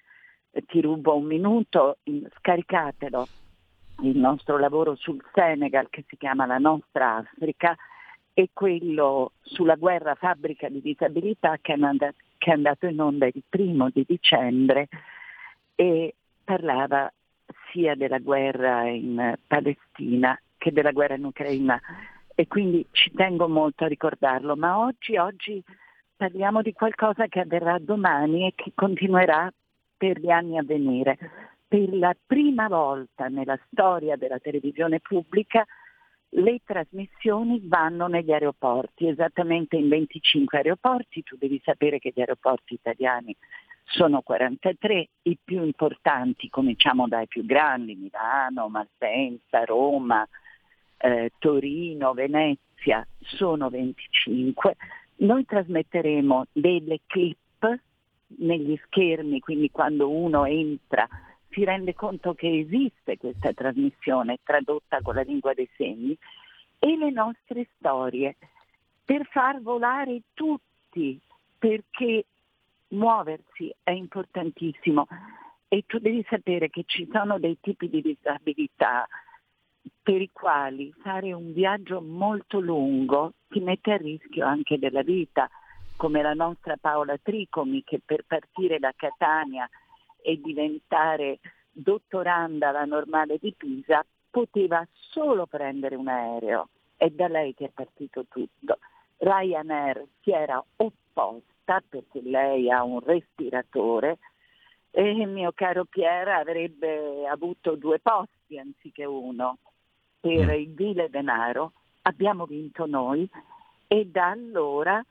ti 0.66 0.80
rubo 0.80 1.16
un 1.16 1.24
minuto, 1.24 1.96
scaricatelo, 2.36 3.26
il 4.02 4.16
nostro 4.16 4.56
lavoro 4.56 4.94
sul 4.94 5.20
Senegal 5.34 5.88
che 5.90 6.04
si 6.06 6.16
chiama 6.16 6.46
La 6.46 6.58
nostra 6.58 7.16
Africa 7.16 7.76
e 8.32 8.50
quello 8.52 9.32
sulla 9.40 9.74
guerra 9.74 10.14
fabbrica 10.14 10.68
di 10.68 10.80
disabilità 10.80 11.58
che 11.60 11.72
è, 11.72 12.14
che 12.48 12.54
è 12.54 12.56
andato 12.56 12.86
in 12.86 12.98
onda 12.98 13.26
il 13.26 13.42
primo 13.46 13.90
di 13.90 14.06
dicembre 14.08 14.88
e 15.74 16.14
parlava 16.42 17.12
sia 17.70 17.94
della 17.94 18.20
guerra 18.20 18.88
in 18.88 19.34
Palestina 19.46 20.40
che 20.56 20.72
della 20.72 20.92
guerra 20.92 21.16
in 21.16 21.26
Ucraina 21.26 21.78
e 22.34 22.46
quindi 22.46 22.86
ci 22.92 23.12
tengo 23.12 23.48
molto 23.48 23.84
a 23.84 23.88
ricordarlo, 23.88 24.56
ma 24.56 24.78
oggi, 24.78 25.18
oggi 25.18 25.62
parliamo 26.16 26.62
di 26.62 26.72
qualcosa 26.72 27.26
che 27.26 27.40
avverrà 27.40 27.78
domani 27.78 28.46
e 28.46 28.54
che 28.54 28.72
continuerà 28.74 29.52
per 29.94 30.18
gli 30.18 30.30
anni 30.30 30.56
a 30.56 30.62
venire. 30.62 31.18
Per 31.68 31.94
la 31.94 32.16
prima 32.26 32.66
volta 32.68 33.28
nella 33.28 33.58
storia 33.70 34.16
della 34.16 34.38
televisione 34.38 35.00
pubblica 35.00 35.66
le 36.30 36.60
trasmissioni 36.64 37.60
vanno 37.64 38.06
negli 38.06 38.32
aeroporti, 38.32 39.08
esattamente 39.08 39.76
in 39.76 39.88
25 39.88 40.58
aeroporti, 40.58 41.22
tu 41.22 41.36
devi 41.36 41.60
sapere 41.64 41.98
che 41.98 42.12
gli 42.14 42.20
aeroporti 42.20 42.74
italiani 42.74 43.34
sono 43.84 44.20
43, 44.20 45.08
i 45.22 45.38
più 45.42 45.64
importanti, 45.64 46.50
cominciamo 46.50 47.08
dai 47.08 47.26
più 47.26 47.44
grandi, 47.44 47.94
Milano, 47.94 48.68
Malpensa, 48.68 49.64
Roma, 49.64 50.28
eh, 50.98 51.32
Torino, 51.38 52.12
Venezia, 52.12 53.06
sono 53.20 53.70
25. 53.70 54.76
Noi 55.16 55.44
trasmetteremo 55.46 56.46
delle 56.52 57.00
clip 57.06 57.80
negli 58.38 58.78
schermi, 58.84 59.40
quindi 59.40 59.70
quando 59.70 60.10
uno 60.10 60.44
entra 60.44 61.08
si 61.50 61.64
rende 61.64 61.94
conto 61.94 62.34
che 62.34 62.58
esiste 62.58 63.16
questa 63.16 63.52
trasmissione 63.52 64.38
tradotta 64.42 65.00
con 65.02 65.14
la 65.14 65.22
lingua 65.22 65.54
dei 65.54 65.68
segni 65.76 66.16
e 66.78 66.96
le 66.96 67.10
nostre 67.10 67.68
storie 67.76 68.36
per 69.04 69.26
far 69.26 69.60
volare 69.62 70.20
tutti, 70.34 71.18
perché 71.58 72.26
muoversi 72.88 73.74
è 73.82 73.90
importantissimo. 73.90 75.06
E 75.66 75.84
tu 75.86 75.98
devi 75.98 76.24
sapere 76.28 76.70
che 76.70 76.84
ci 76.86 77.08
sono 77.10 77.38
dei 77.38 77.58
tipi 77.60 77.88
di 77.88 78.00
disabilità 78.00 79.06
per 80.02 80.20
i 80.20 80.30
quali 80.32 80.92
fare 81.02 81.32
un 81.32 81.52
viaggio 81.52 82.00
molto 82.00 82.60
lungo 82.60 83.32
ti 83.48 83.60
mette 83.60 83.92
a 83.92 83.96
rischio 83.96 84.46
anche 84.46 84.78
della 84.78 85.02
vita, 85.02 85.48
come 85.96 86.22
la 86.22 86.34
nostra 86.34 86.76
Paola 86.78 87.16
Tricomi 87.18 87.82
che 87.84 88.00
per 88.04 88.24
partire 88.26 88.78
da 88.78 88.92
Catania 88.94 89.68
e 90.28 90.38
diventare 90.42 91.38
dottoranda 91.72 92.68
alla 92.68 92.84
normale 92.84 93.38
di 93.40 93.54
Pisa 93.56 94.04
poteva 94.28 94.86
solo 94.92 95.46
prendere 95.46 95.96
un 95.96 96.06
aereo. 96.06 96.68
È 96.96 97.08
da 97.08 97.28
lei 97.28 97.54
che 97.54 97.64
è 97.64 97.70
partito 97.70 98.26
tutto. 98.28 98.78
Ryanair 99.16 100.04
si 100.20 100.30
era 100.30 100.62
opposta 100.76 101.82
perché 101.88 102.20
lei 102.20 102.70
ha 102.70 102.82
un 102.82 103.00
respiratore 103.00 104.18
e 104.90 105.12
il 105.12 105.28
mio 105.28 105.52
caro 105.54 105.86
Piera 105.86 106.36
avrebbe 106.36 107.26
avuto 107.26 107.74
due 107.76 107.98
posti 107.98 108.58
anziché 108.58 109.06
uno 109.06 109.56
per 110.20 110.44
mm. 110.44 110.50
il 110.50 110.74
vile 110.74 111.08
denaro. 111.08 111.72
Abbiamo 112.02 112.44
vinto 112.44 112.84
noi 112.84 113.26
e 113.86 114.04
da 114.04 114.28
allora 114.28 115.02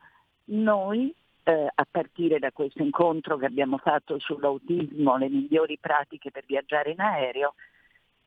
noi 0.45 1.11
eh, 1.47 1.71
a 1.73 1.87
partire 1.89 2.39
da 2.39 2.51
questo 2.51 2.83
incontro 2.83 3.37
che 3.37 3.45
abbiamo 3.45 3.77
fatto 3.77 4.19
sull'autismo, 4.19 5.15
le 5.15 5.29
migliori 5.29 5.77
pratiche 5.79 6.29
per 6.29 6.43
viaggiare 6.45 6.91
in 6.91 6.99
aereo, 6.99 7.55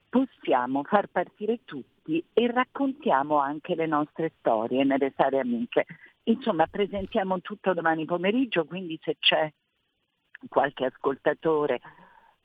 possiamo 0.08 0.82
far 0.84 1.08
partire 1.08 1.60
tutti 1.64 2.24
e 2.32 2.50
raccontiamo 2.50 3.36
anche 3.36 3.74
le 3.74 3.84
nostre 3.84 4.32
storie 4.38 4.84
nelle 4.84 5.12
sale 5.14 5.38
amiche. 5.38 5.84
Insomma, 6.24 6.66
presentiamo 6.66 7.42
tutto 7.42 7.74
domani 7.74 8.06
pomeriggio, 8.06 8.64
quindi 8.64 8.98
se 9.02 9.16
c'è 9.18 9.52
qualche 10.48 10.86
ascoltatore 10.86 11.80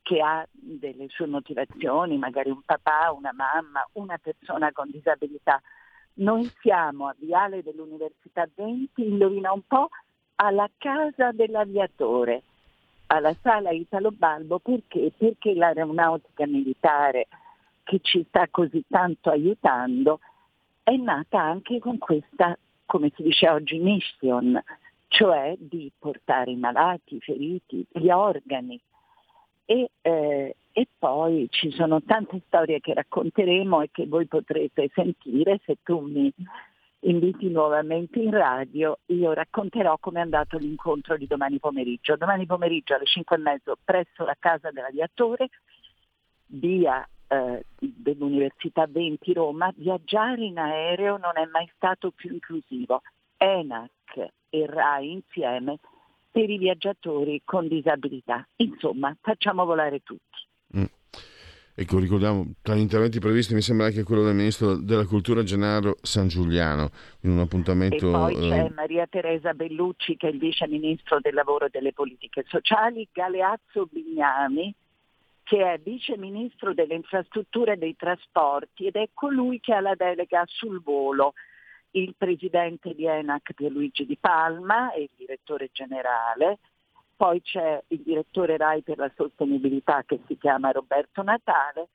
che 0.02 0.20
ha 0.20 0.46
delle 0.52 1.08
sue 1.08 1.28
motivazioni, 1.28 2.18
magari 2.18 2.50
un 2.50 2.62
papà, 2.66 3.14
una 3.14 3.32
mamma, 3.32 3.88
una 3.94 4.18
persona 4.18 4.74
con 4.74 4.90
disabilità, 4.92 5.62
noi 6.16 6.50
siamo 6.62 7.08
a 7.08 7.16
Viale 7.18 7.64
dell'Università 7.64 8.48
20, 8.54 9.02
indovina 9.06 9.54
un 9.54 9.64
po', 9.66 9.90
alla 10.36 10.70
casa 10.78 11.32
dell'aviatore, 11.32 12.44
alla 13.08 13.34
sala 13.42 13.72
Italo 13.72 14.12
Balbo, 14.12 14.60
perché? 14.60 15.12
Perché 15.16 15.54
l'aeronautica 15.54 16.46
militare 16.46 17.28
che 17.84 18.00
ci 18.02 18.26
sta 18.28 18.48
così 18.50 18.84
tanto 18.90 19.30
aiutando 19.30 20.20
è 20.84 20.96
nata 20.96 21.40
anche 21.40 21.80
con 21.80 21.98
questa, 21.98 22.58
come 22.86 23.12
si 23.16 23.24
dice 23.24 23.50
oggi, 23.50 23.78
mission, 23.78 24.62
cioè 25.08 25.56
di 25.58 25.92
portare 25.98 26.52
i 26.52 26.56
malati, 26.56 27.16
i 27.16 27.20
feriti, 27.20 27.86
gli 27.92 28.10
organi. 28.10 28.80
E, 29.66 29.90
eh, 30.02 30.56
e 30.72 30.88
poi 31.00 31.48
ci 31.50 31.72
sono 31.72 32.02
tante 32.04 32.42
storie 32.48 32.82
che 32.82 32.94
racconteremo 32.94 33.82
e 33.82 33.90
che 33.92 34.06
voi 34.06 34.28
potrete 34.28 34.92
sentire 34.94 35.60
se 35.64 35.78
tu 35.82 36.02
mi 36.02 36.32
inviti 37.06 37.50
nuovamente 37.50 38.20
in 38.20 38.32
radio, 38.32 39.00
io 39.08 39.34
racconterò 39.34 39.98
come 40.00 40.20
è 40.20 40.24
andato 40.24 40.58
l'incontro 40.58 41.18
di 41.18 41.28
domani 41.28 41.60
pomeriggio. 41.60 42.16
Domani 42.16 42.46
pomeriggio 42.46 42.96
alle 42.96 43.06
5 43.06 43.36
e 43.36 43.40
mezzo 43.40 43.78
presso 43.84 44.24
la 44.24 44.36
casa 44.40 44.72
dell'aviatore, 44.72 45.50
via 46.48 47.08
eh, 47.28 47.66
dell'Università 47.78 48.88
20 48.88 49.34
Roma, 49.34 49.72
viaggiare 49.76 50.46
in 50.46 50.58
aereo 50.58 51.18
non 51.18 51.34
è 51.36 51.46
mai 51.46 51.70
stato 51.76 52.12
più 52.12 52.32
inclusivo. 52.34 53.02
ENAC 53.38 54.32
e 54.50 54.66
RAI 54.66 55.12
insieme 55.12 55.80
per 56.32 56.50
i 56.50 56.58
viaggiatori 56.58 57.42
con 57.44 57.68
disabilità. 57.68 58.48
Insomma, 58.58 59.16
facciamo 59.22 59.66
volare 59.66 60.02
tutti. 60.02 60.78
Mm. 60.78 60.86
Ecco, 61.78 62.00
ricordiamo, 62.00 62.54
tra 62.62 62.74
gli 62.74 62.80
interventi 62.80 63.20
previsti 63.20 63.54
mi 63.54 63.62
sembra 63.62 63.88
anche 63.88 64.04
quello 64.04 64.24
del 64.24 64.34
Ministro 64.34 64.78
della 64.78 65.06
Cultura 65.06 65.44
Gennaro 65.44 65.98
San 66.02 66.30
Giuliano, 66.30 66.90
in 67.22 67.32
un 67.32 67.40
appuntamento... 67.40 68.08
E 68.08 68.12
poi 68.12 68.34
eh... 68.36 68.50
c'è 68.50 68.70
Maria 68.74 69.06
Teresa 69.08 69.54
Bellucci 69.54 70.16
che 70.16 70.30
è 70.30 70.32
il 70.32 70.40
Vice 70.40 70.68
Ministro 70.70 71.20
del 71.20 71.34
Lavoro 71.34 71.66
e 71.66 71.70
delle 71.70 71.92
Politiche 71.92 72.46
Sociali, 72.48 73.06
Galeazzo 73.12 73.90
Bignami 73.92 74.74
che 75.44 75.74
è 75.74 75.78
Vice 75.78 76.18
Ministro 76.18 76.74
delle 76.74 76.96
Infrastrutture 76.96 77.74
e 77.74 77.78
dei 77.78 77.96
Trasporti 77.96 78.88
ed 78.88 78.96
è 78.96 79.10
colui 79.14 79.60
che 79.60 79.74
ha 79.74 79.80
la 79.80 79.94
delega 79.94 80.44
sul 80.48 80.82
volo, 80.82 81.34
il 81.92 82.16
Presidente 82.18 82.96
di 82.96 83.06
ENAC 83.06 83.54
Pierluigi 83.54 84.08
Di 84.08 84.18
Palma 84.18 84.92
e 84.94 85.04
il 85.04 85.10
Direttore 85.16 85.70
Generale, 85.72 86.58
poi 87.16 87.42
c'è 87.42 87.82
il 87.88 88.02
direttore 88.02 88.58
RAI 88.58 88.82
per 88.82 88.98
la 88.98 89.12
sostenibilità 89.16 90.04
che 90.06 90.20
si 90.28 90.38
chiama 90.38 90.72
Roberto 90.72 91.22
Natale 91.24 91.90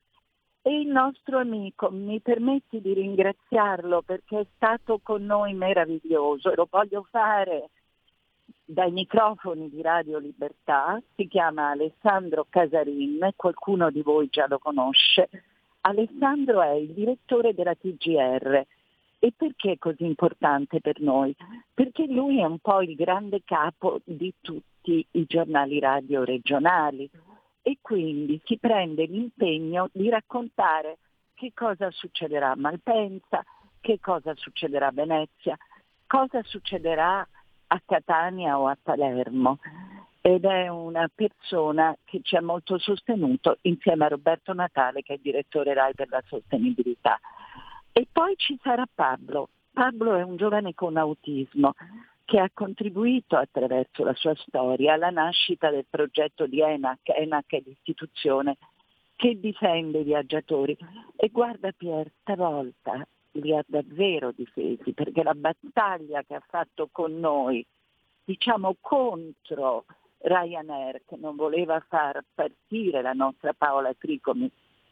E 0.62 0.80
il 0.80 0.88
nostro 0.88 1.38
amico, 1.38 1.90
mi 1.90 2.20
permetti 2.20 2.80
di 2.80 2.92
ringraziarlo 2.92 4.02
perché 4.02 4.40
è 4.40 4.46
stato 4.56 5.00
con 5.02 5.24
noi 5.24 5.54
meraviglioso 5.54 6.52
lo 6.54 6.66
voglio 6.70 7.06
fare 7.10 7.70
dai 8.70 8.92
microfoni 8.92 9.68
di 9.68 9.82
Radio 9.82 10.18
Libertà, 10.18 11.00
si 11.16 11.26
chiama 11.26 11.70
Alessandro 11.70 12.46
Casarin, 12.48 13.30
qualcuno 13.34 13.90
di 13.90 14.00
voi 14.00 14.28
già 14.30 14.46
lo 14.48 14.58
conosce. 14.58 15.28
Alessandro 15.82 16.62
è 16.62 16.72
il 16.72 16.92
direttore 16.92 17.52
della 17.52 17.74
TGR. 17.74 18.66
E 19.22 19.32
perché 19.36 19.72
è 19.72 19.78
così 19.78 20.04
importante 20.04 20.80
per 20.80 21.00
noi? 21.00 21.34
Perché 21.74 22.06
lui 22.06 22.38
è 22.38 22.44
un 22.44 22.58
po' 22.58 22.80
il 22.80 22.94
grande 22.94 23.42
capo 23.44 24.00
di 24.04 24.32
tutti 24.40 24.79
i 24.82 25.24
giornali 25.26 25.78
radio 25.78 26.24
regionali 26.24 27.08
e 27.62 27.78
quindi 27.80 28.40
si 28.44 28.58
prende 28.58 29.04
l'impegno 29.04 29.88
di 29.92 30.08
raccontare 30.08 30.98
che 31.34 31.52
cosa 31.54 31.90
succederà 31.90 32.50
a 32.50 32.56
Malpensa, 32.56 33.44
che 33.80 33.98
cosa 34.00 34.34
succederà 34.34 34.88
a 34.88 34.92
Venezia, 34.92 35.56
cosa 36.06 36.42
succederà 36.42 37.26
a 37.66 37.82
Catania 37.84 38.58
o 38.58 38.66
a 38.66 38.76
Palermo. 38.80 39.58
Ed 40.22 40.44
è 40.44 40.68
una 40.68 41.08
persona 41.14 41.96
che 42.04 42.20
ci 42.22 42.36
ha 42.36 42.42
molto 42.42 42.76
sostenuto 42.78 43.56
insieme 43.62 44.04
a 44.04 44.08
Roberto 44.08 44.52
Natale 44.52 45.00
che 45.00 45.14
è 45.14 45.18
direttore 45.18 45.72
RAI 45.72 45.94
per 45.94 46.08
la 46.10 46.22
sostenibilità. 46.26 47.18
E 47.92 48.06
poi 48.10 48.34
ci 48.36 48.58
sarà 48.62 48.84
Pablo. 48.92 49.48
Pablo 49.72 50.16
è 50.16 50.22
un 50.22 50.36
giovane 50.36 50.74
con 50.74 50.98
autismo 50.98 51.74
che 52.30 52.38
ha 52.38 52.48
contribuito 52.54 53.36
attraverso 53.36 54.04
la 54.04 54.14
sua 54.14 54.36
storia 54.36 54.92
alla 54.92 55.10
nascita 55.10 55.68
del 55.68 55.86
progetto 55.90 56.46
di 56.46 56.60
ENAC. 56.60 57.08
ENAC 57.08 57.54
è 57.56 57.62
l'istituzione 57.66 58.56
che 59.16 59.40
difende 59.40 59.98
i 59.98 60.04
viaggiatori. 60.04 60.78
E 61.16 61.28
guarda 61.30 61.72
Pier, 61.72 62.08
stavolta 62.20 63.04
li 63.32 63.52
ha 63.52 63.64
davvero 63.66 64.30
difesi, 64.30 64.92
perché 64.92 65.24
la 65.24 65.34
battaglia 65.34 66.22
che 66.22 66.36
ha 66.36 66.42
fatto 66.46 66.88
con 66.92 67.18
noi, 67.18 67.66
diciamo 68.22 68.76
contro 68.80 69.86
Ryanair, 70.18 71.02
che 71.06 71.16
non 71.16 71.34
voleva 71.34 71.84
far 71.88 72.24
partire 72.32 73.02
la 73.02 73.12
nostra 73.12 73.54
Paola 73.54 73.92
Tricomi, 73.94 74.48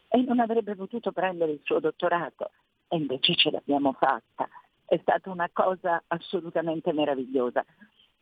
e 0.09 0.21
non 0.23 0.41
avrebbe 0.41 0.75
potuto 0.75 1.13
prendere 1.13 1.53
il 1.53 1.61
suo 1.63 1.79
dottorato, 1.79 2.51
e 2.89 2.97
invece 2.97 3.33
ce 3.35 3.49
l'abbiamo 3.49 3.93
fatta 3.93 4.49
è 4.89 4.97
stata 5.01 5.29
una 5.29 5.49
cosa 5.53 6.03
assolutamente 6.07 6.91
meravigliosa. 6.93 7.63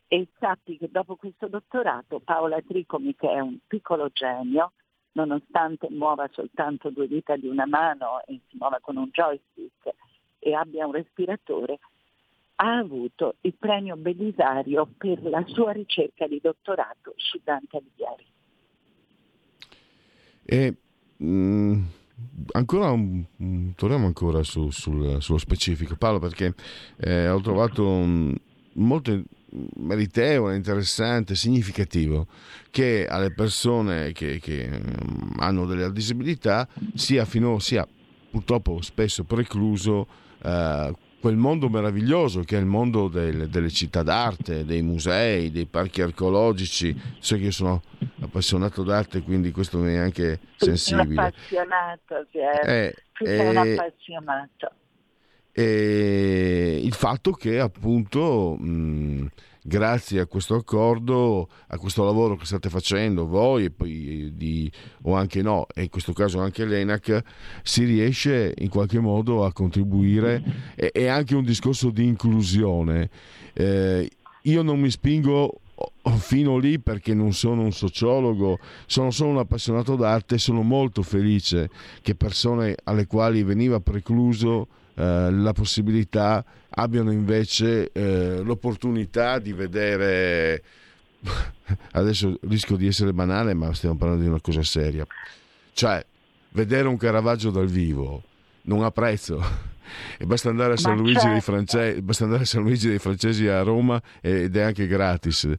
E 0.06 0.28
sappi 0.38 0.76
che 0.76 0.88
dopo 0.90 1.16
questo 1.16 1.48
dottorato 1.48 2.20
Paola 2.20 2.60
Tricomi, 2.60 3.14
che 3.14 3.30
è 3.30 3.40
un 3.40 3.58
piccolo 3.66 4.10
genio, 4.12 4.72
nonostante 5.12 5.88
muova 5.90 6.28
soltanto 6.30 6.90
due 6.90 7.08
dita 7.08 7.36
di 7.36 7.48
una 7.48 7.66
mano 7.66 8.22
e 8.26 8.40
si 8.48 8.56
muova 8.58 8.78
con 8.80 8.96
un 8.96 9.08
joystick 9.10 9.94
e 10.38 10.54
abbia 10.54 10.86
un 10.86 10.92
respiratore, 10.92 11.78
ha 12.56 12.76
avuto 12.76 13.36
il 13.42 13.54
premio 13.54 13.96
Belisario 13.96 14.88
per 14.96 15.22
la 15.22 15.42
sua 15.46 15.72
ricerca 15.72 16.26
di 16.26 16.38
dottorato 16.40 17.14
su 17.16 17.40
Dante 17.42 17.78
Alighieri. 17.78 18.26
E, 20.44 20.74
mm, 21.22 21.82
ancora 22.52 22.90
un, 22.90 23.24
torniamo 23.74 24.06
ancora 24.06 24.42
su, 24.42 24.70
sul, 24.70 25.20
sullo 25.20 25.38
specifico, 25.38 25.96
Paolo, 25.96 26.18
perché 26.18 26.54
eh, 26.98 27.28
ho 27.28 27.40
trovato 27.40 27.86
um, 27.86 28.34
molto 28.74 29.22
meritevole, 29.76 30.56
interessante, 30.56 31.34
significativo 31.34 32.26
che 32.70 33.06
alle 33.08 33.32
persone 33.32 34.12
che, 34.12 34.38
che 34.40 34.68
um, 34.70 35.34
hanno 35.38 35.66
delle 35.66 35.90
disabilità 35.92 36.68
sia, 36.94 37.24
fino, 37.24 37.58
sia 37.58 37.86
purtroppo 38.30 38.80
spesso 38.82 39.24
precluso 39.24 40.06
uh, 40.42 40.96
quel 41.20 41.36
mondo 41.36 41.68
meraviglioso 41.68 42.42
che 42.42 42.56
è 42.56 42.60
il 42.60 42.66
mondo 42.66 43.08
del, 43.08 43.48
delle 43.48 43.70
città 43.70 44.02
d'arte, 44.02 44.64
dei 44.64 44.82
musei, 44.82 45.50
dei 45.50 45.66
parchi 45.66 46.02
archeologici. 46.02 46.96
So 47.18 47.36
che 47.36 47.44
io 47.44 47.50
sono 47.50 47.82
appassionato 48.20 48.82
d'arte, 48.82 49.22
quindi 49.22 49.50
questo 49.50 49.78
mi 49.78 49.94
è 49.94 49.98
anche 49.98 50.38
sensibile. 50.56 51.34
Sono 51.48 51.66
appassionato, 51.66 52.26
eh, 52.64 52.94
eh, 53.24 53.48
un 53.48 53.56
appassionato. 53.56 54.72
E 55.52 56.80
il 56.82 56.94
fatto 56.94 57.32
che 57.32 57.58
appunto 57.58 58.56
mh, 58.56 59.26
grazie 59.68 60.18
a 60.18 60.26
questo 60.26 60.56
accordo, 60.56 61.48
a 61.68 61.78
questo 61.78 62.04
lavoro 62.04 62.34
che 62.36 62.46
state 62.46 62.68
facendo 62.68 63.26
voi 63.26 63.66
e 63.66 63.70
poi 63.70 64.32
di, 64.34 64.70
o 65.02 65.14
anche 65.14 65.42
no, 65.42 65.66
e 65.72 65.82
in 65.82 65.90
questo 65.90 66.12
caso 66.12 66.40
anche 66.40 66.64
l'ENAC, 66.64 67.22
si 67.62 67.84
riesce 67.84 68.52
in 68.58 68.68
qualche 68.68 68.98
modo 68.98 69.44
a 69.44 69.52
contribuire 69.52 70.72
e, 70.74 70.90
è 70.90 71.06
anche 71.06 71.36
un 71.36 71.44
discorso 71.44 71.90
di 71.90 72.04
inclusione. 72.04 73.10
Eh, 73.52 74.10
io 74.42 74.62
non 74.62 74.80
mi 74.80 74.90
spingo 74.90 75.60
fino 76.16 76.58
lì 76.58 76.80
perché 76.80 77.14
non 77.14 77.32
sono 77.32 77.62
un 77.62 77.72
sociologo, 77.72 78.58
sono 78.86 79.10
solo 79.10 79.30
un 79.30 79.38
appassionato 79.38 79.94
d'arte 79.94 80.36
e 80.36 80.38
sono 80.38 80.62
molto 80.62 81.02
felice 81.02 81.70
che 82.02 82.14
persone 82.14 82.74
alle 82.84 83.06
quali 83.06 83.42
veniva 83.42 83.78
precluso 83.78 84.66
eh, 84.94 85.30
la 85.30 85.52
possibilità 85.52 86.44
abbiano 86.78 87.10
invece 87.10 87.90
eh, 87.92 88.40
l'opportunità 88.42 89.38
di 89.38 89.52
vedere 89.52 90.62
adesso 91.92 92.38
rischio 92.42 92.76
di 92.76 92.86
essere 92.86 93.12
banale 93.12 93.52
ma 93.54 93.74
stiamo 93.74 93.96
parlando 93.96 94.22
di 94.22 94.28
una 94.28 94.40
cosa 94.40 94.62
seria 94.62 95.04
cioè 95.72 96.04
vedere 96.50 96.86
un 96.86 96.96
Caravaggio 96.96 97.50
dal 97.50 97.66
vivo 97.66 98.22
non 98.62 98.84
ha 98.84 98.90
prezzo 98.92 99.42
e 100.18 100.24
basta 100.24 100.50
andare, 100.50 100.74
a 100.74 100.76
San 100.76 100.96
Luigi 100.96 101.14
certo. 101.14 101.30
dei 101.30 101.40
Francesi, 101.40 102.02
basta 102.02 102.24
andare 102.24 102.42
a 102.42 102.46
San 102.46 102.62
Luigi 102.62 102.88
dei 102.88 102.98
Francesi 102.98 103.46
a 103.46 103.62
Roma 103.62 104.00
ed 104.20 104.56
è 104.56 104.60
anche 104.60 104.86
gratis. 104.86 105.50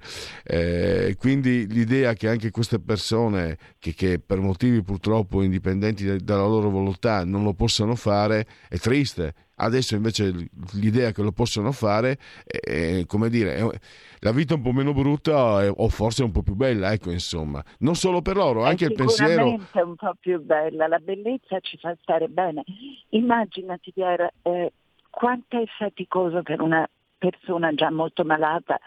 Eh, 0.43 1.15
quindi 1.17 1.67
l'idea 1.67 2.13
che 2.13 2.29
anche 2.29 2.51
queste 2.51 2.79
persone 2.79 3.57
che, 3.79 3.93
che, 3.93 4.19
per 4.19 4.39
motivi 4.39 4.81
purtroppo 4.81 5.41
indipendenti 5.41 6.23
dalla 6.23 6.45
loro 6.45 6.69
volontà 6.69 7.25
non 7.25 7.43
lo 7.43 7.53
possano 7.53 7.95
fare 7.95 8.45
è 8.69 8.77
triste. 8.77 9.33
Adesso 9.61 9.95
invece 9.95 10.49
l'idea 10.73 11.11
che 11.11 11.21
lo 11.21 11.33
possano 11.33 11.73
fare 11.73 12.17
è, 12.45 13.03
come 13.05 13.29
dire, 13.29 13.55
è, 13.55 13.79
la 14.19 14.31
vita 14.31 14.53
un 14.53 14.61
po' 14.61 14.71
meno 14.71 14.93
brutta 14.93 15.69
o 15.69 15.89
forse 15.89 16.23
un 16.23 16.31
po' 16.31 16.43
più 16.43 16.55
bella, 16.55 16.93
ecco 16.93 17.11
insomma. 17.11 17.61
Non 17.79 17.95
solo 17.95 18.21
per 18.21 18.37
loro, 18.37 18.63
anche 18.63 18.85
il 18.85 18.93
pensiero... 18.93 19.31
Sicuramente 19.31 19.81
un 19.81 19.95
po' 19.95 20.15
più 20.17 20.41
bella, 20.41 20.87
la 20.87 20.99
bellezza 20.99 21.59
ci 21.59 21.77
fa 21.77 21.93
stare 22.01 22.29
bene. 22.29 22.63
Immaginati 23.09 23.91
Pier, 23.91 24.31
eh, 24.43 24.71
quanto 25.09 25.61
è 25.61 25.65
faticoso 25.77 26.41
per 26.41 26.61
una 26.61 26.87
persona 27.17 27.73
già 27.73 27.91
molto 27.91 28.23
malata 28.23 28.79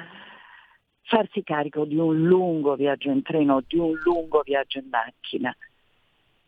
farsi 1.02 1.42
carico 1.42 1.84
di 1.84 1.96
un 1.96 2.22
lungo 2.22 2.76
viaggio 2.76 3.10
in 3.10 3.20
treno, 3.20 3.62
di 3.66 3.76
un 3.76 3.92
lungo 4.02 4.40
viaggio 4.42 4.78
in 4.78 4.88
macchina. 4.90 5.54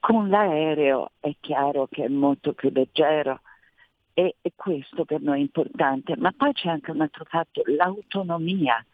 Con 0.00 0.30
l'aereo 0.30 1.10
è 1.20 1.34
chiaro 1.40 1.88
che 1.90 2.04
è 2.04 2.08
molto 2.08 2.54
più 2.54 2.70
leggero 2.72 3.40
e, 4.14 4.36
e 4.40 4.52
questo 4.54 5.04
per 5.04 5.20
noi 5.20 5.38
è 5.38 5.42
importante, 5.42 6.16
ma 6.16 6.32
poi 6.32 6.52
c'è 6.52 6.68
anche 6.68 6.92
un 6.92 7.00
altro 7.00 7.24
fatto, 7.24 7.62
l'autonomia, 7.66 8.84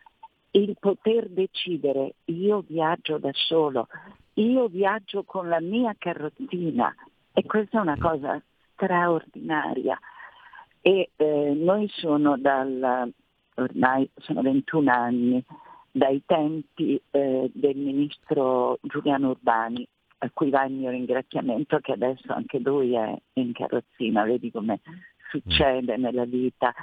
il 0.52 0.76
poter 0.80 1.28
decidere 1.28 2.14
io 2.24 2.64
viaggio 2.66 3.18
da 3.18 3.30
solo, 3.32 3.86
io 4.34 4.66
viaggio 4.68 5.22
con 5.24 5.48
la 5.48 5.60
mia 5.60 5.94
carrozzina. 5.96 6.92
E 7.32 7.44
questa 7.44 7.78
è 7.78 7.82
una 7.82 7.98
cosa 7.98 8.42
straordinaria. 8.72 9.98
E 10.80 11.10
eh, 11.14 11.52
noi 11.54 11.88
sono 11.88 12.36
dal, 12.38 13.12
ormai 13.54 14.10
sono 14.16 14.40
21 14.40 14.90
anni, 14.90 15.44
dai 15.92 16.22
tempi 16.24 17.00
eh, 17.10 17.50
del 17.52 17.76
ministro 17.76 18.78
Giuliano 18.82 19.30
Urbani, 19.30 19.86
a 20.22 20.30
cui 20.32 20.50
va 20.50 20.64
il 20.64 20.74
mio 20.74 20.90
ringraziamento 20.90 21.78
che 21.78 21.92
adesso 21.92 22.32
anche 22.32 22.58
lui 22.58 22.94
è 22.94 23.16
in 23.34 23.52
carrozzina, 23.52 24.24
vedi 24.24 24.50
come 24.50 24.80
succede 25.30 25.96
nella 25.96 26.24
vita, 26.24 26.74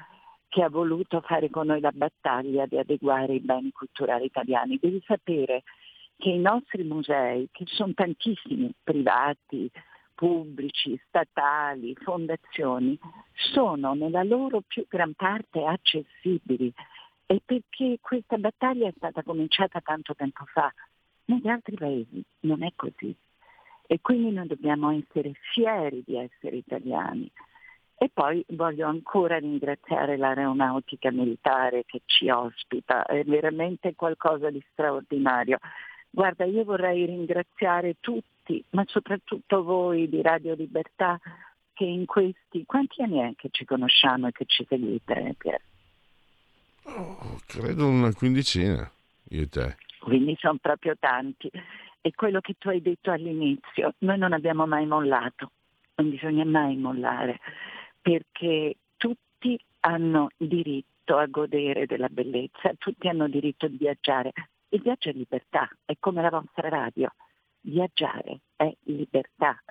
che 0.48 0.64
ha 0.64 0.70
voluto 0.70 1.22
fare 1.22 1.50
con 1.50 1.68
noi 1.68 1.80
la 1.80 1.92
battaglia 1.92 2.66
di 2.66 2.78
adeguare 2.78 3.36
i 3.36 3.40
beni 3.40 3.72
culturali 3.72 4.26
italiani. 4.26 4.80
Devi 4.82 5.02
sapere 5.06 5.64
che 6.18 6.30
i 6.30 6.40
nostri 6.40 6.84
musei, 6.84 7.48
che 7.52 7.66
sono 7.68 7.94
tantissimi, 7.94 8.74
privati, 8.84 9.70
pubblici, 10.16 11.00
statali, 11.08 11.94
fondazioni, 11.96 12.98
sono 13.34 13.94
nella 13.94 14.24
loro 14.24 14.62
più 14.66 14.86
gran 14.88 15.14
parte 15.14 15.64
accessibili 15.64 16.74
e 17.28 17.42
perché 17.46 18.00
questa 18.02 18.38
battaglia 18.38 18.88
è 18.88 18.94
stata 18.96 19.22
cominciata 19.22 19.80
tanto 19.82 20.16
tempo 20.16 20.44
fa. 20.46 20.74
Negli 21.26 21.48
altri 21.50 21.76
paesi 21.76 22.24
non 22.42 22.64
è 22.64 22.72
così. 22.76 23.16
E 23.88 24.00
quindi 24.02 24.32
noi 24.32 24.48
dobbiamo 24.48 24.92
essere 24.92 25.32
fieri 25.54 26.04
di 26.06 26.18
essere 26.18 26.58
italiani. 26.58 27.32
E 27.98 28.12
poi 28.14 28.46
voglio 28.50 28.88
ancora 28.88 29.40
ringraziare 29.40 30.18
l'aeronautica 30.18 31.10
militare 31.10 31.84
che 31.86 32.02
ci 32.06 32.30
ospita, 32.30 33.06
è 33.06 33.24
veramente 33.24 33.96
qualcosa 33.96 34.52
di 34.52 34.64
straordinario. 34.72 35.58
Guarda, 36.10 36.46
io 36.46 36.64
vorrei 36.64 37.06
ringraziare 37.06 37.96
tutti 38.00 38.36
ma 38.72 38.84
soprattutto 38.88 39.64
voi 39.64 40.08
di 40.08 40.22
Radio 40.22 40.54
Libertà, 40.54 41.20
che 41.74 41.84
in 41.84 42.06
questi, 42.06 42.66
quanti 42.66 43.02
anni 43.04 43.20
è 43.20 43.34
che 43.36 43.50
ci 43.52 43.66
conosciamo 43.66 44.28
e 44.28 44.32
che 44.32 44.46
ci 44.46 44.66
seguite, 44.68 45.36
Pier? 45.38 45.62
Oh, 46.84 47.40
credo 47.46 47.88
una 47.88 48.14
quindicina, 48.14 48.90
io 49.30 49.42
e 49.42 49.50
te. 49.50 49.76
Quindi 50.00 50.36
sono 50.40 50.58
proprio 50.62 50.96
tanti. 50.98 51.52
E 52.08 52.14
quello 52.16 52.40
che 52.40 52.54
tu 52.58 52.70
hai 52.70 52.82
detto 52.82 53.12
all'inizio, 53.12 53.94
noi 53.98 54.18
non 54.18 54.32
abbiamo 54.32 54.66
mai 54.66 54.86
mollato, 54.86 55.52
non 55.96 56.10
bisogna 56.10 56.46
mai 56.46 56.78
mollare, 56.78 57.38
perché 58.00 58.78
tutti 58.96 59.60
hanno 59.82 60.30
diritto 60.38 61.18
a 61.18 61.26
godere 61.26 61.86
della 61.86 62.08
bellezza, 62.08 62.72
tutti 62.78 63.10
hanno 63.10 63.28
diritto 63.28 63.68
di 63.68 63.76
viaggiare. 63.76 64.32
Il 64.70 64.84
viaggio 64.84 65.10
è 65.10 65.12
libertà, 65.12 65.70
è 65.84 65.98
come 66.00 66.22
la 66.22 66.30
vostra 66.30 66.70
radio. 66.70 67.14
Viaggiare 67.60 68.40
è 68.56 68.74
libertà. 68.84 69.62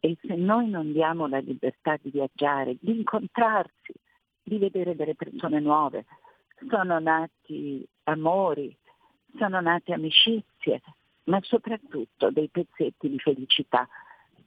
E 0.00 0.16
se 0.22 0.34
noi 0.34 0.70
non 0.70 0.92
diamo 0.92 1.26
la 1.26 1.40
libertà 1.40 1.98
di 2.00 2.08
viaggiare, 2.08 2.78
di 2.80 2.96
incontrarsi, 2.96 3.92
di 4.42 4.56
vedere 4.56 4.96
delle 4.96 5.14
persone 5.14 5.60
nuove, 5.60 6.06
sono 6.70 6.98
nati 7.00 7.86
amori, 8.04 8.74
sono 9.36 9.60
nate 9.60 9.92
amicizie, 9.92 10.80
ma 11.26 11.40
soprattutto 11.42 12.30
dei 12.30 12.48
pezzetti 12.48 13.08
di 13.08 13.18
felicità. 13.18 13.88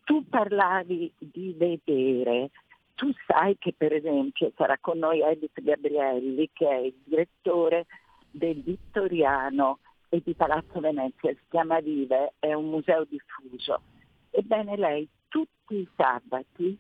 Tu 0.04 0.28
parlavi 0.28 1.12
di 1.18 1.54
vedere, 1.58 2.50
tu 2.96 3.12
sai 3.28 3.58
che 3.58 3.74
per 3.76 3.94
esempio 3.94 4.52
sarà 4.56 4.78
con 4.80 4.98
noi 4.98 5.22
Edith 5.22 5.62
Gabrielli, 5.62 6.50
che 6.52 6.68
è 6.68 6.78
il 6.78 6.96
direttore 7.04 7.86
del 8.32 8.62
Vittoriano 8.62 9.80
e 10.10 10.22
di 10.24 10.34
Palazzo 10.34 10.80
Venezia, 10.80 11.32
si 11.32 11.44
chiama 11.50 11.80
Vive, 11.80 12.34
è 12.40 12.54
un 12.54 12.70
museo 12.70 13.06
diffuso. 13.06 13.82
Ebbene 14.32 14.78
lei 14.78 15.08
tutti 15.28 15.76
i 15.76 15.88
sabati 15.96 16.78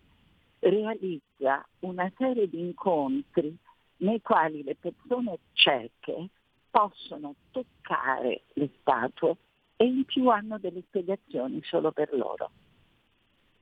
realizza 0.59 1.65
una 1.79 2.11
serie 2.17 2.49
di 2.49 2.59
incontri 2.59 3.55
nei 3.97 4.21
quali 4.21 4.63
le 4.63 4.75
persone 4.75 5.39
cieche 5.53 6.29
possono 6.69 7.35
toccare 7.51 8.43
le 8.53 8.69
statue 8.79 9.35
e 9.81 9.85
in 9.85 10.03
più 10.03 10.27
hanno 10.27 10.57
delle 10.57 10.83
spiegazioni 10.87 11.61
solo 11.63 11.93
per 11.93 12.13
loro. 12.13 12.51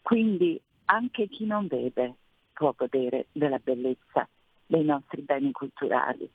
Quindi 0.02 0.60
anche 0.86 1.28
chi 1.28 1.46
non 1.46 1.68
vede 1.68 2.16
può 2.54 2.74
godere 2.76 3.28
della 3.34 3.60
bellezza 3.60 4.28
dei 4.66 4.84
nostri 4.84 5.22
beni 5.22 5.52
culturali. 5.52 6.28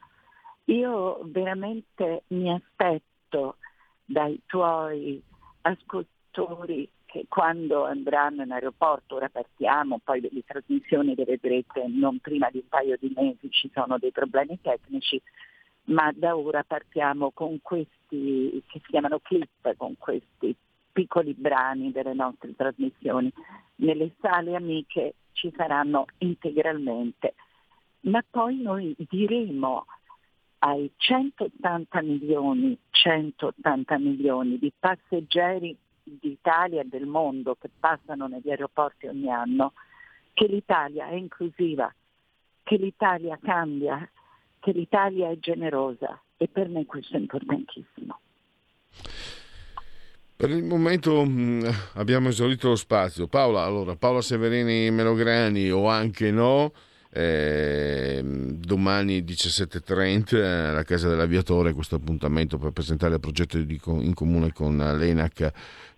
Io 0.67 1.23
veramente 1.25 2.23
mi 2.29 2.53
aspetto 2.53 3.57
dai 4.05 4.41
tuoi 4.47 5.21
ascoltatori 5.63 6.89
che 7.07 7.27
quando 7.29 7.85
andranno 7.85 8.43
in 8.43 8.53
aeroporto, 8.53 9.17
ora 9.17 9.29
partiamo, 9.31 9.99
poi 9.99 10.21
le 10.21 10.45
trasmissioni 10.47 11.17
le 11.17 11.25
vedrete 11.25 11.89
non 11.89 12.21
prima 12.21 12.49
di 12.51 12.59
un 12.59 12.69
paio 12.69 12.97
di 13.01 13.13
mesi, 13.17 13.51
ci 13.51 13.69
sono 13.75 13.99
dei 13.99 14.13
problemi 14.13 14.61
tecnici, 14.61 15.21
ma 15.85 16.13
da 16.15 16.37
ora 16.37 16.63
partiamo 16.63 17.31
con 17.33 17.61
questi 17.61 18.63
che 18.67 18.81
si 18.81 18.91
chiamano 18.91 19.19
clip, 19.21 19.75
con 19.77 19.97
questi 19.99 20.55
piccoli 20.93 21.35
brani 21.35 21.91
delle 21.91 22.15
nostre 22.15 22.55
trasmissioni. 22.55 23.33
Nelle 23.77 24.13
sale 24.21 24.55
amiche 24.55 25.15
ci 25.33 25.53
saranno 25.57 26.07
integralmente, 26.19 27.35
ma 28.01 28.23
poi 28.29 28.61
noi 28.61 28.95
diremo 29.09 29.87
ai 30.59 30.93
180 30.97 32.03
milioni, 32.03 32.79
180 32.91 33.99
milioni 33.99 34.59
di 34.59 34.73
passeggeri 34.79 35.77
d'Italia 36.05 36.83
e 36.83 36.89
del 36.89 37.07
mondo 37.07 37.57
che 37.61 37.71
passano 37.81 38.29
negli 38.29 38.51
aeroporti 38.51 39.07
ogni 39.07 39.31
anno, 39.31 39.73
che 40.33 40.47
l'Italia 40.47 41.09
è 41.09 41.15
inclusiva, 41.15 41.93
che 42.63 42.77
l'Italia 42.77 43.39
cambia, 43.43 44.09
che 44.63 44.71
l'Italia 44.71 45.29
è 45.29 45.39
generosa 45.41 46.23
e 46.37 46.47
per 46.47 46.69
me 46.69 46.87
questo 46.87 47.17
è 47.17 47.19
importantissimo. 47.19 48.21
Per 50.37 50.51
il 50.51 50.63
momento 50.63 51.25
mm, 51.25 51.65
abbiamo 51.95 52.29
esaurito 52.29 52.69
lo 52.69 52.77
spazio. 52.77 53.27
Paola, 53.27 53.65
allora, 53.65 53.97
Paola 53.97 54.21
Severini 54.21 54.89
Melograni 54.93 55.69
o 55.71 55.89
anche 55.89 56.31
no, 56.31 56.73
eh, 57.11 58.23
domani 58.25 59.23
17.30 59.23 60.71
alla 60.71 60.85
Casa 60.85 61.09
dell'Aviatore 61.09 61.73
questo 61.73 61.97
appuntamento 61.97 62.57
per 62.57 62.71
presentare 62.71 63.15
il 63.15 63.21
progetto 63.21 63.59
di, 63.59 63.81
in 63.85 64.15
comune 64.15 64.53
con 64.53 64.77
l'ENAC 64.77 65.53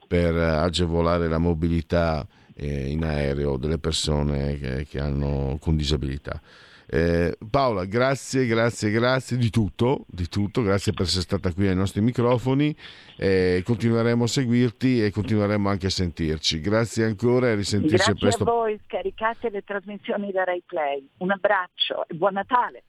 per 0.08 0.34
agevolare 0.34 1.28
la 1.28 1.38
mobilità 1.38 2.26
eh, 2.54 2.90
in 2.90 3.04
aereo 3.04 3.58
delle 3.58 3.78
persone 3.78 4.58
che, 4.58 4.86
che 4.88 5.00
hanno 5.00 5.58
con 5.60 5.76
disabilità. 5.76 6.40
Eh, 6.86 7.36
Paola, 7.50 7.84
grazie, 7.84 8.46
grazie, 8.46 8.90
grazie 8.90 9.36
di 9.36 9.50
tutto, 9.50 10.04
di 10.06 10.28
tutto, 10.28 10.62
grazie 10.62 10.92
per 10.92 11.06
essere 11.06 11.22
stata 11.22 11.52
qui 11.52 11.68
ai 11.68 11.74
nostri 11.74 12.00
microfoni, 12.00 12.76
eh, 13.16 13.62
continueremo 13.64 14.24
a 14.24 14.26
seguirti 14.26 15.02
e 15.04 15.10
continueremo 15.10 15.68
anche 15.68 15.86
a 15.86 15.90
sentirci. 15.90 16.60
Grazie 16.60 17.04
ancora 17.04 17.48
e 17.48 17.54
risentirci 17.54 17.96
grazie 17.96 18.14
presto. 18.14 18.44
Grazie 18.44 18.58
a 18.58 18.62
voi, 18.62 18.80
scaricate 18.84 19.50
le 19.50 19.62
trasmissioni 19.62 20.32
da 20.32 20.44
Rai 20.44 20.62
Play. 20.66 21.08
Un 21.18 21.30
abbraccio 21.30 22.06
e 22.06 22.14
buon 22.14 22.34
Natale. 22.34 22.84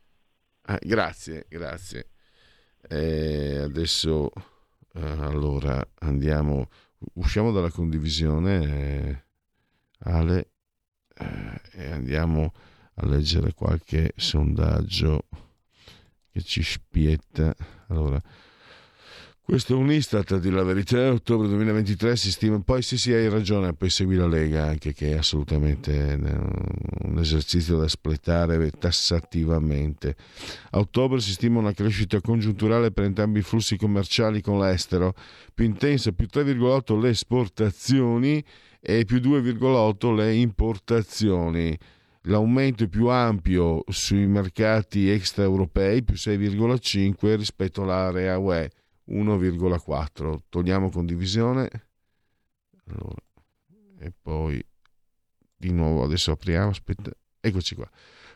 Ah, 0.63 0.79
grazie, 0.81 1.45
grazie. 1.47 2.07
Eh, 2.87 3.57
adesso 3.57 4.31
allora 4.97 5.85
andiamo 5.99 6.69
usciamo 7.13 7.51
dalla 7.51 7.69
condivisione, 7.69 8.63
eh, 8.63 9.23
Ale, 9.99 10.49
eh, 11.15 11.61
e 11.73 11.91
andiamo 11.91 12.53
a 12.95 13.05
leggere 13.05 13.53
qualche 13.53 14.13
sondaggio 14.15 15.27
che 16.31 16.41
ci 16.41 16.63
spietta. 16.63 17.55
Allora, 17.87 18.21
questo 19.45 19.73
è 19.73 19.75
un 19.75 19.91
Istat, 19.91 20.39
dire 20.39 20.55
la 20.55 20.63
verità, 20.63 21.11
ottobre 21.11 21.47
2023 21.49 22.15
si 22.15 22.31
stima, 22.31 22.59
poi 22.61 22.81
sì 22.81 22.97
sì 22.97 23.13
hai 23.13 23.29
ragione, 23.29 23.73
poi 23.73 23.91
segui 23.91 24.15
la 24.15 24.25
Lega 24.25 24.65
anche 24.65 24.91
che 24.91 25.11
è 25.11 25.17
assolutamente 25.17 26.17
un 27.03 27.19
esercizio 27.19 27.77
da 27.77 27.85
espletare 27.85 28.71
tassativamente. 28.71 30.15
A 30.71 30.79
ottobre 30.79 31.19
si 31.19 31.33
stima 31.33 31.59
una 31.59 31.73
crescita 31.73 32.19
congiunturale 32.21 32.89
per 32.89 33.03
entrambi 33.03 33.37
i 33.37 33.43
flussi 33.43 33.77
commerciali 33.77 34.41
con 34.41 34.57
l'estero, 34.57 35.13
più 35.53 35.65
intensa, 35.65 36.11
più 36.11 36.25
3,8 36.25 36.99
le 36.99 37.09
esportazioni 37.09 38.43
e 38.79 39.05
più 39.05 39.17
2,8 39.17 40.15
le 40.15 40.33
importazioni. 40.33 41.77
L'aumento 42.27 42.87
più 42.87 43.07
ampio 43.09 43.83
sui 43.87 44.25
mercati 44.25 45.09
extraeuropei, 45.09 46.03
più 46.03 46.15
6,5 46.15 47.35
rispetto 47.35 47.83
all'area 47.83 48.37
UE 48.39 48.71
1,4 49.09 50.37
togliamo 50.49 50.89
condivisione. 50.89 51.69
Allora, 52.87 53.21
e 53.99 54.11
poi 54.21 54.63
di 55.55 55.71
nuovo 55.71 56.03
adesso 56.03 56.31
apriamo 56.31 56.69
aspetta 56.69 57.11
eccoci 57.39 57.75
qua 57.75 57.89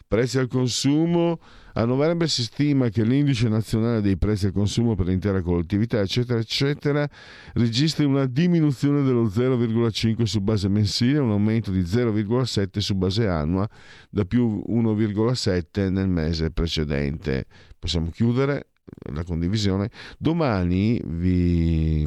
prezzi 0.10 0.40
al 0.40 0.48
consumo 0.48 1.40
a 1.74 1.86
novembre 1.86 2.28
si 2.28 2.42
stima 2.42 2.90
che 2.90 3.04
l'indice 3.04 3.48
nazionale 3.48 4.02
dei 4.02 4.18
prezzi 4.18 4.48
al 4.48 4.52
consumo 4.52 4.96
per 4.96 5.06
l'intera 5.06 5.42
collettività 5.44 6.02
eccetera 6.02 6.40
eccetera 6.40 7.08
registri 7.54 8.06
una 8.06 8.26
diminuzione 8.26 9.04
dello 9.04 9.26
0,5 9.26 10.24
su 10.24 10.42
base 10.42 10.68
mensile 10.68 11.20
un 11.20 11.30
aumento 11.30 11.70
di 11.70 11.82
0,7 11.82 12.80
su 12.80 12.96
base 12.96 13.28
annua 13.28 13.70
da 14.10 14.26
più 14.26 14.64
1,7 14.68 15.92
nel 15.92 16.10
mese 16.10 16.50
precedente 16.50 17.46
possiamo 17.78 18.10
chiudere 18.10 18.70
la 19.14 19.24
condivisione. 19.24 19.90
Domani 20.18 21.02
vi 21.06 22.06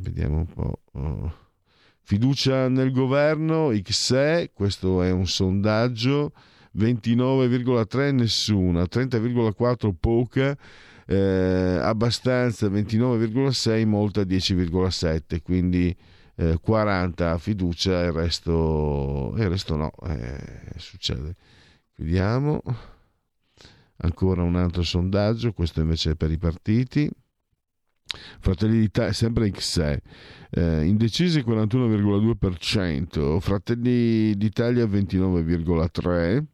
vediamo 0.00 0.38
un 0.38 0.46
po'. 0.46 0.80
Oh. 0.92 1.34
Fiducia 2.02 2.68
nel 2.68 2.90
governo, 2.90 3.70
XE, 3.82 4.50
questo 4.52 5.02
è 5.02 5.12
un 5.12 5.26
sondaggio, 5.26 6.32
29,3 6.76 8.12
nessuna, 8.12 8.84
30,4 8.84 9.92
poca, 9.98 10.56
eh, 11.06 11.78
abbastanza 11.82 12.68
29,6, 12.68 13.86
molta 13.86 14.22
10,7, 14.22 15.42
quindi 15.42 15.94
eh, 16.36 16.58
40 16.60 17.38
fiducia 17.38 18.02
e 18.02 18.06
il 18.06 18.12
resto, 18.12 19.34
il 19.36 19.48
resto 19.48 19.76
no, 19.76 19.92
eh, 20.06 20.72
succede. 20.76 21.34
Vediamo. 21.96 22.62
Ancora 24.02 24.42
un 24.42 24.56
altro 24.56 24.82
sondaggio, 24.82 25.52
questo 25.52 25.82
invece 25.82 26.12
è 26.12 26.14
per 26.14 26.30
i 26.30 26.38
partiti. 26.38 27.10
Fratelli 28.40 28.78
d'Italia, 28.80 29.12
sempre 29.12 29.50
XE, 29.50 30.00
eh, 30.50 30.84
indecisi 30.84 31.42
41,2%, 31.42 33.38
Fratelli 33.40 34.34
d'Italia 34.36 34.84
29,3%, 34.86 36.44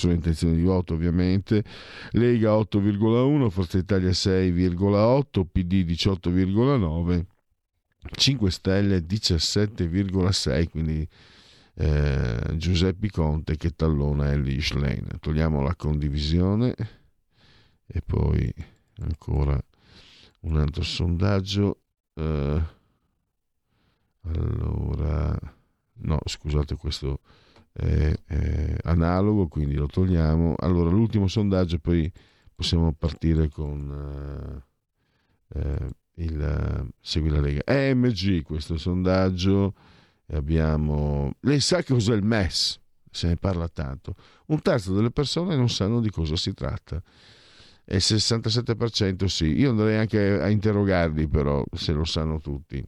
sono 0.00 0.12
intenzioni 0.12 0.56
di 0.56 0.62
voto 0.62 0.94
ovviamente, 0.94 1.64
Lega 2.12 2.50
8,1%, 2.50 3.48
Forza 3.50 3.78
Italia 3.78 4.10
6,8%, 4.10 5.44
PD 5.50 5.84
18,9%, 5.84 7.24
5 8.10 8.50
Stelle 8.50 8.98
17,6, 8.98 10.68
quindi 10.68 11.08
eh, 11.74 12.54
Giuseppe 12.56 13.10
Conte 13.10 13.56
che 13.56 13.74
tallona 13.74 14.30
Ellie 14.30 14.60
Schlein. 14.60 15.06
Togliamo 15.20 15.60
la 15.62 15.74
condivisione 15.74 16.74
e 17.86 18.00
poi 18.00 18.52
ancora 19.00 19.60
un 20.40 20.56
altro 20.56 20.82
sondaggio. 20.82 21.80
Eh, 22.14 22.62
allora, 24.22 25.38
no, 25.98 26.18
scusate, 26.24 26.76
questo 26.76 27.20
è, 27.76 28.14
è, 28.26 28.76
analogo, 28.84 29.48
quindi 29.48 29.74
lo 29.74 29.86
togliamo. 29.86 30.54
Allora, 30.58 30.90
l'ultimo 30.90 31.28
sondaggio, 31.28 31.78
poi 31.78 32.10
possiamo 32.54 32.92
partire 32.92 33.48
con 33.48 34.62
eh, 35.54 35.58
eh 35.58 35.88
il 36.18 36.90
Segui 37.00 37.28
la 37.28 37.40
Lega. 37.40 37.62
EMG, 37.64 38.42
questo 38.42 38.78
sondaggio. 38.78 39.74
Abbiamo... 40.28 41.32
Lei 41.40 41.60
sa 41.60 41.82
cos'è 41.84 42.14
il 42.14 42.24
MES? 42.24 42.80
Se 43.10 43.28
ne 43.28 43.36
parla 43.36 43.68
tanto. 43.68 44.14
Un 44.46 44.62
terzo 44.62 44.94
delle 44.94 45.10
persone 45.10 45.56
non 45.56 45.68
sanno 45.68 46.00
di 46.00 46.10
cosa 46.10 46.36
si 46.36 46.54
tratta 46.54 47.02
e 47.88 47.96
il 47.96 48.02
67% 48.04 49.26
sì. 49.26 49.58
Io 49.58 49.70
andrei 49.70 49.96
anche 49.96 50.40
a 50.40 50.48
interrogarli 50.48 51.28
però 51.28 51.64
se 51.72 51.92
lo 51.92 52.04
sanno 52.04 52.40
tutti. 52.40 52.84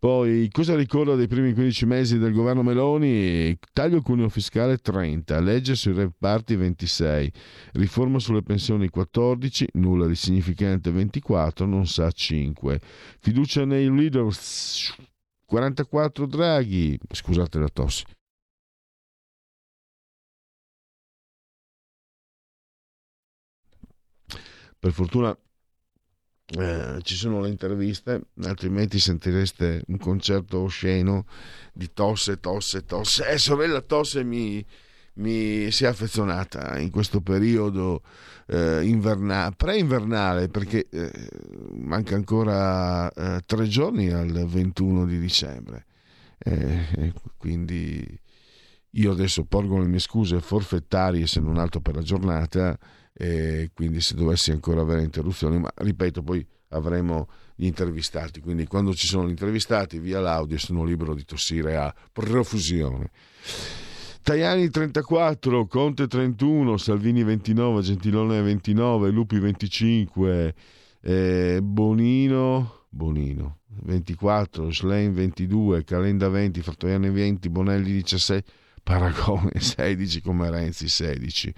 Poi, 0.00 0.48
cosa 0.50 0.76
ricorda 0.76 1.14
dei 1.14 1.28
primi 1.28 1.52
15 1.52 1.84
mesi 1.84 2.16
del 2.18 2.32
governo 2.32 2.62
Meloni? 2.62 3.54
Taglio 3.70 4.00
cuneo 4.00 4.30
fiscale 4.30 4.78
30, 4.78 5.38
legge 5.40 5.74
sui 5.74 5.92
reparti 5.92 6.56
26, 6.56 7.30
riforma 7.72 8.18
sulle 8.18 8.42
pensioni 8.42 8.88
14, 8.88 9.66
nulla 9.74 10.06
di 10.06 10.14
significante 10.14 10.90
24, 10.90 11.66
non 11.66 11.86
sa 11.86 12.10
5. 12.10 12.80
Fiducia 13.20 13.66
nei 13.66 13.94
leader 13.94 14.26
44 15.44 16.26
Draghi, 16.26 16.98
scusate 17.12 17.58
la 17.58 17.68
tosse. 17.68 18.04
Per 24.78 24.92
fortuna 24.92 25.36
eh, 26.58 26.98
ci 27.02 27.14
sono 27.14 27.40
le 27.40 27.48
interviste, 27.48 28.22
altrimenti 28.42 28.98
sentireste 28.98 29.84
un 29.86 29.98
concerto 29.98 30.62
osceno 30.62 31.26
di 31.72 31.92
tosse, 31.92 32.40
tosse, 32.40 32.84
tosse. 32.84 33.28
Eh, 33.28 33.38
sorella 33.38 33.80
tosse 33.80 34.24
mi, 34.24 34.64
mi 35.14 35.70
si 35.70 35.84
è 35.84 35.86
affezionata 35.86 36.78
in 36.78 36.90
questo 36.90 37.20
periodo 37.20 38.02
eh, 38.46 38.84
inverna- 38.84 39.52
pre-invernale 39.56 40.48
perché 40.48 40.88
eh, 40.90 41.28
manca 41.74 42.16
ancora 42.16 43.10
eh, 43.12 43.42
tre 43.46 43.68
giorni 43.68 44.10
al 44.10 44.32
21 44.32 45.06
di 45.06 45.20
dicembre. 45.20 45.86
Eh, 46.38 47.12
quindi 47.36 48.18
io 48.94 49.12
adesso 49.12 49.44
porgo 49.44 49.78
le 49.78 49.86
mie 49.86 49.98
scuse 50.00 50.40
forfettarie 50.40 51.26
se 51.26 51.38
non 51.38 51.58
altro 51.58 51.80
per 51.80 51.94
la 51.94 52.02
giornata 52.02 52.76
e 53.20 53.70
quindi 53.74 54.00
se 54.00 54.14
dovessi 54.14 54.50
ancora 54.50 54.80
avere 54.80 55.02
interruzioni, 55.02 55.58
ma 55.58 55.70
ripeto, 55.74 56.22
poi 56.22 56.46
avremo 56.68 57.28
gli 57.54 57.66
intervistati, 57.66 58.40
quindi 58.40 58.66
quando 58.66 58.94
ci 58.94 59.06
sono 59.06 59.26
gli 59.26 59.30
intervistati 59.30 59.98
via 59.98 60.20
l'audio 60.20 60.56
sono 60.56 60.84
libero 60.84 61.14
di 61.14 61.26
tossire 61.26 61.76
a 61.76 61.94
profusione. 62.12 63.10
Tajani 64.22 64.70
34, 64.70 65.66
Conte 65.66 66.06
31, 66.06 66.78
Salvini 66.78 67.22
29, 67.22 67.82
Gentilone 67.82 68.40
29, 68.40 69.10
Lupi 69.10 69.38
25, 69.38 70.54
eh, 71.02 71.58
Bonino, 71.62 72.84
Bonino 72.88 73.58
24, 73.82 74.70
Schlein 74.70 75.12
22, 75.12 75.84
Calenda 75.84 76.30
20, 76.30 76.62
Fattoiane 76.62 77.10
20, 77.10 77.50
Bonelli 77.50 77.92
17, 77.92 78.50
Paragone 78.90 79.52
16 79.60 80.20
come 80.20 80.50
Renzi 80.50 80.88
16. 80.88 81.54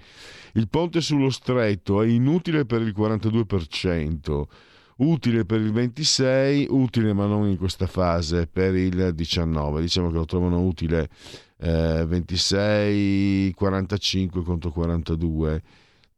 Il 0.53 0.69
ponte 0.69 1.01
sullo 1.01 1.31
stretto 1.31 2.03
è 2.03 2.07
inutile 2.07 2.63
per 2.63 2.81
il 2.81 2.93
42%, 2.95 4.43
utile 4.97 5.43
per 5.43 5.59
il 5.59 5.73
26%, 5.73 6.67
utile 6.69 7.11
ma 7.13 7.25
non 7.25 7.47
in 7.47 7.57
questa 7.57 7.87
fase 7.87 8.45
per 8.45 8.75
il 8.75 9.15
19%. 9.17 9.79
Diciamo 9.79 10.11
che 10.11 10.17
lo 10.17 10.25
trovano 10.25 10.61
utile 10.61 11.09
eh, 11.57 12.05
26, 12.05 13.51
45 13.55 14.43
contro 14.43 14.69
42. 14.69 15.63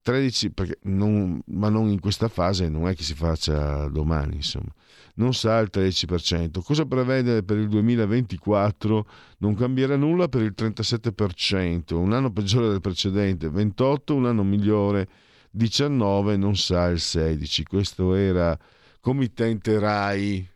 13, 0.05 0.53
non, 0.83 1.41
ma 1.47 1.69
non 1.69 1.89
in 1.89 1.99
questa 1.99 2.27
fase, 2.27 2.69
non 2.69 2.87
è 2.87 2.95
che 2.95 3.01
si 3.01 3.15
faccia 3.15 3.87
domani, 3.87 4.35
insomma. 4.35 4.71
Non 5.15 5.33
sa 5.33 5.57
il 5.57 5.71
13%. 5.73 6.61
Cosa 6.61 6.85
prevede 6.85 7.41
per 7.41 7.57
il 7.57 7.67
2024? 7.67 9.07
Non 9.39 9.55
cambierà 9.55 9.95
nulla 9.95 10.27
per 10.27 10.43
il 10.43 10.53
37%, 10.55 11.95
un 11.95 12.13
anno 12.13 12.31
peggiore 12.31 12.67
del 12.67 12.81
precedente, 12.81 13.49
28, 13.49 14.13
un 14.13 14.27
anno 14.27 14.43
migliore, 14.43 15.07
19, 15.49 16.37
non 16.37 16.55
sa 16.55 16.85
il 16.85 16.97
16%. 16.97 17.63
Questo 17.63 18.13
era 18.13 18.55
committente 18.99 19.79
RAI. 19.79 20.47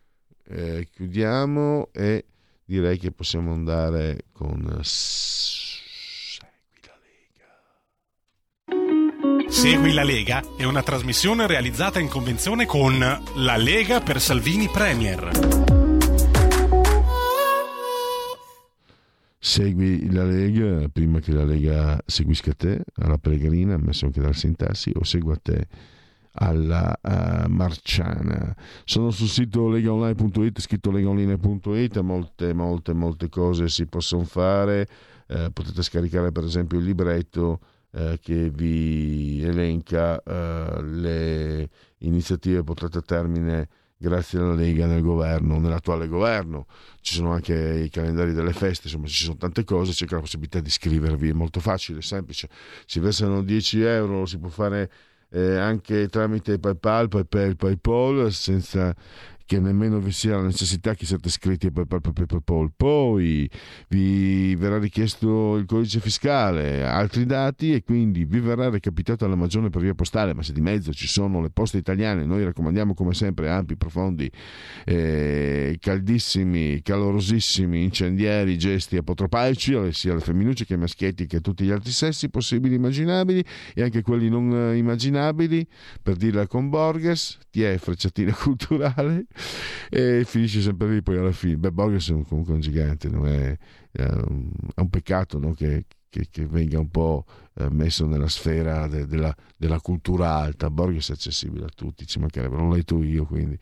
Eh, 0.46 0.86
chiudiamo 0.92 1.88
e 1.90 2.24
direi 2.64 2.98
che 2.98 3.10
possiamo 3.10 3.52
andare 3.52 4.26
con 4.30 4.78
Segui 9.50 9.92
la 9.92 10.04
Lega 10.04 10.44
è 10.56 10.62
una 10.62 10.80
trasmissione 10.80 11.48
realizzata 11.48 11.98
in 11.98 12.08
convenzione 12.08 12.66
con 12.66 12.98
La 12.98 13.56
Lega 13.56 14.00
per 14.00 14.20
Salvini 14.20 14.68
Premier. 14.68 15.28
Segui 19.36 20.08
la 20.12 20.22
Lega 20.24 20.88
prima 20.88 21.18
che 21.18 21.32
la 21.32 21.42
Lega 21.42 22.00
seguisca 22.06 22.54
te 22.54 22.84
alla 22.94 23.18
Pellegrina, 23.18 23.74
ammesso 23.74 24.06
anche 24.06 24.20
dal 24.20 24.36
sintassi, 24.36 24.92
o 24.94 25.02
segua 25.02 25.36
te 25.36 25.66
alla 26.34 26.96
uh, 27.02 27.50
Marciana. 27.50 28.54
Sono 28.84 29.10
sul 29.10 29.28
sito 29.28 29.68
legaonline.it, 29.68 30.60
scritto 30.60 30.92
legaonline.it, 30.92 31.98
molte, 31.98 32.52
molte, 32.54 32.92
molte 32.92 33.28
cose 33.28 33.68
si 33.68 33.84
possono 33.86 34.22
fare. 34.22 34.88
Uh, 35.26 35.50
potete 35.52 35.82
scaricare 35.82 36.30
per 36.30 36.44
esempio 36.44 36.78
il 36.78 36.84
libretto 36.84 37.58
eh, 37.92 38.18
che 38.20 38.50
vi 38.50 39.42
elenca 39.44 40.22
eh, 40.22 40.82
le 40.82 41.68
iniziative 41.98 42.62
portate 42.62 42.98
a 42.98 43.02
termine 43.02 43.68
grazie 43.96 44.38
alla 44.38 44.54
Lega 44.54 44.86
nel 44.86 45.02
governo, 45.02 45.58
nell'attuale 45.58 46.08
governo. 46.08 46.66
Ci 47.00 47.14
sono 47.14 47.32
anche 47.32 47.82
i 47.84 47.90
calendari 47.90 48.32
delle 48.32 48.54
feste, 48.54 48.86
insomma 48.86 49.06
ci 49.06 49.24
sono 49.24 49.36
tante 49.36 49.62
cose, 49.64 49.92
c'è 49.92 50.06
la 50.08 50.20
possibilità 50.20 50.58
di 50.60 50.68
iscrivervi, 50.68 51.28
è 51.28 51.34
molto 51.34 51.60
facile, 51.60 52.00
semplice. 52.00 52.48
Si 52.86 52.98
versano 52.98 53.42
10 53.42 53.82
euro, 53.82 54.24
si 54.24 54.38
può 54.38 54.48
fare 54.48 54.90
eh, 55.30 55.56
anche 55.56 56.08
tramite 56.08 56.58
PayPal, 56.58 57.08
PayPal, 57.08 57.56
PayPal, 57.56 58.32
senza 58.32 58.94
che 59.50 59.58
nemmeno 59.58 59.98
vi 59.98 60.12
sia 60.12 60.36
la 60.36 60.42
necessità 60.42 60.94
che 60.94 61.04
siate 61.04 61.26
iscritti 61.26 61.66
a 61.66 61.72
PayPal. 61.72 62.70
Poi 62.76 63.50
vi 63.88 64.54
verrà 64.54 64.78
richiesto 64.78 65.56
il 65.56 65.66
codice 65.66 65.98
fiscale, 65.98 66.86
altri 66.86 67.26
dati 67.26 67.74
e 67.74 67.82
quindi 67.82 68.24
vi 68.24 68.38
verrà 68.38 68.68
recapitato 68.68 69.24
alla 69.24 69.34
magione 69.34 69.68
per 69.68 69.82
via 69.82 69.92
postale, 69.92 70.34
ma 70.34 70.44
se 70.44 70.52
di 70.52 70.60
mezzo 70.60 70.92
ci 70.92 71.08
sono 71.08 71.42
le 71.42 71.50
poste 71.50 71.78
italiane, 71.78 72.24
noi 72.24 72.44
raccomandiamo 72.44 72.94
come 72.94 73.12
sempre 73.12 73.50
ampi, 73.50 73.76
profondi, 73.76 74.30
eh, 74.84 75.76
caldissimi, 75.80 76.80
calorosissimi, 76.80 77.82
incendiari, 77.82 78.56
gesti 78.56 78.98
apotropaici, 78.98 79.92
sia 79.92 80.14
le 80.14 80.20
femminucce 80.20 80.64
che 80.64 80.74
i 80.74 80.78
maschietti 80.78 81.26
che 81.26 81.40
tutti 81.40 81.64
gli 81.64 81.72
altri 81.72 81.90
sessi 81.90 82.30
possibili 82.30 82.76
immaginabili 82.76 83.44
e 83.74 83.82
anche 83.82 84.02
quelli 84.02 84.28
non 84.28 84.76
immaginabili, 84.76 85.66
per 86.00 86.14
dirla 86.14 86.46
con 86.46 86.68
Borges, 86.68 87.36
ti 87.50 87.64
è 87.64 87.76
frecciatina 87.78 88.32
culturale 88.32 89.26
e 89.88 90.24
finisce 90.24 90.60
sempre 90.60 90.88
lì 90.88 91.02
poi 91.02 91.18
alla 91.18 91.32
fine. 91.32 91.56
Beh, 91.56 91.72
Borges 91.72 92.10
è 92.10 92.22
comunque 92.26 92.54
un 92.54 92.60
gigante, 92.60 93.08
non 93.08 93.26
è, 93.26 93.56
è, 93.90 94.02
un, 94.02 94.50
è 94.74 94.80
un 94.80 94.88
peccato 94.90 95.38
no? 95.38 95.52
che, 95.52 95.86
che, 96.08 96.26
che, 96.30 96.46
venga 96.46 96.78
un 96.78 96.90
po' 96.90 97.24
eh, 97.54 97.68
messo 97.70 98.06
nella 98.06 98.28
sfera 98.28 98.86
de, 98.86 99.06
della, 99.06 99.34
della, 99.56 99.80
cultura 99.80 100.34
alta. 100.34 100.70
Borges 100.70 101.10
è 101.10 101.12
accessibile 101.12 101.64
a 101.64 101.70
tutti, 101.74 102.06
ci 102.06 102.18
mancherebbe, 102.18 102.56
l'ho 102.56 102.72
letto 102.72 103.02
io 103.02 103.24
quindi. 103.24 103.58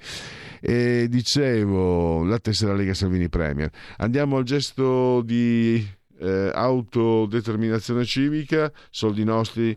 E 0.60 1.06
dicevo, 1.08 2.24
la 2.24 2.38
tessera 2.38 2.74
Lega 2.74 2.94
Salvini 2.94 3.28
Premier. 3.28 3.70
Andiamo 3.98 4.36
al 4.36 4.44
gesto 4.44 5.22
di 5.22 5.96
eh, 6.20 6.50
autodeterminazione 6.52 8.04
civica, 8.04 8.72
soldi 8.90 9.24
nostri 9.24 9.76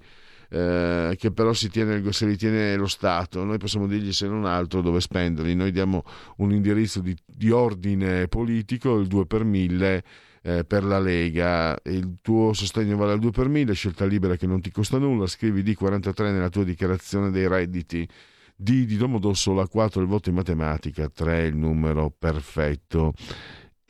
eh, 0.53 1.15
che 1.17 1.31
però 1.31 1.53
si 1.53 1.69
tiene, 1.69 2.11
se 2.11 2.25
li 2.25 2.35
tiene 2.35 2.75
lo 2.75 2.87
Stato, 2.87 3.43
noi 3.45 3.57
possiamo 3.57 3.87
dirgli 3.87 4.11
se 4.11 4.27
non 4.27 4.45
altro 4.45 4.81
dove 4.81 4.99
spenderli, 4.99 5.55
noi 5.55 5.71
diamo 5.71 6.03
un 6.37 6.51
indirizzo 6.51 6.99
di, 6.99 7.15
di 7.25 7.49
ordine 7.51 8.27
politico, 8.27 8.99
il 8.99 9.07
2 9.07 9.25
per 9.25 9.45
1000 9.45 10.03
eh, 10.43 10.65
per 10.65 10.83
la 10.83 10.99
Lega, 10.99 11.77
il 11.85 12.17
tuo 12.21 12.51
sostegno 12.51 12.97
vale 12.97 13.13
al 13.13 13.19
2 13.19 13.31
per 13.31 13.47
1000, 13.47 13.73
scelta 13.73 14.05
libera 14.05 14.35
che 14.35 14.47
non 14.47 14.59
ti 14.59 14.71
costa 14.71 14.97
nulla, 14.97 15.25
scrivi 15.27 15.63
D43 15.63 16.31
nella 16.31 16.49
tua 16.49 16.63
dichiarazione 16.63 17.31
dei 17.31 17.47
redditi. 17.47 18.07
D 18.53 18.85
di 18.85 18.95
Domodossola, 18.95 19.65
4 19.67 20.01
il 20.01 20.07
voto 20.07 20.29
in 20.29 20.35
matematica, 20.35 21.09
3 21.09 21.45
il 21.45 21.55
numero 21.55 22.13
perfetto. 22.15 23.13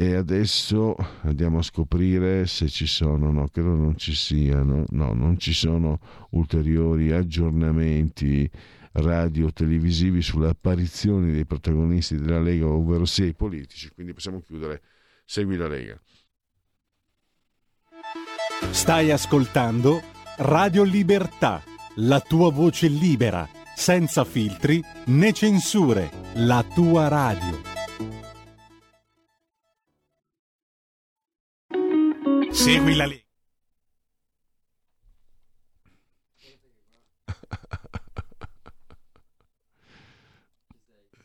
E 0.02 0.16
adesso 0.16 0.96
andiamo 1.22 1.60
a 1.60 1.62
scoprire 1.62 2.48
se 2.48 2.68
ci 2.70 2.88
sono, 2.88 3.32
no, 3.32 3.48
credo 3.50 3.76
non 3.76 3.96
ci 3.98 4.16
siano, 4.16 4.84
no, 4.90 5.14
non 5.14 5.38
ci 5.38 5.54
sono 5.54 6.00
ulteriori 6.32 7.12
aggiornamenti 7.12 8.50
radio-televisivi 8.94 10.24
sulle 10.24 10.50
apparizioni 10.50 11.32
dei 11.32 11.46
protagonisti 11.46 12.18
della 12.18 12.40
Lega, 12.40 12.66
ovvero 12.66 13.06
sia 13.06 13.28
i 13.28 13.36
politici, 13.36 13.92
quindi 13.94 14.14
possiamo 14.14 14.42
chiudere. 14.42 14.82
Segui 15.24 15.56
la 15.56 15.68
Lega. 15.68 16.02
Stai 18.72 19.12
ascoltando 19.12 20.02
Radio 20.38 20.82
Libertà, 20.82 21.62
la 21.98 22.20
tua 22.22 22.50
voce 22.50 22.88
libera, 22.88 23.48
senza 23.76 24.26
filtri 24.26 24.84
né 25.06 25.32
censure, 25.32 26.10
la 26.38 26.66
tua 26.74 27.08
radio. 27.08 27.71
Segui 32.52 32.96
la 32.96 33.06
Lega. 33.06 33.24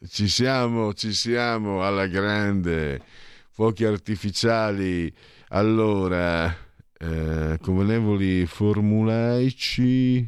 Ci 0.09 0.29
siamo, 0.29 0.95
ci 0.95 1.13
siamo 1.13 1.85
alla 1.85 2.07
grande. 2.07 3.03
Fuochi 3.51 3.85
artificiali. 3.85 5.13
Allora, 5.49 6.55
eh, 6.99 7.59
convenevoli 7.61 8.47
formulaici 8.47 10.27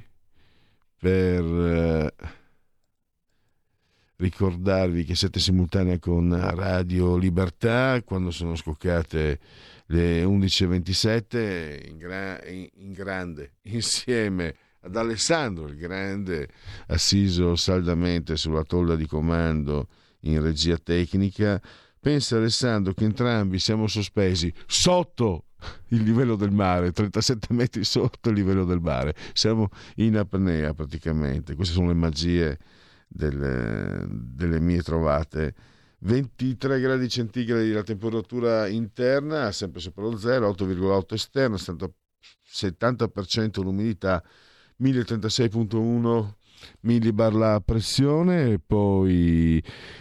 per 0.98 1.44
eh, 1.44 2.14
ricordarvi 4.16 5.04
che 5.04 5.14
siete 5.14 5.38
simultanea 5.38 5.98
con 5.98 6.36
Radio 6.54 7.16
Libertà 7.16 8.02
quando 8.04 8.30
sono 8.32 8.56
scoccate 8.56 9.38
le 9.90 10.24
11.27 10.24 11.88
in, 11.88 11.98
gra- 11.98 12.40
in 12.46 12.92
grande 12.92 13.52
insieme 13.68 14.54
ad 14.80 14.96
Alessandro 14.96 15.66
il 15.66 15.76
Grande, 15.76 16.48
assiso 16.86 17.56
saldamente 17.56 18.36
sulla 18.36 18.62
tolla 18.62 18.96
di 18.96 19.06
comando 19.06 19.88
in 20.20 20.40
regia 20.40 20.76
tecnica. 20.78 21.60
Pensa 22.00 22.36
Alessandro 22.36 22.94
che 22.94 23.04
entrambi 23.04 23.58
siamo 23.58 23.86
sospesi 23.86 24.52
sotto 24.66 25.46
il 25.88 26.02
livello 26.02 26.36
del 26.36 26.52
mare, 26.52 26.92
37 26.92 27.52
metri 27.52 27.84
sotto 27.84 28.28
il 28.28 28.36
livello 28.36 28.64
del 28.64 28.80
mare. 28.80 29.14
Siamo 29.32 29.68
in 29.96 30.16
apnea 30.16 30.72
praticamente. 30.74 31.54
Queste 31.54 31.74
sono 31.74 31.88
le 31.88 31.94
magie 31.94 32.58
delle, 33.08 34.06
delle 34.08 34.60
mie 34.60 34.82
trovate. 34.82 35.54
23 36.00 36.80
gradi 36.80 37.08
centigradi 37.08 37.72
la 37.72 37.82
temperatura 37.82 38.68
interna, 38.68 39.50
sempre 39.50 39.80
sopra 39.80 40.04
lo 40.04 40.16
zero, 40.16 40.48
8,8 40.50 41.14
esterna, 41.14 41.56
70% 41.56 43.62
l'umidità 43.62 44.22
1036.1 44.80 46.34
millibar 46.80 47.34
la 47.34 47.60
pressione. 47.64 48.52
E 48.52 48.60
poi 48.64 49.60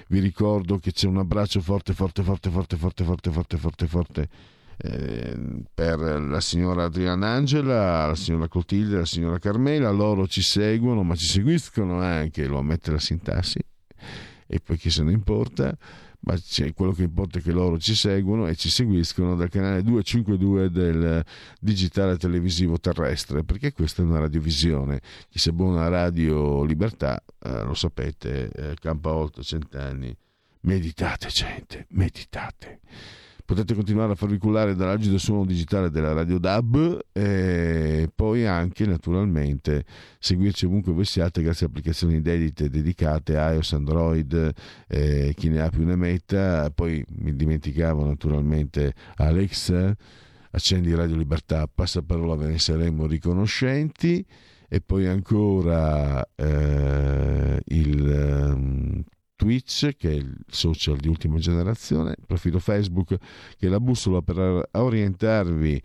vi 0.09 0.19
ricordo 0.19 0.77
che 0.77 0.91
c'è 0.91 1.07
un 1.07 1.17
abbraccio 1.17 1.61
forte 1.61 1.93
forte 1.93 2.21
forte 2.21 2.51
forte 2.51 2.75
forte 2.75 3.03
forte 3.03 3.31
forte 3.31 3.57
forte 3.57 3.87
forte 3.87 4.29
eh, 4.77 5.63
per 5.73 5.99
la 5.99 6.39
signora 6.39 6.83
Adriana 6.83 7.29
Angela, 7.29 8.05
la 8.05 8.15
signora 8.15 8.47
Clotilde, 8.47 8.97
la 8.97 9.05
signora 9.05 9.39
Carmela, 9.39 9.89
loro 9.89 10.27
ci 10.27 10.43
seguono 10.43 11.01
ma 11.01 11.15
ci 11.15 11.25
seguiscono 11.25 12.01
anche, 12.01 12.45
lo 12.45 12.59
ammette 12.59 12.91
la 12.91 12.99
sintassi 12.99 13.59
e 14.47 14.59
poi 14.59 14.77
chi 14.77 14.89
se 14.89 15.03
ne 15.03 15.11
importa 15.11 15.77
ma 16.27 16.35
quello 16.73 16.91
che 16.91 17.03
importa 17.03 17.39
è 17.39 17.41
che 17.41 17.51
loro 17.51 17.77
ci 17.77 17.95
seguono 17.95 18.47
e 18.47 18.55
ci 18.55 18.69
seguiscono 18.69 19.35
dal 19.35 19.49
canale 19.49 19.81
252 19.81 20.69
del 20.69 21.23
digitale 21.59 22.17
televisivo 22.17 22.79
terrestre, 22.79 23.43
perché 23.43 23.71
questa 23.71 24.01
è 24.01 24.05
una 24.05 24.19
radiovisione. 24.19 24.99
Chi 25.29 25.39
si 25.39 25.49
abbona 25.49 25.85
a 25.85 25.89
Radio 25.89 26.63
Libertà, 26.63 27.23
eh, 27.39 27.63
lo 27.63 27.73
sapete, 27.73 28.49
eh, 28.49 28.75
campa 28.79 29.13
oltre 29.13 29.43
cent'anni. 29.43 30.13
Meditate, 30.61 31.27
gente, 31.29 31.85
meditate. 31.91 32.79
Potete 33.47 33.75
continuare 33.75 34.11
a 34.11 34.15
farvi 34.15 34.37
cullare 34.39 34.75
dall'agido 34.75 35.17
suono 35.17 35.45
digitale 35.45 35.89
della 35.89 36.11
Radio 36.11 36.37
DAB 36.37 36.99
e 37.13 38.09
poi 38.13 38.45
anche 38.45 38.85
naturalmente 38.85 39.85
seguirci 40.19 40.65
ovunque 40.65 40.91
voi 40.91 41.05
siate 41.05 41.41
grazie 41.41 41.65
a 41.65 41.69
applicazioni 41.69 42.21
dedite 42.21 42.69
dedicate 42.69 43.35
iOS, 43.35 43.71
Android, 43.71 44.51
eh, 44.89 45.33
chi 45.33 45.47
ne 45.47 45.61
ha 45.61 45.69
più 45.69 45.85
ne 45.85 45.95
metta. 45.95 46.69
Poi 46.71 47.01
mi 47.19 47.33
dimenticavo 47.33 48.05
naturalmente 48.05 48.93
Alex, 49.15 49.93
accendi 50.51 50.93
Radio 50.93 51.15
Libertà, 51.15 51.69
passaparola 51.73 52.35
ve 52.35 52.47
ne 52.47 52.59
saremo 52.59 53.07
riconoscenti 53.07 54.25
e 54.67 54.81
poi 54.81 55.07
ancora 55.07 56.21
eh, 56.35 57.61
il 57.63 58.53
um, 58.53 59.03
Twitch, 59.47 59.95
che 59.95 60.09
è 60.09 60.15
il 60.15 60.35
social 60.49 60.97
di 60.97 61.07
ultima 61.07 61.37
generazione, 61.37 62.15
il 62.17 62.25
profilo 62.27 62.59
Facebook, 62.59 63.15
che 63.57 63.67
è 63.67 63.69
la 63.69 63.79
bussola 63.79 64.21
per 64.21 64.67
orientarvi 64.73 65.81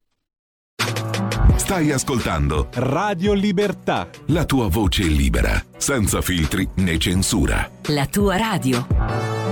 Stai 1.56 1.90
ascoltando 1.90 2.68
Radio 2.74 3.32
Libertà. 3.32 4.08
La 4.26 4.44
tua 4.44 4.68
voce 4.68 5.02
libera, 5.02 5.60
senza 5.76 6.20
filtri 6.20 6.68
né 6.76 6.96
censura. 6.98 7.68
La 7.86 8.06
tua 8.06 8.36
radio. 8.36 9.45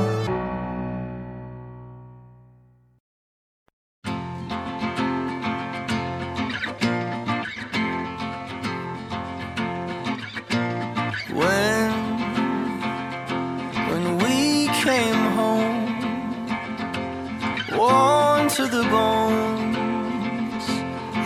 To 18.65 18.71
the 18.71 18.85
bones. 18.85 20.65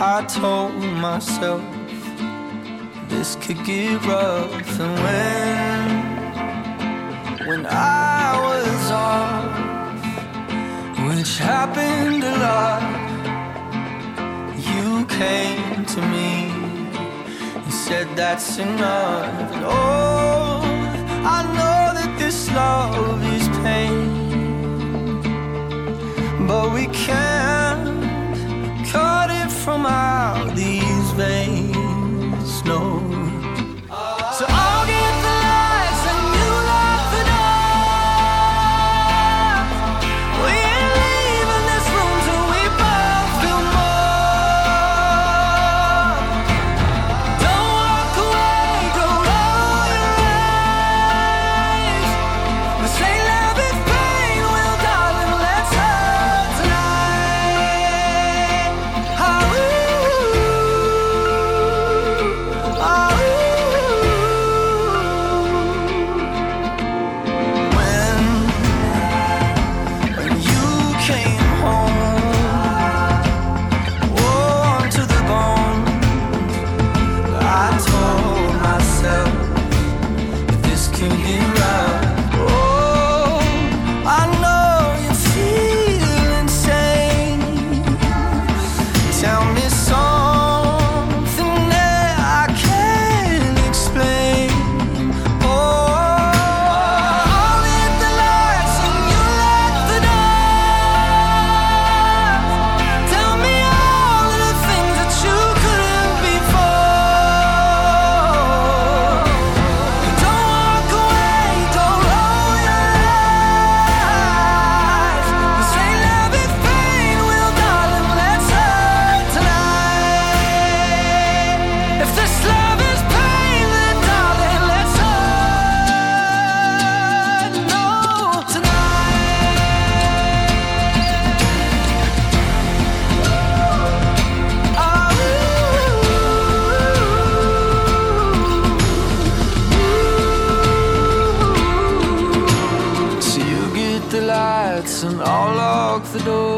I 0.01 0.25
told 0.27 0.75
myself 1.07 1.63
this 3.07 3.35
could 3.35 3.63
get 3.65 4.03
rough, 4.05 4.79
and 4.79 4.95
when 5.03 5.89
when 7.47 7.65
I 7.65 8.37
was 8.47 8.91
off, 8.91 9.45
which 11.07 11.37
happened 11.37 12.23
a 12.23 12.35
lot, 12.45 12.83
you 14.69 15.05
came 15.05 15.85
to 15.93 16.01
me 16.13 16.31
and 17.63 17.73
said 17.73 18.07
that's 18.15 18.57
enough. 18.57 19.53
And 19.53 19.63
oh, 19.65 20.61
I 21.37 21.39
know 21.57 21.81
that 21.97 22.11
this 22.19 22.51
love 22.51 23.23
is 23.35 23.47
pain 23.63 24.19
but 26.49 26.73
we 26.73 26.87
can't 26.87 27.28
from 29.69 29.85
our 29.85 30.38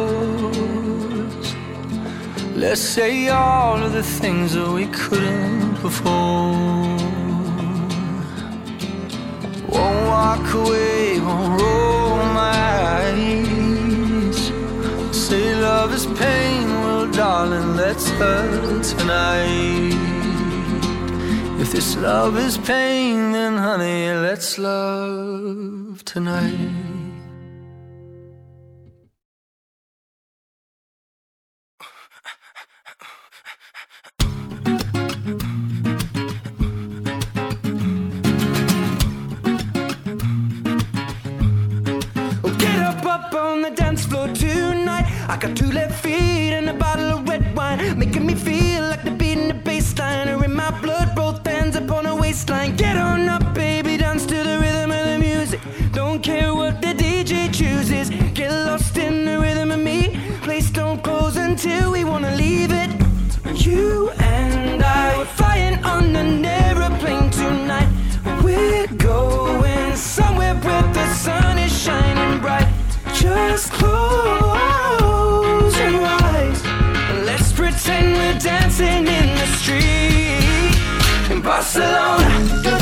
doors. 0.02 1.48
Let's 2.56 2.82
say 2.82 3.30
all 3.30 3.78
of 3.84 3.92
the 3.94 4.04
things 4.04 4.54
that 4.54 4.72
we 4.80 4.86
couldn't 4.88 5.82
before. 5.82 7.00
Won't 9.74 10.02
walk 10.16 10.46
away, 10.62 11.20
won't 11.28 11.54
roll 11.62 12.18
my 12.44 12.60
eyes. 12.98 14.40
Say 15.26 15.46
love 15.70 15.94
is 15.94 16.06
pain, 16.24 16.66
well, 16.84 17.08
darling, 17.12 17.70
let's 17.76 18.08
hurt 18.20 18.84
tonight. 18.84 20.00
If 21.64 21.72
this 21.72 21.96
love 21.98 22.38
is 22.48 22.58
pain, 22.58 23.32
then 23.36 23.54
honey, 23.56 24.12
let's 24.28 24.58
love 24.58 26.04
tonight. 26.06 26.91
I 45.32 45.38
got 45.38 45.56
two 45.56 45.72
left 45.72 46.04
feet 46.04 46.52
and 46.52 46.70
a 46.70 46.74
bottle 46.74 47.10
of 47.10 47.26
red 47.26 47.56
wine, 47.56 47.98
making 47.98 48.26
me 48.26 48.36
feel 48.36 48.84
like 48.84 49.06
the 49.06 49.12
beat 49.12 49.38
in 49.38 49.48
the 49.48 49.54
bass 49.54 49.98
line 49.98 50.28
are 50.28 50.44
in 50.44 50.54
my 50.54 50.72
blood. 50.82 51.16
Both 51.16 51.48
hands 51.48 51.78
up 51.78 51.90
on 51.90 52.06
a 52.06 52.14
waistline. 52.14 52.76
Get 52.76 52.98
on 52.98 53.30
up, 53.30 53.54
baby, 53.54 53.96
dance 53.96 54.26
to 54.26 54.36
the 54.36 54.60
rhythm 54.60 54.92
of 54.92 55.06
the 55.06 55.18
music. 55.18 55.62
Don't 55.94 56.22
care 56.22 56.54
what 56.54 56.82
the 56.82 56.94
DJ 56.94 57.50
chooses. 57.50 58.10
Get 58.34 58.52
lost 58.52 58.98
in 58.98 59.24
the 59.24 59.40
rhythm 59.40 59.72
of 59.72 59.80
me. 59.80 60.20
Place 60.42 60.70
don't 60.70 61.02
close 61.02 61.38
until 61.38 61.94
we 61.94 62.04
wanna 62.04 62.36
leave 62.36 62.74
it. 62.74 62.92
You 63.56 64.10
and 64.20 64.84
I 64.84 65.18
were 65.18 65.32
flying 65.40 65.82
on 65.86 66.14
an 66.14 66.44
aeroplane 66.44 67.30
tonight. 67.30 67.88
We're 68.44 68.88
going 68.98 69.96
somewhere 69.96 70.56
where 70.56 70.84
the 70.92 71.08
sun 71.14 71.58
is 71.58 71.72
shining 71.72 72.42
bright. 72.42 72.68
Just 73.14 73.72
close 73.72 74.41
dancing 78.72 79.08
in 79.08 79.36
the 79.36 79.46
street 79.58 81.32
in 81.32 81.42
Barcelona. 81.42 82.24
Barcelona. 82.64 82.81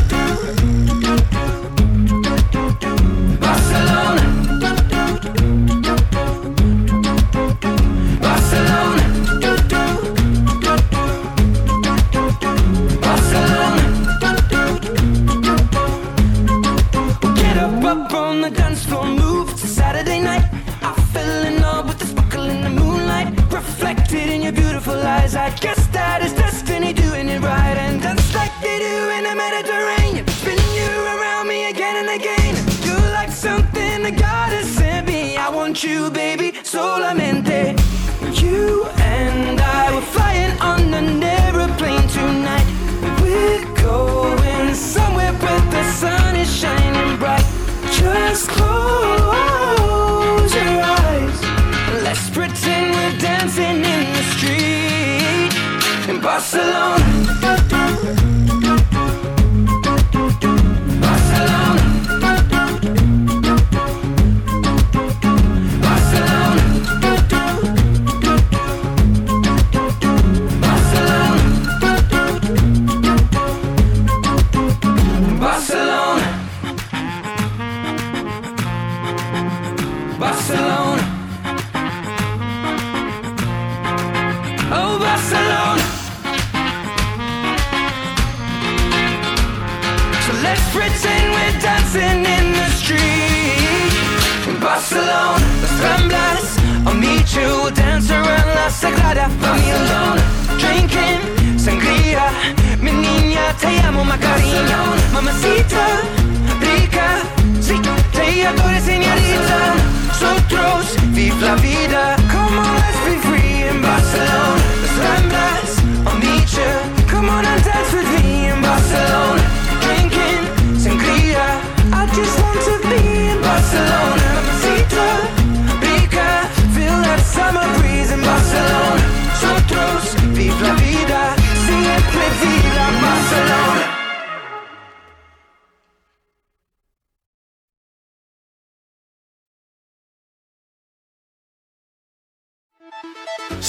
You, 35.84 36.10
baby, 36.10 36.49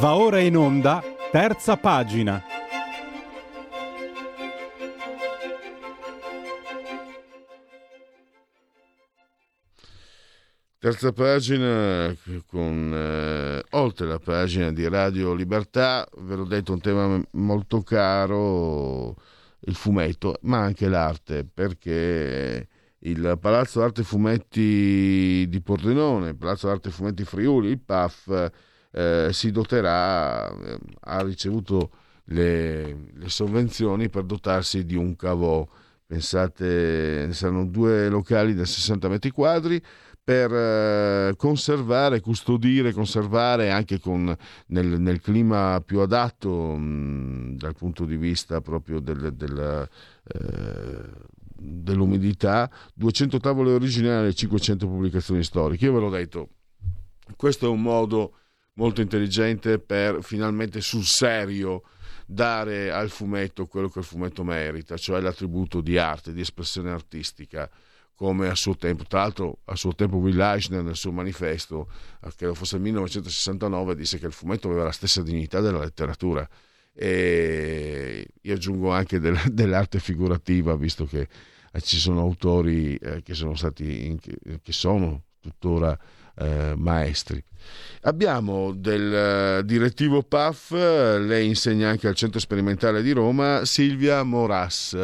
Va 0.00 0.14
ora 0.14 0.38
in 0.38 0.56
onda, 0.56 1.02
terza 1.32 1.76
pagina. 1.76 2.40
Terza 10.78 11.10
pagina 11.10 12.16
con 12.46 12.92
eh, 12.94 13.64
oltre 13.70 14.06
la 14.06 14.20
pagina 14.20 14.70
di 14.70 14.86
Radio 14.86 15.34
Libertà, 15.34 16.08
ve 16.18 16.36
l'ho 16.36 16.44
detto 16.44 16.72
un 16.72 16.80
tema 16.80 17.20
molto 17.32 17.82
caro, 17.82 19.16
il 19.62 19.74
fumetto, 19.74 20.38
ma 20.42 20.58
anche 20.58 20.88
l'arte, 20.88 21.44
perché 21.44 22.68
il 23.00 23.36
Palazzo 23.40 23.82
Arte 23.82 24.04
Fumetti 24.04 25.44
di 25.48 25.60
Pordenone, 25.60 26.28
il 26.28 26.36
Palazzo 26.36 26.70
Arte 26.70 26.90
Fumetti 26.90 27.24
Friuli, 27.24 27.70
il 27.70 27.80
PAF, 27.80 28.50
eh, 28.90 29.28
si 29.32 29.50
doterà, 29.50 30.48
eh, 30.48 30.78
ha 31.00 31.22
ricevuto 31.22 31.90
le, 32.24 33.10
le, 33.14 33.28
sovvenzioni 33.28 34.08
per 34.08 34.24
dotarsi 34.24 34.84
di 34.84 34.96
un 34.96 35.16
cavò. 35.16 35.66
Pensate, 36.06 37.30
saranno 37.34 37.66
due 37.66 38.08
locali 38.08 38.54
da 38.54 38.64
60 38.64 39.08
metri 39.08 39.30
quadri 39.30 39.82
per 40.28 40.52
eh, 40.52 41.34
conservare, 41.36 42.20
custodire, 42.20 42.92
conservare 42.92 43.70
anche 43.70 43.98
con, 43.98 44.34
nel, 44.66 45.00
nel, 45.00 45.20
clima 45.20 45.82
più 45.84 46.00
adatto 46.00 46.76
mh, 46.76 47.56
dal 47.56 47.74
punto 47.74 48.04
di 48.04 48.16
vista 48.16 48.60
proprio 48.60 49.00
del, 49.00 49.32
del, 49.34 49.88
eh, 50.24 51.04
dell'umidità, 51.56 52.70
200 52.94 53.38
tavole 53.38 53.72
originali 53.72 54.28
e 54.28 54.34
500 54.34 54.86
pubblicazioni 54.86 55.42
storiche. 55.42 55.86
Io 55.86 55.94
ve 55.94 56.00
l'ho 56.00 56.10
detto, 56.10 56.48
questo 57.36 57.66
è 57.66 57.70
un 57.70 57.80
modo 57.80 58.34
molto 58.78 59.00
intelligente 59.00 59.78
per 59.78 60.22
finalmente 60.22 60.80
sul 60.80 61.04
serio 61.04 61.82
dare 62.24 62.90
al 62.90 63.10
fumetto 63.10 63.66
quello 63.66 63.88
che 63.88 63.98
il 63.98 64.04
fumetto 64.04 64.44
merita, 64.44 64.96
cioè 64.96 65.20
l'attributo 65.20 65.80
di 65.80 65.98
arte, 65.98 66.32
di 66.32 66.40
espressione 66.40 66.90
artistica, 66.90 67.68
come 68.14 68.48
a 68.48 68.54
suo 68.54 68.76
tempo. 68.76 69.04
Tra 69.04 69.20
l'altro, 69.20 69.58
a 69.64 69.76
suo 69.76 69.94
tempo 69.94 70.16
Will 70.16 70.38
Eisner 70.38 70.82
nel 70.82 70.96
suo 70.96 71.12
manifesto, 71.12 71.90
che 72.36 72.54
fosse 72.54 72.76
il 72.76 72.82
1969, 72.82 73.94
disse 73.94 74.18
che 74.18 74.26
il 74.26 74.32
fumetto 74.32 74.68
aveva 74.68 74.84
la 74.84 74.92
stessa 74.92 75.22
dignità 75.22 75.60
della 75.60 75.80
letteratura. 75.80 76.48
E 76.92 78.26
io 78.40 78.54
aggiungo 78.54 78.90
anche 78.90 79.18
del, 79.18 79.38
dell'arte 79.50 79.98
figurativa, 79.98 80.76
visto 80.76 81.04
che 81.04 81.28
ci 81.80 81.98
sono 81.98 82.20
autori 82.20 82.96
eh, 82.96 83.22
che 83.22 83.34
sono 83.34 83.54
stati, 83.54 84.06
in, 84.06 84.18
che 84.18 84.72
sono 84.72 85.22
tuttora 85.40 85.98
eh, 86.38 86.74
maestri. 86.76 87.42
Abbiamo 88.02 88.72
del 88.72 89.58
uh, 89.60 89.62
direttivo 89.64 90.22
PAF, 90.22 90.70
lei 90.70 91.46
insegna 91.46 91.88
anche 91.88 92.06
al 92.06 92.14
Centro 92.14 92.38
Sperimentale 92.38 93.02
di 93.02 93.10
Roma, 93.10 93.64
Silvia 93.64 94.22
Moras. 94.22 94.96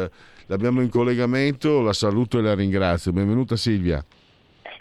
L'abbiamo 0.47 0.81
in 0.81 0.89
collegamento, 0.89 1.81
la 1.81 1.93
saluto 1.93 2.39
e 2.39 2.41
la 2.41 2.55
ringrazio. 2.55 3.11
Benvenuta 3.11 3.55
Silvia. 3.55 4.03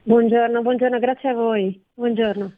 Buongiorno, 0.04 0.62
buongiorno, 0.62 0.98
grazie 0.98 1.30
a 1.30 1.34
voi. 1.34 1.82
Buongiorno. 1.94 2.52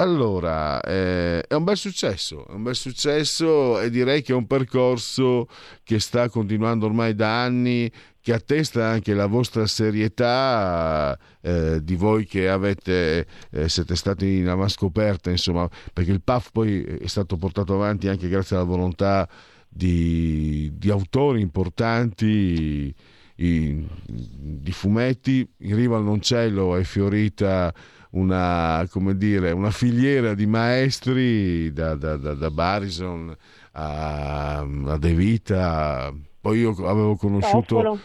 Allora, 0.00 0.80
eh, 0.80 1.42
è 1.46 1.54
un 1.54 1.64
bel 1.64 1.76
successo, 1.76 2.46
è 2.48 2.52
un 2.52 2.62
bel 2.62 2.74
successo 2.74 3.78
e 3.80 3.90
direi 3.90 4.22
che 4.22 4.32
è 4.32 4.34
un 4.34 4.46
percorso 4.46 5.46
che 5.84 6.00
sta 6.00 6.30
continuando 6.30 6.86
ormai 6.86 7.14
da 7.14 7.42
anni, 7.42 7.90
che 8.20 8.32
attesta 8.32 8.86
anche 8.86 9.14
la 9.14 9.26
vostra 9.26 9.66
serietà 9.66 11.18
eh, 11.40 11.82
di 11.82 11.96
voi 11.96 12.26
che 12.26 12.48
avete, 12.48 13.26
eh, 13.50 13.68
siete 13.68 13.96
stati 13.96 14.36
in 14.38 14.48
avanscoperta, 14.48 15.30
insomma, 15.30 15.68
perché 15.92 16.10
il 16.10 16.22
PAF 16.22 16.50
poi 16.52 16.82
è 16.82 17.06
stato 17.06 17.36
portato 17.36 17.74
avanti 17.74 18.08
anche 18.08 18.28
grazie 18.28 18.56
alla 18.56 18.64
volontà 18.64 19.28
di, 19.68 20.70
di 20.74 20.90
autori 20.90 21.40
importanti 21.40 22.94
i, 23.36 23.86
di 24.06 24.72
fumetti. 24.72 25.48
In 25.58 25.76
riva 25.76 25.96
al 25.96 26.04
Noncello 26.04 26.76
è 26.76 26.82
fiorita 26.82 27.72
una, 28.10 28.86
dire, 29.14 29.52
una 29.52 29.70
filiera 29.70 30.34
di 30.34 30.46
maestri 30.46 31.72
da, 31.72 31.94
da, 31.94 32.16
da, 32.16 32.34
da 32.34 32.50
Barison 32.50 33.34
a, 33.72 34.58
a 34.58 34.98
De 34.98 35.14
Vita. 35.14 36.12
Poi 36.40 36.58
io 36.58 36.70
avevo 36.86 37.16
conosciuto... 37.16 37.76
Toffolo. 37.76 38.00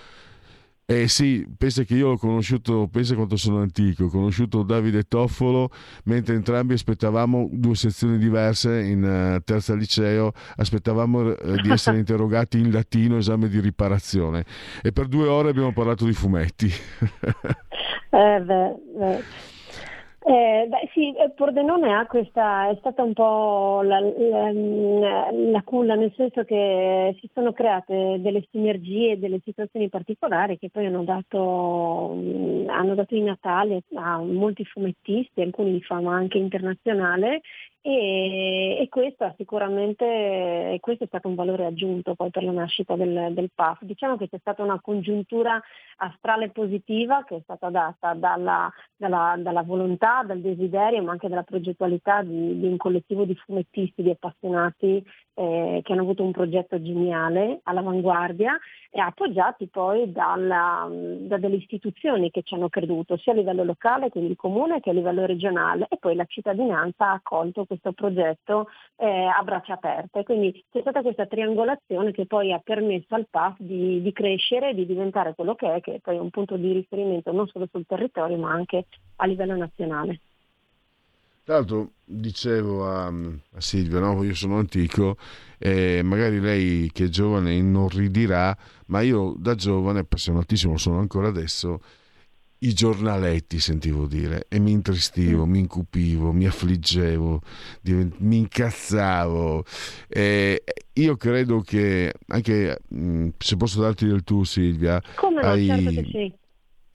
Eh 0.87 1.07
sì, 1.07 1.43
pensa 1.57 1.81
che 1.81 1.95
io 1.95 2.09
l'ho 2.09 2.17
conosciuto, 2.17 2.87
pensa 2.87 3.15
quanto 3.15 3.37
sono 3.37 3.59
antico, 3.59 4.03
ho 4.03 4.07
conosciuto 4.07 4.61
Davide 4.61 5.07
Toffolo 5.07 5.71
mentre 6.03 6.35
entrambi 6.35 6.73
aspettavamo 6.73 7.49
due 7.51 7.73
sezioni 7.73 8.19
diverse 8.19 8.83
in 8.83 9.01
uh, 9.01 9.41
terza 9.43 9.73
liceo, 9.73 10.31
aspettavamo 10.57 11.21
uh, 11.21 11.55
di 11.59 11.71
essere 11.71 11.97
interrogati 12.05 12.59
in 12.59 12.71
latino, 12.71 13.17
esame 13.17 13.49
di 13.49 13.59
riparazione 13.59 14.45
e 14.83 14.91
per 14.91 15.07
due 15.07 15.27
ore 15.27 15.49
abbiamo 15.49 15.73
parlato 15.73 16.05
di 16.05 16.13
fumetti. 16.13 16.67
eh 16.69 18.41
beh, 18.41 18.75
beh. 18.95 19.23
Eh, 20.27 20.65
beh, 20.67 20.89
sì, 20.91 21.13
eh, 21.15 21.29
Pordenone 21.35 21.93
ha 21.93 22.07
questa, 22.07 22.67
è 22.69 22.75
stata 22.79 23.03
un 23.03 23.13
po' 23.13 23.81
la, 23.83 23.99
la, 23.99 25.29
la, 25.31 25.61
culla, 25.63 25.93
nel 25.93 26.11
senso 26.15 26.43
che 26.43 27.15
si 27.21 27.29
sono 27.31 27.53
create 27.53 28.17
delle 28.19 28.43
sinergie, 28.49 29.19
delle 29.19 29.39
situazioni 29.43 29.87
particolari 29.87 30.57
che 30.57 30.71
poi 30.71 30.87
hanno 30.87 31.03
dato, 31.03 32.09
hanno 32.65 32.95
dato 32.95 33.13
i 33.15 33.21
Natali 33.21 33.79
a 33.93 34.17
molti 34.17 34.65
fumettisti, 34.65 35.41
alcuni 35.41 35.73
di 35.73 35.81
fama 35.83 36.15
anche 36.15 36.39
internazionale, 36.39 37.41
e, 37.87 38.77
e 38.79 38.89
questo, 38.89 39.31
sicuramente, 39.37 40.75
questo 40.81 41.03
è 41.03 41.07
stato 41.07 41.27
un 41.27 41.35
valore 41.35 41.65
aggiunto 41.65 42.15
poi 42.15 42.31
per 42.31 42.43
la 42.43 42.51
nascita 42.51 42.95
del, 42.95 43.31
del 43.35 43.51
PAF. 43.53 43.83
Diciamo 43.83 44.17
che 44.17 44.27
c'è 44.27 44.39
stata 44.39 44.63
una 44.63 44.81
congiuntura 44.81 45.61
astrale 45.97 46.49
positiva 46.49 47.23
che 47.25 47.35
è 47.35 47.41
stata 47.43 47.69
data 47.69 48.15
dalla, 48.15 48.73
dalla, 48.97 49.35
dalla 49.37 49.61
volontà, 49.61 50.23
dal 50.25 50.39
desiderio, 50.39 51.03
ma 51.03 51.11
anche 51.11 51.29
dalla 51.29 51.43
progettualità 51.43 52.23
di, 52.23 52.59
di 52.59 52.65
un 52.65 52.77
collettivo 52.77 53.23
di 53.23 53.35
fumettisti, 53.35 54.01
di 54.01 54.09
appassionati 54.09 55.03
eh, 55.35 55.81
che 55.83 55.91
hanno 55.91 56.01
avuto 56.01 56.23
un 56.23 56.31
progetto 56.31 56.81
geniale 56.81 57.59
all'avanguardia 57.63 58.57
e 58.89 58.99
appoggiati 58.99 59.67
poi 59.67 60.11
dalla, 60.11 60.87
da 60.89 61.37
delle 61.37 61.57
istituzioni 61.57 62.31
che 62.31 62.41
ci 62.41 62.55
hanno 62.55 62.69
creduto 62.69 63.17
sia 63.17 63.33
a 63.33 63.35
livello 63.35 63.63
locale, 63.63 64.09
quindi 64.09 64.31
il 64.31 64.37
comune, 64.37 64.79
che 64.79 64.89
a 64.89 64.93
livello 64.93 65.25
regionale 65.25 65.87
e 65.89 65.97
poi 65.97 66.15
la 66.15 66.25
cittadinanza 66.25 67.07
ha 67.07 67.11
accolto 67.11 67.65
questo 67.65 67.74
progetto 67.93 68.67
eh, 68.97 69.25
a 69.25 69.41
braccia 69.43 69.73
aperte. 69.73 70.23
Quindi 70.23 70.63
c'è 70.71 70.81
stata 70.81 71.01
questa 71.01 71.25
triangolazione 71.25 72.11
che 72.11 72.25
poi 72.25 72.53
ha 72.53 72.59
permesso 72.63 73.15
al 73.15 73.27
PAF 73.29 73.55
di, 73.59 74.01
di 74.01 74.11
crescere, 74.11 74.73
di 74.73 74.85
diventare 74.85 75.33
quello 75.35 75.55
che 75.55 75.75
è, 75.75 75.81
che 75.81 75.95
è 75.95 75.99
poi 75.99 76.17
un 76.17 76.29
punto 76.29 76.57
di 76.57 76.71
riferimento 76.73 77.31
non 77.31 77.47
solo 77.47 77.67
sul 77.71 77.85
territorio 77.85 78.37
ma 78.37 78.51
anche 78.51 78.85
a 79.17 79.25
livello 79.25 79.55
nazionale. 79.55 80.19
Tra 81.45 81.57
l'altro 81.57 81.91
dicevo 82.03 82.87
a, 82.87 83.05
a 83.05 83.61
Silvia, 83.61 83.99
no? 83.99 84.23
io 84.23 84.33
sono 84.33 84.57
antico 84.57 85.15
e 85.59 86.01
magari 86.01 86.39
lei 86.39 86.89
che 86.91 87.03
è 87.03 87.07
giovane 87.07 87.53
inorridirà, 87.53 88.57
ma 88.87 89.01
io 89.01 89.35
da 89.37 89.53
giovane, 89.53 89.99
appassionatissimo 89.99 90.75
sono 90.77 90.97
ancora 90.97 91.27
adesso, 91.27 91.81
i 92.59 92.73
giornaletti 92.73 93.59
sentivo 93.59 94.05
dire 94.05 94.45
e 94.49 94.59
mi 94.59 94.71
intristivo, 94.71 95.45
mm. 95.45 95.49
mi 95.49 95.59
incupivo, 95.59 96.31
mi 96.31 96.45
affliggevo, 96.45 97.41
mi 97.83 98.37
incazzavo. 98.37 99.63
E 100.07 100.63
io 100.93 101.15
credo 101.17 101.61
che 101.61 102.13
anche 102.27 102.79
mm, 102.93 103.29
se 103.37 103.57
posso 103.57 103.81
darti 103.81 104.07
del 104.07 104.23
tu 104.23 104.43
Silvia, 104.43 105.01
Come 105.15 105.41
no, 105.41 105.47
hai, 105.47 105.65
certo 105.65 105.89
che 105.89 106.07
sì 106.11 106.33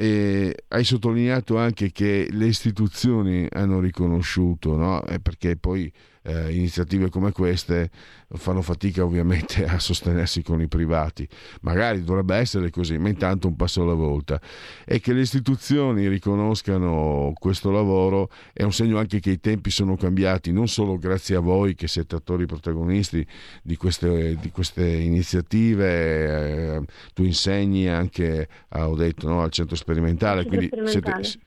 e 0.00 0.56
hai 0.68 0.82
sottolineato 0.82 1.58
anche 1.58 1.92
che 1.92 2.26
le 2.30 2.46
istituzioni 2.46 3.46
hanno 3.50 3.80
riconosciuto, 3.80 4.74
no? 4.74 5.04
perché 5.20 5.56
poi 5.56 5.92
eh, 6.22 6.54
iniziative 6.54 7.08
come 7.08 7.32
queste 7.32 7.90
fanno 8.34 8.62
fatica 8.62 9.04
ovviamente 9.04 9.64
a 9.64 9.78
sostenersi 9.78 10.42
con 10.42 10.60
i 10.60 10.68
privati. 10.68 11.26
Magari 11.62 12.04
dovrebbe 12.04 12.36
essere 12.36 12.70
così, 12.70 12.98
ma 12.98 13.08
intanto 13.08 13.48
un 13.48 13.56
passo 13.56 13.82
alla 13.82 13.94
volta. 13.94 14.40
E 14.84 15.00
che 15.00 15.12
le 15.12 15.20
istituzioni 15.20 16.08
riconoscano 16.08 17.32
questo 17.38 17.70
lavoro 17.70 18.30
è 18.52 18.62
un 18.62 18.72
segno 18.72 18.98
anche 18.98 19.20
che 19.20 19.30
i 19.30 19.40
tempi 19.40 19.70
sono 19.70 19.96
cambiati, 19.96 20.52
non 20.52 20.68
solo 20.68 20.98
grazie 20.98 21.36
a 21.36 21.40
voi 21.40 21.74
che 21.74 21.88
siete 21.88 22.16
attori 22.16 22.46
protagonisti 22.46 23.26
di 23.62 23.76
queste, 23.76 24.36
di 24.40 24.50
queste 24.50 24.86
iniziative, 24.86 26.76
eh, 26.76 26.82
tu 27.14 27.24
insegni 27.24 27.88
anche, 27.88 28.48
ah, 28.68 28.88
ho 28.88 28.94
detto, 28.94 29.28
no, 29.28 29.42
al 29.42 29.50
centro 29.50 29.76
sperimentale, 29.76 30.42
centro 30.42 30.58
quindi 30.58 30.66
sperimentale. 30.66 31.24
Siete, 31.24 31.46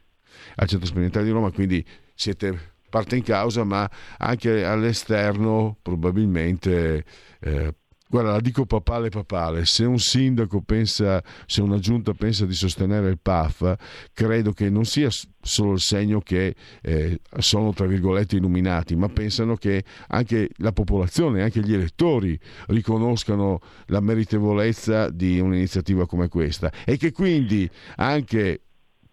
al 0.56 0.68
centro 0.68 0.88
sperimentale 0.88 1.26
di 1.26 1.32
Roma, 1.32 1.52
quindi 1.52 1.86
siete 2.14 2.73
parte 2.94 3.16
in 3.16 3.24
causa, 3.24 3.64
ma 3.64 3.90
anche 4.20 4.64
all'esterno 4.64 5.76
probabilmente... 5.82 7.04
Eh, 7.40 7.74
Guarda, 8.14 8.34
la 8.34 8.42
dico 8.42 8.68
papale 8.68 9.10
papale, 9.10 9.66
se 9.66 9.86
un 9.86 9.98
sindaco 9.98 10.62
pensa, 10.62 11.24
se 11.48 11.64
una 11.64 11.80
giunta 11.80 12.14
pensa 12.14 12.46
di 12.46 12.54
sostenere 12.54 13.10
il 13.10 13.18
PAF, 13.20 13.76
credo 14.14 14.52
che 14.52 14.70
non 14.70 14.86
sia 14.86 15.10
solo 15.42 15.72
il 15.72 15.80
segno 15.80 16.20
che 16.20 16.54
eh, 16.84 17.20
sono, 17.40 17.74
tra 17.74 17.88
virgolette, 17.88 18.36
illuminati, 18.36 18.96
ma 18.96 19.10
pensano 19.10 19.56
che 19.56 19.84
anche 20.10 20.50
la 20.58 20.72
popolazione, 20.72 21.42
anche 21.42 21.62
gli 21.62 21.74
elettori 21.74 22.40
riconoscano 22.68 23.62
la 23.88 24.00
meritevolezza 24.00 25.10
di 25.10 25.40
un'iniziativa 25.40 26.06
come 26.06 26.28
questa. 26.28 26.72
E 26.86 26.98
che 26.98 27.12
quindi 27.12 27.68
anche 27.96 28.62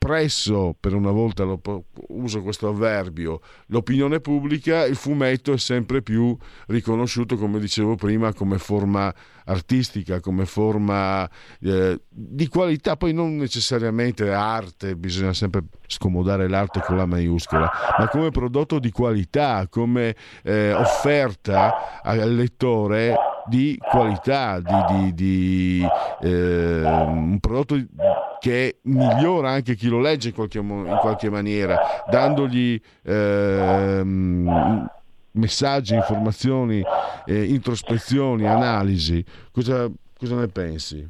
presso, 0.00 0.74
per 0.80 0.94
una 0.94 1.10
volta 1.10 1.44
lo, 1.44 1.60
uso 2.08 2.40
questo 2.40 2.68
avverbio, 2.68 3.42
l'opinione 3.66 4.18
pubblica, 4.20 4.86
il 4.86 4.96
fumetto 4.96 5.52
è 5.52 5.58
sempre 5.58 6.00
più 6.00 6.34
riconosciuto, 6.68 7.36
come 7.36 7.60
dicevo 7.60 7.96
prima, 7.96 8.32
come 8.32 8.56
forma 8.56 9.14
artistica, 9.44 10.18
come 10.20 10.46
forma 10.46 11.28
eh, 11.60 12.00
di 12.08 12.48
qualità, 12.48 12.96
poi 12.96 13.12
non 13.12 13.36
necessariamente 13.36 14.32
arte, 14.32 14.96
bisogna 14.96 15.34
sempre 15.34 15.64
scomodare 15.86 16.48
l'arte 16.48 16.80
con 16.80 16.96
la 16.96 17.04
maiuscola, 17.04 17.70
ma 17.98 18.08
come 18.08 18.30
prodotto 18.30 18.78
di 18.78 18.90
qualità, 18.90 19.66
come 19.68 20.16
eh, 20.42 20.72
offerta 20.72 22.00
al 22.02 22.34
lettore 22.34 23.14
di 23.48 23.76
qualità, 23.78 24.60
di, 24.60 25.12
di, 25.12 25.14
di 25.14 25.86
eh, 26.22 26.82
un 26.84 27.38
prodotto 27.38 27.76
che 28.40 28.78
migliora 28.82 29.50
anche 29.50 29.74
chi 29.74 29.88
lo 29.88 30.00
legge 30.00 30.28
in 30.28 30.34
qualche, 30.34 30.58
in 30.58 30.98
qualche 31.00 31.30
maniera, 31.30 31.78
dandogli 32.08 32.80
ehm, 33.04 34.88
messaggi, 35.32 35.94
informazioni, 35.94 36.82
eh, 37.26 37.44
introspezioni, 37.44 38.46
analisi. 38.46 39.24
Cosa, 39.52 39.88
cosa 40.18 40.36
ne 40.36 40.48
pensi? 40.48 41.08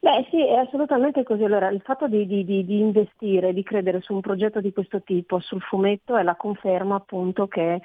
Beh 0.00 0.26
sì, 0.30 0.46
è 0.46 0.56
assolutamente 0.56 1.22
così. 1.22 1.44
Allora, 1.44 1.68
il 1.70 1.80
fatto 1.82 2.08
di, 2.08 2.26
di, 2.26 2.44
di, 2.44 2.64
di, 2.64 2.78
investire, 2.78 3.54
di 3.54 3.62
credere 3.62 4.00
su 4.00 4.12
un 4.12 4.20
progetto 4.20 4.60
di 4.60 4.72
questo 4.72 5.02
tipo, 5.02 5.40
sul 5.40 5.62
fumetto, 5.62 6.16
è 6.16 6.22
la 6.22 6.36
conferma 6.36 6.96
appunto 6.96 7.46
che 7.46 7.80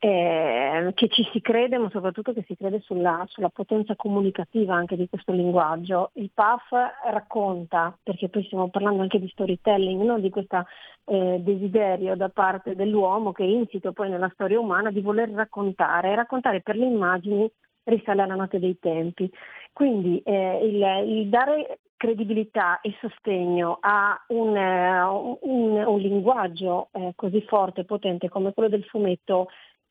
eh, 0.00 0.92
che 0.94 1.08
ci 1.08 1.28
si 1.32 1.40
crede, 1.40 1.76
ma 1.76 1.90
soprattutto 1.90 2.32
che 2.32 2.44
si 2.46 2.56
crede 2.56 2.80
sulla, 2.80 3.24
sulla, 3.28 3.48
potenza 3.48 3.96
comunicativa 3.96 4.74
anche 4.74 4.96
di 4.96 5.08
questo 5.08 5.32
linguaggio. 5.32 6.10
Il 6.14 6.30
PAF 6.32 6.70
racconta, 7.10 7.96
perché 8.02 8.28
poi 8.28 8.44
stiamo 8.44 8.68
parlando 8.68 9.02
anche 9.02 9.18
di 9.18 9.28
storytelling, 9.28 10.00
no? 10.02 10.20
di 10.20 10.30
questo 10.30 10.66
eh, 11.06 11.38
desiderio 11.40 12.14
da 12.14 12.28
parte 12.28 12.76
dell'uomo 12.76 13.32
che 13.32 13.42
è 13.42 13.48
insito 13.48 13.92
poi 13.92 14.08
nella 14.08 14.30
storia 14.34 14.60
umana 14.60 14.90
di 14.90 15.00
voler 15.00 15.30
raccontare, 15.30 16.12
e 16.12 16.14
raccontare 16.14 16.60
per 16.60 16.76
le 16.76 16.86
immagini 16.86 17.50
risale 17.84 18.22
alla 18.22 18.36
notte 18.36 18.60
dei 18.60 18.78
tempi. 18.78 19.28
Quindi 19.72 20.20
eh, 20.24 20.60
il, 20.64 21.08
il, 21.08 21.28
dare 21.28 21.80
credibilità 21.96 22.80
e 22.80 22.94
sostegno 23.00 23.78
a 23.80 24.16
un, 24.28 24.56
uh, 24.56 25.38
un, 25.42 25.84
un 25.84 25.98
linguaggio 25.98 26.90
eh, 26.92 27.12
così 27.16 27.42
forte 27.42 27.80
e 27.80 27.84
potente 27.84 28.28
come 28.28 28.52
quello 28.52 28.68
del 28.68 28.84
fumetto 28.84 29.48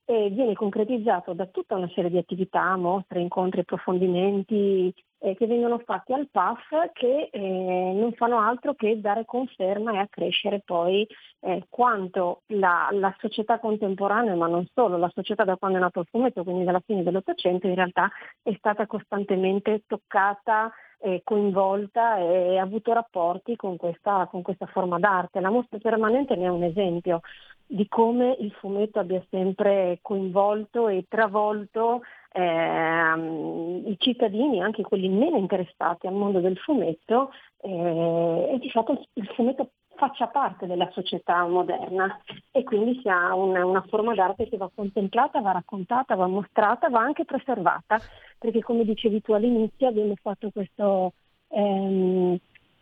e 0.10 0.30
viene 0.30 0.54
concretizzato 0.54 1.34
da 1.34 1.48
tutta 1.48 1.76
una 1.76 1.90
serie 1.94 2.10
di 2.10 2.18
attività, 2.18 2.78
mostre, 2.78 3.20
incontri, 3.20 3.60
approfondimenti 3.60 4.94
eh, 5.20 5.36
che 5.36 5.48
vengono 5.48 5.80
fatti 5.80 6.14
al 6.14 6.30
PAF 6.32 6.94
che 6.94 7.28
eh, 7.30 7.92
non 7.94 8.14
fanno 8.14 8.40
altro 8.40 8.74
che 8.74 9.02
dare 9.02 9.26
conferma 9.26 9.92
e 9.92 9.98
accrescere 9.98 10.62
poi 10.64 11.06
eh, 11.42 11.66
quanto 11.68 12.44
la, 12.54 12.88
la, 12.92 13.14
società 13.20 13.60
contemporanea, 13.60 14.34
ma 14.36 14.48
non 14.48 14.66
solo, 14.74 14.96
la 14.96 15.12
società 15.14 15.44
da 15.44 15.58
quando 15.58 15.78
è 15.78 15.82
nato 15.82 16.00
il 16.00 16.08
fumetto, 16.10 16.44
quindi 16.44 16.64
dalla 16.64 16.82
fine 16.86 17.04
dell'Ottocento, 17.04 17.68
in 17.68 17.76
realtà 17.76 18.10
è 18.42 18.54
stata 18.58 18.86
costantemente 18.86 19.84
toccata 19.88 20.72
eh, 21.00 21.22
coinvolta 21.24 22.18
e 22.18 22.58
ha 22.58 22.64
avuto 22.64 22.94
rapporti 22.94 23.56
con 23.56 23.78
questa, 23.78 24.28
con 24.30 24.42
questa 24.42 24.66
forma 24.66 25.00
d'arte. 25.00 25.40
La 25.40 25.50
mostra 25.50 25.78
permanente 25.78 26.36
ne 26.36 26.46
è 26.46 26.50
un 26.50 26.64
esempio 26.64 27.22
di 27.70 27.88
come 27.88 28.36
il 28.40 28.52
fumetto 28.54 29.00
abbia 29.00 29.22
sempre 29.30 30.00
coinvolto 30.02 30.88
e 30.88 31.06
travolto 31.10 32.02
eh, 32.32 33.90
i 33.90 33.96
cittadini, 34.00 34.62
anche 34.62 34.84
quelli 34.84 35.10
meno 35.10 35.38
interessati 35.38 36.08
al 36.08 36.14
mondo 36.14 36.40
del 36.40 36.58
fumetto, 36.58 37.32
eh, 37.62 38.52
e 38.54 38.58
di 38.60 38.70
fatto 38.70 39.04
il 39.14 39.28
fumetto 39.36 39.72
faccia 39.98 40.28
parte 40.28 40.66
della 40.66 40.90
società 40.92 41.46
moderna. 41.46 42.20
E 42.52 42.64
quindi 42.64 43.00
sia 43.02 43.34
una, 43.34 43.66
una, 43.66 43.84
forma 43.90 44.14
d'arte 44.14 44.48
che 44.48 44.58
va 44.58 44.70
contemplata, 44.74 45.42
va 45.42 45.52
raccontata, 45.52 46.16
va 46.16 46.28
mostrata, 46.28 46.90
va 46.90 47.00
anche 47.00 47.26
preservata, 47.26 48.00
perché 48.38 48.62
come 48.62 48.86
dicevi 48.86 49.22
tu 49.22 49.34
all'inizio 49.34 49.88
abbiamo 49.88 50.16
fatto 50.22 50.50
questo, 50.52 51.14
ehm, 51.50 52.38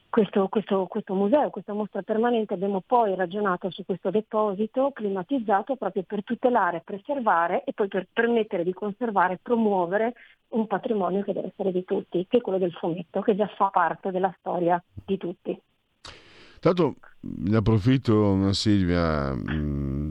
questo, 0.10 0.48
questo, 0.48 0.86
questo, 0.86 1.14
museo, 1.14 1.50
questa 1.50 1.74
mostra 1.74 2.02
permanente, 2.02 2.54
abbiamo 2.54 2.82
poi 2.86 3.16
ragionato 3.16 3.70
su 3.70 3.84
questo 3.84 4.12
deposito 4.12 4.92
climatizzato 4.92 5.76
proprio 5.76 6.04
per 6.04 6.24
tutelare, 6.24 6.84
preservare 6.86 7.64
e 7.66 7.74
poi 7.74 7.88
per 7.88 8.08
permettere 8.14 8.64
di 8.64 8.74
conservare 8.74 9.34
e 9.34 9.40
promuovere 9.42 10.14
un 10.50 10.68
patrimonio 10.68 11.22
che 11.24 11.34
deve 11.34 11.48
essere 11.48 11.72
di 11.72 11.84
tutti, 11.84 12.26
che 12.30 12.38
è 12.38 12.42
quello 12.42 12.60
del 12.60 12.72
fumetto, 12.72 13.22
che 13.22 13.36
già 13.36 13.48
fa 13.48 13.70
parte 13.70 14.12
della 14.12 14.34
storia 14.40 14.82
di 15.06 15.18
tutti. 15.18 15.62
Tanto 16.66 16.96
ne 17.20 17.58
approfitto, 17.58 18.52
Silvia, 18.52 19.38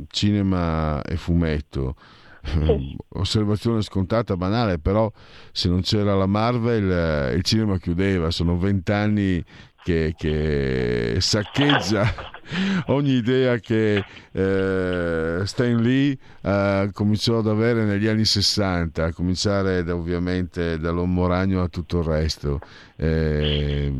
cinema 0.06 1.02
e 1.02 1.16
fumetto. 1.16 1.96
Sì. 2.44 2.96
Osservazione 3.08 3.82
scontata, 3.82 4.36
banale, 4.36 4.78
però 4.78 5.10
se 5.50 5.68
non 5.68 5.80
c'era 5.80 6.14
la 6.14 6.26
Marvel 6.26 7.34
il 7.34 7.42
cinema 7.42 7.76
chiudeva, 7.78 8.30
sono 8.30 8.56
vent'anni 8.56 9.42
che, 9.82 10.14
che, 10.16 11.16
saccheggia 11.18 12.14
ogni 12.86 13.14
idea 13.14 13.56
che 13.56 14.04
eh, 14.30 15.42
Stan 15.44 15.82
Lee 15.82 16.16
eh, 16.40 16.90
cominciò 16.92 17.38
ad 17.38 17.48
avere 17.48 17.84
negli 17.84 18.06
anni 18.06 18.24
60, 18.24 19.06
a 19.06 19.12
cominciare 19.12 19.82
da, 19.82 19.96
ovviamente 19.96 20.78
dall'Uomo 20.78 21.26
Ragno 21.26 21.62
a 21.62 21.68
tutto 21.68 21.98
il 21.98 22.04
resto. 22.04 22.60
Eh, 22.94 23.92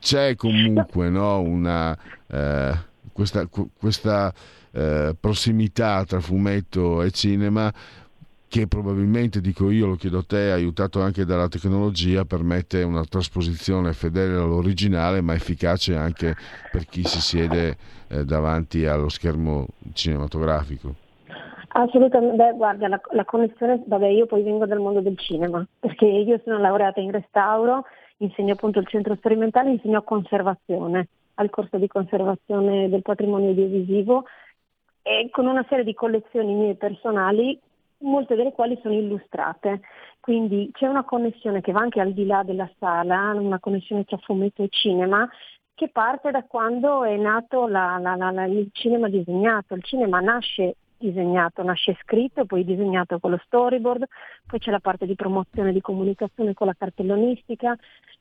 c'è 0.00 0.34
comunque 0.36 1.08
no, 1.08 1.40
una, 1.40 1.96
eh, 2.26 2.72
questa, 3.12 3.46
questa 3.46 4.32
eh, 4.72 5.14
prossimità 5.18 6.04
tra 6.04 6.20
fumetto 6.20 7.02
e 7.02 7.10
cinema 7.10 7.72
che 8.48 8.66
probabilmente, 8.66 9.40
dico 9.40 9.70
io, 9.70 9.86
lo 9.86 9.96
chiedo 9.96 10.18
a 10.18 10.24
te, 10.26 10.50
aiutato 10.50 11.02
anche 11.02 11.26
dalla 11.26 11.48
tecnologia, 11.48 12.24
permette 12.24 12.82
una 12.82 13.04
trasposizione 13.04 13.92
fedele 13.92 14.36
all'originale 14.36 15.20
ma 15.20 15.34
efficace 15.34 15.94
anche 15.94 16.34
per 16.72 16.86
chi 16.86 17.04
si 17.04 17.20
siede 17.20 17.76
eh, 18.08 18.24
davanti 18.24 18.86
allo 18.86 19.10
schermo 19.10 19.66
cinematografico. 19.92 20.94
Assolutamente, 21.68 22.36
beh, 22.36 22.52
guarda, 22.52 22.88
la, 22.88 23.00
la, 23.10 23.24
connessione, 23.26 23.82
vabbè, 23.86 24.06
io 24.06 24.24
poi 24.24 24.42
vengo 24.42 24.64
dal 24.64 24.80
mondo 24.80 25.00
del 25.00 25.18
cinema, 25.18 25.64
perché 25.78 26.06
io 26.06 26.40
sono 26.42 26.58
laureata 26.58 27.00
in 27.00 27.10
restauro, 27.10 27.84
insegno 28.18 28.52
appunto 28.52 28.78
il 28.78 28.86
centro 28.86 29.14
sperimentale, 29.16 29.70
insegno 29.70 30.02
conservazione, 30.02 31.08
al 31.34 31.50
corso 31.50 31.76
di 31.78 31.86
conservazione 31.86 32.88
del 32.88 33.02
patrimonio 33.02 33.48
audiovisivo 33.50 34.24
e 35.02 35.28
con 35.30 35.46
una 35.46 35.64
serie 35.68 35.84
di 35.84 35.94
collezioni 35.94 36.54
mie 36.54 36.74
personali 36.74 37.58
molte 38.00 38.34
delle 38.34 38.52
quali 38.52 38.78
sono 38.82 38.94
illustrate. 38.94 39.80
Quindi 40.20 40.70
c'è 40.72 40.86
una 40.86 41.04
connessione 41.04 41.60
che 41.60 41.72
va 41.72 41.80
anche 41.80 42.00
al 42.00 42.12
di 42.12 42.26
là 42.26 42.42
della 42.42 42.70
sala, 42.78 43.32
una 43.34 43.58
connessione 43.58 44.04
tra 44.04 44.18
fumetto 44.18 44.62
e 44.62 44.68
cinema, 44.68 45.28
che 45.74 45.88
parte 45.88 46.30
da 46.30 46.44
quando 46.44 47.04
è 47.04 47.16
nato 47.16 47.66
la, 47.66 47.98
la, 47.98 48.14
la, 48.14 48.44
il 48.44 48.68
cinema 48.72 49.08
disegnato. 49.08 49.74
Il 49.74 49.84
cinema 49.84 50.20
nasce 50.20 50.76
disegnato, 50.98 51.62
nasce 51.62 51.96
scritto, 52.02 52.44
poi 52.44 52.64
disegnato 52.64 53.18
con 53.18 53.30
lo 53.30 53.40
storyboard, 53.44 54.04
poi 54.46 54.58
c'è 54.58 54.70
la 54.70 54.80
parte 54.80 55.06
di 55.06 55.14
promozione 55.14 55.72
di 55.72 55.80
comunicazione 55.80 56.54
con 56.54 56.66
la 56.66 56.74
cartellonistica, 56.76 57.76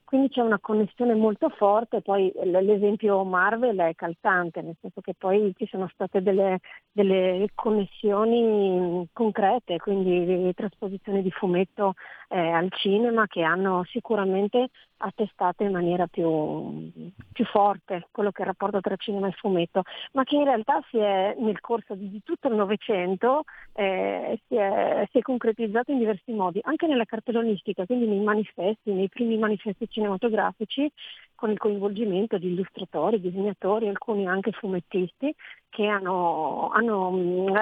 quindi 0.08 0.30
c'è 0.30 0.40
una 0.40 0.60
connessione 0.60 1.16
molto 1.16 1.50
forte, 1.50 2.02
poi 2.02 2.32
l'esempio 2.44 3.26
Marvel 3.26 3.78
è 3.80 3.94
calzante, 3.94 4.62
nel 4.62 4.78
senso 4.80 5.02
che 5.02 5.14
poi 5.18 5.54
ci 5.58 5.68
sono 5.68 5.90
state 5.92 6.22
delle, 6.22 6.60
delle 6.90 7.50
connessioni 7.54 9.06
concrete, 9.12 9.76
quindi 9.80 10.54
trasposizioni 10.54 11.22
di 11.22 11.32
fumetto 11.32 11.96
eh, 12.30 12.40
al 12.40 12.72
cinema 12.72 13.28
che 13.28 13.42
hanno 13.42 13.84
sicuramente 13.84 14.70
attestato 14.98 15.64
in 15.64 15.72
maniera 15.72 16.08
più, 16.08 16.92
più, 17.32 17.46
forte 17.46 18.08
quello 18.12 18.32
che 18.32 18.40
è 18.40 18.42
il 18.42 18.48
rapporto 18.48 18.82
tra 18.82 18.96
cinema 18.96 19.28
e 19.28 19.32
fumetto, 19.32 19.84
ma 20.14 20.24
che 20.24 20.36
in 20.36 20.44
realtà 20.44 20.82
si 20.90 20.98
è, 20.98 21.36
nel 21.40 21.60
corso 21.60 21.96
di, 21.96 22.22
tutto 22.24 22.48
il 22.48 22.56
Novecento 22.56 23.44
eh, 23.74 24.40
si, 24.48 24.56
si, 24.56 25.18
è, 25.18 25.22
concretizzato 25.22 25.92
in 25.92 26.00
diversi 26.00 26.32
modi, 26.32 26.60
anche 26.64 26.88
nella 26.88 27.06
cartellonistica, 27.06 27.86
quindi 27.86 28.08
nei 28.08 28.22
manifesti, 28.22 28.92
nei 28.92 29.10
primi 29.10 29.38
manifesti 29.38 29.88
cinematografici, 29.90 30.92
con 31.36 31.52
il 31.52 31.58
coinvolgimento 31.60 32.38
di 32.38 32.48
illustratori, 32.48 33.22
disegnatori, 33.22 33.88
alcuni 33.88 34.28
anche 34.28 34.52
fumettisti, 34.52 35.34
che 35.70 35.86
hanno, 35.86 36.70
hanno 36.70 37.12
mm, 37.12 37.56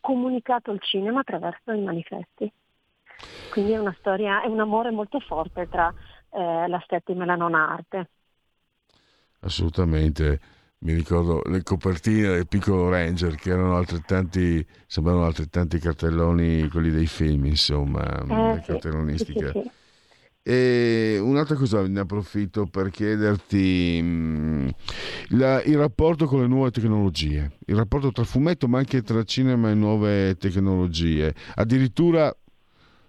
comunicato 0.00 0.70
il 0.72 0.80
cinema 0.82 1.20
attraverso 1.20 1.72
i 1.72 1.80
manifesti. 1.80 2.52
Quindi 3.50 3.72
è 3.72 3.78
una 3.78 3.94
storia, 3.98 4.42
è 4.42 4.46
un 4.46 4.60
amore 4.60 4.90
molto 4.90 5.20
forte 5.20 5.68
tra 5.68 5.92
eh, 6.32 6.68
la 6.68 6.82
settima 6.88 7.24
e 7.24 7.26
la 7.26 7.36
nona 7.36 7.68
arte. 7.70 8.10
Assolutamente. 9.40 10.40
Mi 10.82 10.94
ricordo 10.94 11.42
le 11.44 11.62
copertine 11.62 12.28
del 12.28 12.48
piccolo 12.48 12.88
Ranger 12.88 13.36
che 13.36 13.50
erano 13.50 13.76
altrettanti, 13.76 14.66
sembravano 14.86 15.26
altrettanti 15.26 15.78
cartelloni, 15.78 16.68
quelli 16.68 16.90
dei 16.90 17.06
film, 17.06 17.44
insomma, 17.44 18.02
eh, 18.04 18.60
sì, 18.62 18.66
cartellonistica. 18.66 19.52
Sì, 19.52 19.60
sì, 19.62 19.70
e 20.44 21.18
un'altra 21.20 21.54
cosa 21.54 21.86
ne 21.86 22.00
approfitto 22.00 22.66
per 22.66 22.90
chiederti 22.90 24.00
mh, 24.02 24.06
mm, 24.06 24.68
la, 25.38 25.62
il 25.62 25.78
rapporto 25.78 26.26
con 26.26 26.40
le 26.40 26.48
nuove 26.48 26.72
tecnologie, 26.72 27.58
il 27.66 27.76
rapporto 27.76 28.10
tra 28.10 28.24
fumetto 28.24 28.66
ma 28.66 28.78
anche 28.78 29.02
tra 29.02 29.22
cinema 29.22 29.70
e 29.70 29.74
nuove 29.74 30.36
tecnologie. 30.36 31.32
Addirittura 31.54 32.34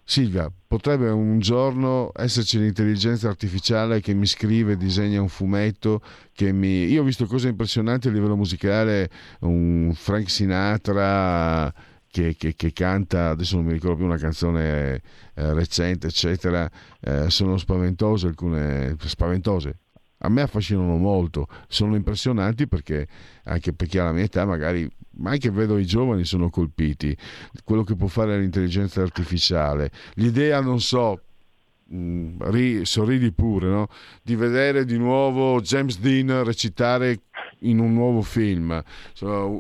Silvia, 0.06 0.52
potrebbe 0.68 1.10
un 1.10 1.40
giorno 1.40 2.12
esserci 2.16 2.60
l'intelligenza 2.60 3.30
artificiale 3.30 4.02
che 4.02 4.14
mi 4.14 4.26
scrive, 4.26 4.76
disegna 4.76 5.22
un 5.22 5.30
fumetto, 5.30 6.02
mi... 6.52 6.86
Io 6.86 7.02
ho 7.02 7.06
visto 7.06 7.26
cose 7.26 7.48
impressionanti 7.48 8.10
a 8.10 8.12
livello 8.12 8.36
musicale, 8.36 9.10
un 9.40 9.94
Frank 9.96 10.30
Sinatra 10.30 11.74
che, 12.14 12.36
che, 12.38 12.54
che 12.56 12.74
canta, 12.74 13.30
adesso 13.30 13.56
non 13.56 13.66
mi 13.66 13.74
ricordo 13.74 13.96
più 13.96 14.06
una 14.06 14.18
canzone 14.18 15.02
eh, 15.34 15.54
recente, 15.54 16.08
eccetera, 16.08 16.70
eh, 17.00 17.30
sono 17.30 17.58
spaventose 17.58 18.28
alcune, 18.28 18.96
spaventose, 19.00 19.80
a 20.26 20.30
me 20.30 20.42
affascinano 20.42 20.98
molto, 20.98 21.48
sono 21.68 21.96
impressionanti 21.96 22.68
perché 22.68 23.08
anche 23.44 23.74
per 23.74 23.88
chi 23.88 23.98
ha 23.98 24.06
la 24.06 24.14
mia 24.14 24.24
età 24.24 24.46
magari, 24.46 24.90
ma 25.18 25.32
anche 25.32 25.52
vedo 25.52 25.78
i 25.78 25.86
giovani 25.86 26.24
sono 26.24 26.50
colpiti, 26.50 27.16
quello 27.64 27.84
che 27.84 27.96
può 27.96 28.08
fare 28.08 28.40
l'intelligenza 28.40 29.02
artificiale, 29.02 29.92
l'idea 30.16 30.62
non 30.62 30.80
so, 30.80 31.20
mm, 31.94 32.42
ri, 32.44 32.86
sorridi 32.86 33.34
pure, 33.34 33.68
no? 33.68 33.88
di 34.22 34.36
vedere 34.36 34.86
di 34.86 34.98
nuovo 34.98 35.60
James 35.60 36.00
Dean 36.00 36.44
recitare 36.46 37.20
in 37.64 37.80
un 37.80 37.94
nuovo 37.94 38.22
film, 38.22 38.82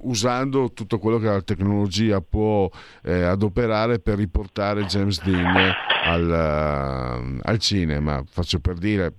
usando 0.01 0.72
tutto 0.74 0.97
quello 0.99 1.18
che 1.20 1.26
la 1.26 1.41
tecnologia 1.41 2.22
può 2.22 2.70
eh, 3.04 3.24
adoperare 3.24 4.00
per 4.00 4.17
riportare 4.17 4.86
James 4.86 5.21
Dean 5.24 5.74
al, 6.05 6.28
uh, 6.30 7.39
al 7.42 7.58
cinema. 7.59 8.24
Faccio 8.28 8.59
per 8.59 8.78
dire, 8.78 9.16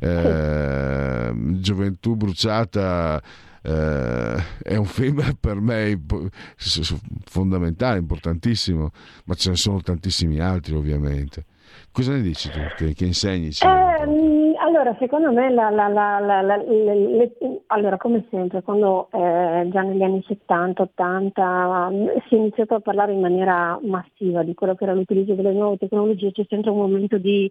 eh, 0.00 1.32
Gioventù 1.34 2.16
bruciata. 2.16 3.22
Eh, 3.60 4.44
è 4.62 4.76
un 4.76 4.84
film 4.84 5.36
per 5.38 5.60
me 5.60 6.00
fondamentale, 7.24 7.98
importantissimo, 7.98 8.92
ma 9.24 9.34
ce 9.34 9.50
ne 9.50 9.56
sono 9.56 9.80
tantissimi 9.80 10.38
altri 10.38 10.74
ovviamente. 10.74 11.44
Cosa 11.90 12.12
ne 12.12 12.22
dici 12.22 12.48
tu? 12.50 12.60
Che, 12.76 12.94
che 12.94 13.04
insegni? 13.04 13.48
Eh, 13.48 14.06
allora, 14.78 14.96
secondo 15.00 15.32
me, 15.32 15.50
la, 15.50 15.70
la, 15.70 15.88
la, 15.88 16.40
le, 16.56 17.32
allora, 17.66 17.96
come 17.96 18.26
sempre, 18.30 18.62
quando 18.62 19.08
eh, 19.10 19.68
già 19.70 19.82
negli 19.82 20.02
anni 20.02 20.24
70-80 20.26 21.92
mm, 21.92 22.08
si 22.28 22.34
è 22.34 22.38
iniziato 22.38 22.74
a 22.76 22.80
parlare 22.80 23.12
in 23.12 23.20
maniera 23.20 23.78
massiva 23.82 24.44
di 24.44 24.54
quello 24.54 24.76
che 24.76 24.84
era 24.84 24.94
l'utilizzo 24.94 25.34
delle 25.34 25.52
nuove 25.52 25.78
tecnologie, 25.78 26.30
c'è 26.30 26.44
sempre 26.48 26.70
un 26.70 26.78
momento 26.78 27.18
di... 27.18 27.50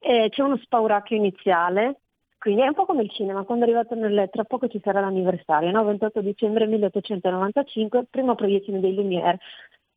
Eh, 0.00 0.28
c'è 0.30 0.42
uno 0.42 0.58
spauracchio 0.58 1.16
iniziale, 1.16 2.00
quindi 2.38 2.62
è 2.62 2.66
un 2.66 2.74
po' 2.74 2.86
come 2.86 3.02
il 3.02 3.10
cinema, 3.10 3.44
quando 3.44 3.64
è 3.64 3.68
arrivato 3.68 3.94
nel, 3.94 4.28
tra 4.30 4.44
poco 4.44 4.66
ci 4.68 4.80
sarà 4.82 5.00
l'anniversario, 5.00 5.70
no? 5.70 5.84
28 5.84 6.20
dicembre 6.20 6.66
1895, 6.66 8.06
prima 8.10 8.34
proiezione 8.34 8.80
dei 8.80 8.94
Lumière 8.94 9.38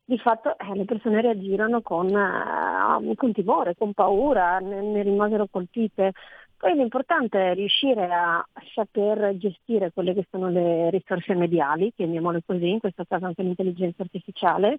di 0.08 0.16
fatto 0.16 0.56
eh, 0.58 0.74
le 0.74 0.86
persone 0.86 1.20
reagirono 1.20 1.82
con, 1.82 2.08
eh, 2.08 3.14
con 3.14 3.32
timore, 3.32 3.74
con 3.76 3.92
paura, 3.92 4.58
ne, 4.58 4.80
ne, 4.80 5.02
rimasero 5.02 5.48
colpite. 5.50 6.12
Poi 6.58 6.74
l'importante 6.74 7.52
è 7.52 7.54
riuscire 7.54 8.12
a 8.12 8.44
saper 8.74 9.36
gestire 9.36 9.92
quelle 9.92 10.12
che 10.12 10.26
sono 10.28 10.48
le 10.48 10.90
risorse 10.90 11.32
mediali, 11.34 11.92
chiamiamole 11.94 12.42
così, 12.44 12.68
in 12.68 12.80
questo 12.80 13.04
caso 13.08 13.26
anche 13.26 13.44
l'intelligenza 13.44 14.02
artificiale, 14.02 14.78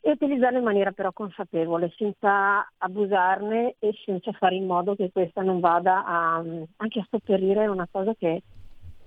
e 0.00 0.10
utilizzarle 0.10 0.58
in 0.58 0.64
maniera 0.64 0.90
però 0.90 1.12
consapevole, 1.12 1.92
senza 1.96 2.68
abusarne 2.78 3.76
e 3.78 3.94
senza 4.04 4.32
fare 4.32 4.56
in 4.56 4.66
modo 4.66 4.96
che 4.96 5.12
questa 5.12 5.40
non 5.42 5.60
vada 5.60 6.04
a, 6.04 6.42
anche 6.78 6.98
a 6.98 7.06
sopperire 7.08 7.68
una 7.68 7.86
cosa 7.88 8.12
che, 8.18 8.42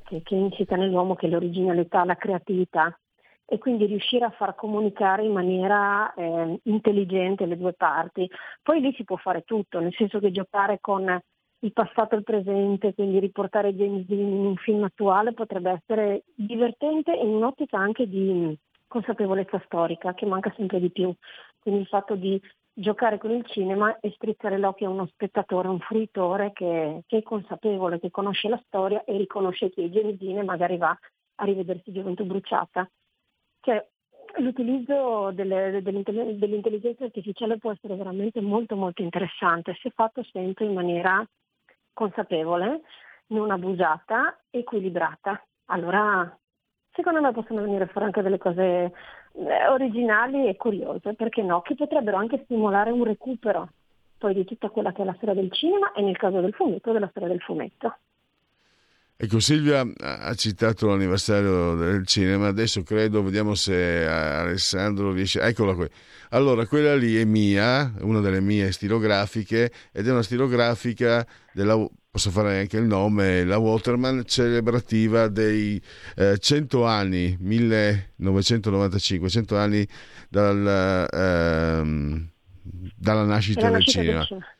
che, 0.05 0.21
che 0.23 0.35
incita 0.35 0.77
nell'uomo, 0.77 1.15
che 1.15 1.27
è 1.27 1.29
l'originalità, 1.29 2.05
la 2.05 2.15
creatività 2.15 2.97
e 3.45 3.57
quindi 3.57 3.85
riuscire 3.85 4.23
a 4.23 4.29
far 4.29 4.55
comunicare 4.55 5.23
in 5.23 5.34
maniera 5.34 6.13
eh, 6.13 6.59
intelligente 6.63 7.45
le 7.45 7.57
due 7.57 7.73
parti. 7.73 8.29
Poi 8.63 8.79
lì 8.79 8.93
si 8.93 9.03
può 9.03 9.17
fare 9.17 9.43
tutto, 9.43 9.79
nel 9.79 9.93
senso 9.93 10.19
che 10.19 10.31
giocare 10.31 10.79
con 10.79 11.21
il 11.59 11.73
passato 11.73 12.15
e 12.15 12.19
il 12.19 12.23
presente, 12.23 12.93
quindi 12.93 13.19
riportare 13.19 13.73
James 13.73 14.05
Dean 14.05 14.27
in 14.27 14.45
un 14.45 14.55
film 14.57 14.84
attuale 14.84 15.34
potrebbe 15.34 15.71
essere 15.71 16.23
divertente 16.35 17.11
in 17.13 17.29
un'ottica 17.29 17.77
anche 17.77 18.07
di 18.07 18.57
consapevolezza 18.88 19.61
storica 19.65 20.13
che 20.13 20.25
manca 20.25 20.53
sempre 20.55 20.79
di 20.79 20.91
più. 20.91 21.13
Quindi 21.59 21.81
il 21.81 21.88
fatto 21.88 22.15
di 22.15 22.39
giocare 22.73 23.17
con 23.17 23.31
il 23.31 23.43
cinema 23.45 23.97
e 23.99 24.11
strizzare 24.11 24.59
l'occhio 24.59 24.88
a 24.88 24.91
uno 24.91 25.07
spettatore, 25.07 25.67
un 25.67 25.79
fruitore 25.79 26.53
che, 26.53 27.01
che 27.07 27.17
è 27.17 27.23
consapevole, 27.23 27.99
che 27.99 28.11
conosce 28.11 28.47
la 28.47 28.61
storia 28.65 29.03
e 29.03 29.17
riconosce 29.17 29.71
che 29.71 29.89
James 29.89 30.17
Dean 30.17 30.38
e 30.38 30.43
magari 30.43 30.77
va 30.77 30.95
a 31.39 31.45
rivedersi 31.45 31.91
Gioventù 31.91 32.23
bruciata. 32.23 32.88
Cioè, 33.61 33.84
l'utilizzo 34.38 35.31
delle, 35.31 35.81
dell'intelligenza 35.81 37.05
artificiale 37.05 37.57
può 37.57 37.71
essere 37.71 37.95
veramente 37.95 38.41
molto 38.41 38.75
molto 38.75 39.01
interessante 39.01 39.75
se 39.81 39.89
fatto 39.89 40.23
sempre 40.31 40.65
in 40.65 40.73
maniera 40.73 41.27
consapevole, 41.97 42.81
non 43.27 43.49
abusata, 43.49 44.37
equilibrata. 44.51 45.43
Allora, 45.65 46.37
secondo 46.91 47.21
me 47.21 47.31
possono 47.31 47.63
venire 47.63 47.87
fuori 47.87 48.05
anche 48.05 48.21
delle 48.21 48.37
cose 48.37 48.61
eh, 48.61 49.67
originali 49.67 50.47
e 50.47 50.55
curiose, 50.55 51.15
perché 51.15 51.41
no, 51.41 51.61
che 51.61 51.73
potrebbero 51.73 52.17
anche 52.17 52.43
stimolare 52.43 52.91
un 52.91 53.03
recupero 53.03 53.69
poi 54.19 54.35
di 54.35 54.45
tutta 54.45 54.69
quella 54.69 54.91
che 54.91 55.01
è 55.01 55.05
la 55.05 55.15
storia 55.15 55.33
del 55.33 55.51
cinema 55.51 55.91
e 55.93 56.01
nel 56.01 56.17
caso 56.17 56.39
del 56.39 56.53
fumetto 56.53 56.91
della 56.91 57.09
storia 57.09 57.29
del 57.29 57.41
fumetto. 57.41 57.97
Ecco, 59.19 59.39
Silvia 59.39 59.84
ha 59.98 60.35
citato 60.35 60.85
l'anniversario 60.85 61.73
del 61.73 62.06
cinema, 62.06 62.45
adesso 62.49 62.84
credo, 62.84 63.23
vediamo 63.23 63.56
se 63.56 64.06
Alessandro 64.06 65.11
riesce... 65.11 65.41
Eccola 65.41 65.73
qui. 65.73 65.88
Allora, 66.30 66.68
quella 66.68 66.95
lì 66.95 67.15
è 67.15 67.23
mia, 67.23 67.91
una 68.02 68.19
delle 68.19 68.41
mie 68.41 68.72
stilografiche, 68.72 69.72
ed 69.91 70.07
è 70.07 70.11
una 70.11 70.22
stilografica 70.22 71.26
della... 71.52 71.84
Posso 72.11 72.30
fare 72.30 72.60
anche 72.60 72.77
il 72.77 72.84
nome, 72.84 73.44
la 73.44 73.57
Waterman, 73.57 74.23
celebrativa 74.23 75.27
dei 75.30 75.81
eh, 76.15 76.38
100 76.38 76.85
anni, 76.85 77.35
1995, 77.39 79.30
100 79.30 79.57
anni 79.57 79.88
dal, 80.30 81.07
ehm, 81.11 82.30
dalla 82.95 83.23
nascita, 83.23 83.68
del, 83.72 83.84
cinema. 83.84 84.18
del 84.18 84.26
cinema 84.27 84.56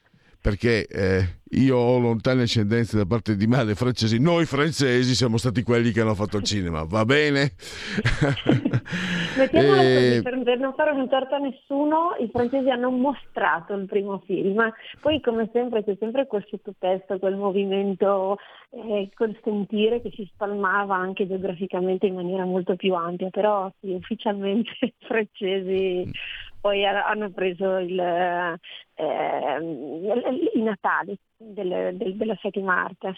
perché 0.48 0.88
eh, 0.88 1.40
io 1.60 1.76
ho 1.76 2.00
lontane 2.00 2.44
ascendenze 2.44 2.96
da 2.96 3.06
parte 3.06 3.36
di 3.36 3.48
madre 3.48 3.76
francesi, 3.76 4.18
noi 4.18 4.46
francesi 4.46 5.14
siamo 5.14 5.36
stati 5.36 5.62
quelli 5.62 5.92
che 5.92 6.00
hanno 6.00 6.16
fatto 6.16 6.38
il 6.38 6.44
cinema, 6.44 6.86
va 6.86 7.04
bene? 7.04 7.52
Mettiamola 9.38 9.82
e... 9.82 10.22
così, 10.24 10.44
per, 10.44 10.58
non 10.58 10.74
fare 10.74 10.92
un 10.92 11.10
torto 11.10 11.36
a 11.36 11.40
nessuno, 11.40 12.16
i 12.22 12.30
francesi 12.32 12.70
hanno 12.70 12.92
mostrato 12.92 13.74
il 13.74 13.88
primo 13.88 14.24
film, 14.26 14.72
poi 15.02 15.20
come 15.20 15.50
sempre 15.52 15.84
c'è 15.84 15.98
sempre 16.00 16.28
quel 16.28 16.46
sottotesto, 16.48 17.20
quel 17.20 17.36
movimento, 17.36 18.38
eh, 18.70 19.10
quel 19.14 19.38
sentire 19.44 20.02
che 20.02 20.12
si 20.16 20.30
spalmava 20.34 20.96
anche 20.96 21.28
geograficamente 21.28 22.06
in 22.06 22.16
maniera 22.16 22.46
molto 22.46 22.78
più 22.78 22.94
ampia, 22.94 23.30
però 23.32 23.70
sì, 23.82 23.92
ufficialmente 23.92 24.72
i 24.80 24.94
francesi 25.06 26.10
poi 26.68 26.86
hanno 26.86 27.32
preso 27.32 27.78
il, 27.78 27.98
eh, 27.98 28.60
i 30.54 30.62
Natali 30.62 31.18
del, 31.38 31.96
del, 31.96 32.18
della 32.18 32.38
settima 32.42 32.84
arte. 32.84 33.14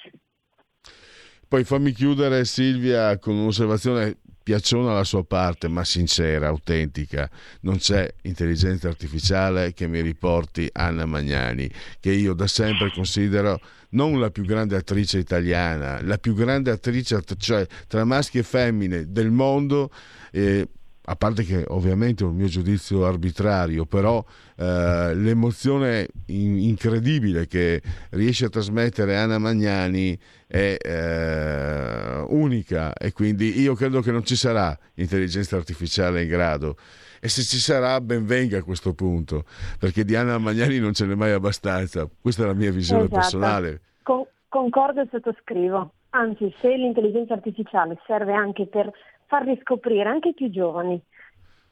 Poi 1.47 1.63
fammi 1.63 1.91
chiudere 1.91 2.45
Silvia 2.45 3.17
con 3.17 3.35
un'osservazione 3.35 4.17
piacciona 4.43 4.91
alla 4.91 5.03
sua 5.03 5.23
parte, 5.23 5.67
ma 5.67 5.83
sincera, 5.83 6.47
autentica. 6.47 7.27
Non 7.61 7.77
c'è 7.77 8.07
intelligenza 8.21 8.87
artificiale 8.87 9.73
che 9.73 9.87
mi 9.87 10.01
riporti 10.01 10.69
Anna 10.71 11.05
Magnani, 11.05 11.67
che 11.99 12.11
io 12.11 12.33
da 12.33 12.45
sempre 12.45 12.91
considero 12.91 13.59
non 13.91 14.19
la 14.19 14.29
più 14.29 14.45
grande 14.45 14.75
attrice 14.75 15.17
italiana, 15.17 15.99
la 16.03 16.19
più 16.19 16.35
grande 16.35 16.69
attrice, 16.69 17.19
cioè 17.39 17.65
tra 17.87 18.05
maschi 18.05 18.37
e 18.37 18.43
femmine 18.43 19.11
del 19.11 19.31
mondo. 19.31 19.89
Eh, 20.31 20.67
a 21.09 21.15
parte 21.15 21.43
che 21.43 21.65
ovviamente 21.69 22.23
è 22.23 22.27
un 22.27 22.35
mio 22.35 22.47
giudizio 22.47 23.03
arbitrario, 23.05 23.85
però 23.85 24.23
eh, 24.57 25.15
l'emozione 25.15 26.07
in- 26.27 26.59
incredibile 26.59 27.47
che 27.47 27.81
riesce 28.11 28.45
a 28.45 28.49
trasmettere 28.49 29.17
Anna 29.17 29.39
Magnani 29.39 30.17
è 30.45 30.77
eh, 30.79 32.25
unica 32.27 32.93
e 32.93 33.11
quindi 33.11 33.59
io 33.59 33.73
credo 33.73 34.01
che 34.01 34.11
non 34.11 34.23
ci 34.23 34.35
sarà 34.35 34.77
intelligenza 34.95 35.55
artificiale 35.55 36.21
in 36.21 36.29
grado. 36.29 36.75
E 37.19 37.27
se 37.27 37.41
ci 37.41 37.57
sarà, 37.57 37.99
ben 38.01 38.25
venga 38.25 38.59
a 38.59 38.63
questo 38.63 38.93
punto, 38.93 39.45
perché 39.79 40.05
di 40.05 40.15
Anna 40.15 40.37
Magnani 40.37 40.77
non 40.77 40.93
ce 40.93 41.05
n'è 41.07 41.15
mai 41.15 41.31
abbastanza. 41.31 42.07
Questa 42.21 42.43
è 42.43 42.45
la 42.45 42.53
mia 42.53 42.71
visione 42.71 43.05
esatto. 43.05 43.15
personale. 43.15 43.81
Con- 44.03 44.27
concordo 44.47 45.01
e 45.01 45.07
sottoscrivo. 45.09 45.91
Anzi, 46.11 46.53
se 46.59 46.69
l'intelligenza 46.75 47.33
artificiale 47.33 47.97
serve 48.05 48.33
anche 48.33 48.67
per 48.67 48.91
far 49.29 49.45
riscoprire 49.45 50.09
anche 50.09 50.29
i 50.29 50.33
più 50.33 50.49
giovani 50.49 50.99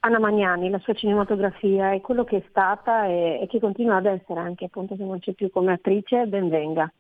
Anna 0.01 0.19
Magnani, 0.19 0.69
la 0.69 0.79
sua 0.79 0.93
cinematografia 0.93 1.91
e 1.91 2.01
quello 2.01 2.23
che 2.23 2.38
è 2.38 2.43
stata 2.49 3.07
e, 3.07 3.39
e 3.41 3.47
che 3.47 3.59
continua 3.59 3.95
ad 3.95 4.05
essere 4.05 4.39
anche 4.39 4.65
appunto 4.65 4.95
se 4.95 5.03
non 5.03 5.19
c'è 5.19 5.34
più 5.34 5.49
come 5.49 5.73
attrice, 5.73 6.27
ben 6.27 6.49
venga. 6.49 6.91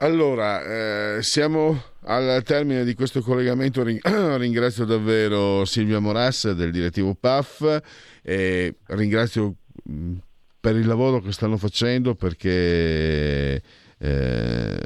Allora, 0.00 1.16
eh, 1.16 1.22
siamo 1.22 1.76
al 2.02 2.42
termine 2.44 2.84
di 2.84 2.94
questo 2.94 3.20
collegamento. 3.22 3.82
Ringrazio 4.36 4.84
davvero 4.84 5.64
Silvia 5.64 5.98
Moras 5.98 6.52
del 6.52 6.70
direttivo 6.70 7.16
PAF 7.18 7.82
e 8.22 8.76
ringrazio 8.88 9.54
mm, 9.90 10.16
per 10.60 10.76
il 10.76 10.86
lavoro 10.86 11.20
che 11.20 11.32
stanno 11.32 11.56
facendo 11.56 12.14
perché 12.14 13.60
eh, 13.98 14.78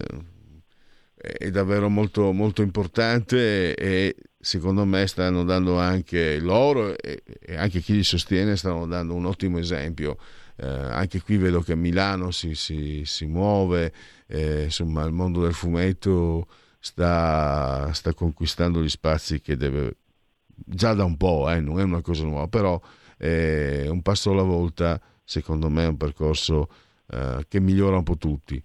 è 1.23 1.51
davvero 1.51 1.89
molto, 1.89 2.33
molto 2.33 2.63
importante 2.63 3.77
e 3.77 4.17
secondo 4.41 4.85
me 4.85 5.07
stanno 5.07 5.45
dando 5.45 5.79
anche 5.79 6.41
loro 6.41 6.99
e, 6.99 7.23
e 7.41 7.57
anche 7.57 7.81
chi 7.81 7.93
li 7.95 8.03
sostiene 8.03 8.57
stanno 8.57 8.87
dando 8.87 9.15
un 9.15 9.27
ottimo 9.27 9.59
esempio. 9.59 10.19
Eh, 10.57 10.67
anche 10.67 11.23
qui 11.23 11.37
vedo 11.37 11.61
che 11.61 11.77
Milano 11.77 12.33
si, 12.33 12.57
si, 12.57 13.03
si 13.05 13.27
muove, 13.27 13.93
eh, 14.27 14.65
insomma 14.65 15.05
il 15.05 15.13
mondo 15.13 15.43
del 15.43 15.55
fumetto 15.55 16.49
sta, 16.81 17.93
sta, 17.93 18.13
conquistando 18.15 18.83
gli 18.83 18.89
spazi 18.89 19.41
che 19.41 19.57
deve 19.57 19.99
già 20.47 20.93
da 20.93 21.05
un 21.05 21.17
po', 21.17 21.49
eh, 21.49 21.61
non 21.61 21.79
è 21.79 21.85
una 21.85 22.01
cosa 22.03 22.25
nuova, 22.25 22.49
però 22.49 22.81
è 23.17 23.87
un 23.89 24.03
passo 24.03 24.33
alla 24.33 24.43
volta, 24.43 25.01
secondo 25.23 25.69
me 25.71 25.85
è 25.85 25.89
un 25.89 25.97
percorso 25.97 26.69
eh, 27.07 27.45
che 27.49 27.61
migliora 27.61 27.97
un 27.97 28.03
po' 28.03 28.17
tutti 28.17 28.63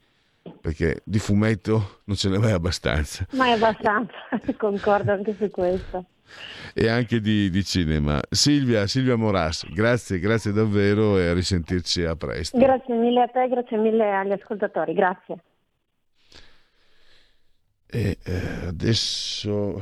perché 0.67 0.99
di 1.05 1.17
fumetto 1.17 2.01
non 2.03 2.17
ce 2.17 2.27
n'è 2.27 2.37
mai 2.37 2.51
abbastanza. 2.51 3.25
Mai 3.31 3.53
abbastanza, 3.53 4.11
concordo 4.57 5.13
anche 5.13 5.33
su 5.33 5.49
questo. 5.49 6.07
E 6.73 6.89
anche 6.89 7.21
di, 7.21 7.49
di, 7.49 7.63
cinema. 7.63 8.19
Silvia, 8.29 8.85
Silvia 8.85 9.15
Moras, 9.15 9.65
grazie, 9.71 10.19
grazie 10.19 10.51
davvero 10.51 11.17
e 11.19 11.27
a 11.27 11.33
risentirci 11.33 12.03
a 12.03 12.17
presto. 12.17 12.57
Grazie 12.57 12.95
mille 12.95 13.21
a 13.21 13.27
te, 13.27 13.47
grazie 13.47 13.77
mille 13.77 14.13
agli 14.13 14.33
ascoltatori, 14.33 14.93
grazie. 14.93 15.37
E 17.85 18.17
eh, 18.21 18.65
adesso, 18.65 19.81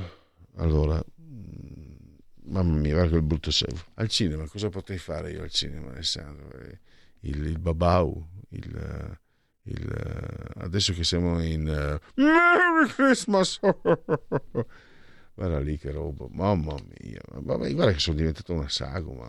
allora, 0.57 1.01
mm, 1.19 2.51
mamma 2.51 2.77
mia, 2.77 2.93
guarda 2.93 3.09
quel 3.09 3.23
brutto 3.23 3.49
servo. 3.49 3.81
Al 3.95 4.07
cinema, 4.07 4.47
cosa 4.47 4.69
potrei 4.69 4.99
fare 4.99 5.31
io 5.31 5.41
al 5.41 5.49
cinema, 5.49 5.89
Alessandro? 5.89 6.47
Eh, 6.59 6.79
il, 7.21 7.43
il 7.43 7.57
babau, 7.57 8.23
il 8.49 9.17
il, 9.65 9.89
eh, 9.89 10.63
adesso 10.63 10.93
che 10.93 11.03
siamo 11.03 11.41
in 11.41 11.61
uh, 11.61 12.21
Merry 12.21 12.87
Christmas 12.93 13.59
guarda 15.33 15.59
lì 15.59 15.77
che 15.77 15.91
roba 15.91 16.27
mamma 16.29 16.75
mia 16.99 17.21
Vabbè, 17.31 17.73
guarda 17.73 17.93
che 17.93 17.99
sono 17.99 18.17
diventato 18.17 18.53
una 18.53 18.69
sagoma 18.69 19.27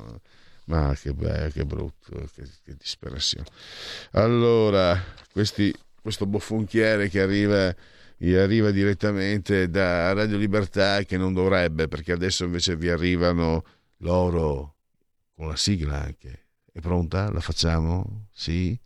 ma 0.67 0.95
che 1.01 1.15
bello 1.15 1.51
che 1.51 1.65
brutto 1.65 2.29
che, 2.35 2.49
che 2.65 2.75
disperazione 2.77 3.47
allora 4.13 5.01
questi, 5.33 5.75
questo 6.01 6.27
bofonchiere 6.27 7.09
che 7.09 7.21
arriva 7.21 7.75
arriva 8.19 8.71
direttamente 8.71 9.69
da 9.69 10.13
Radio 10.13 10.37
Libertà 10.37 11.03
che 11.03 11.17
non 11.17 11.33
dovrebbe 11.33 11.89
perché 11.89 12.13
adesso 12.13 12.45
invece 12.45 12.77
vi 12.77 12.89
arrivano 12.89 13.65
loro 13.99 14.77
con 15.35 15.49
la 15.49 15.57
sigla 15.57 16.03
anche 16.03 16.47
è 16.73 16.81
pronta? 16.81 17.31
la 17.31 17.41
facciamo? 17.41 18.27
sì? 18.33 18.79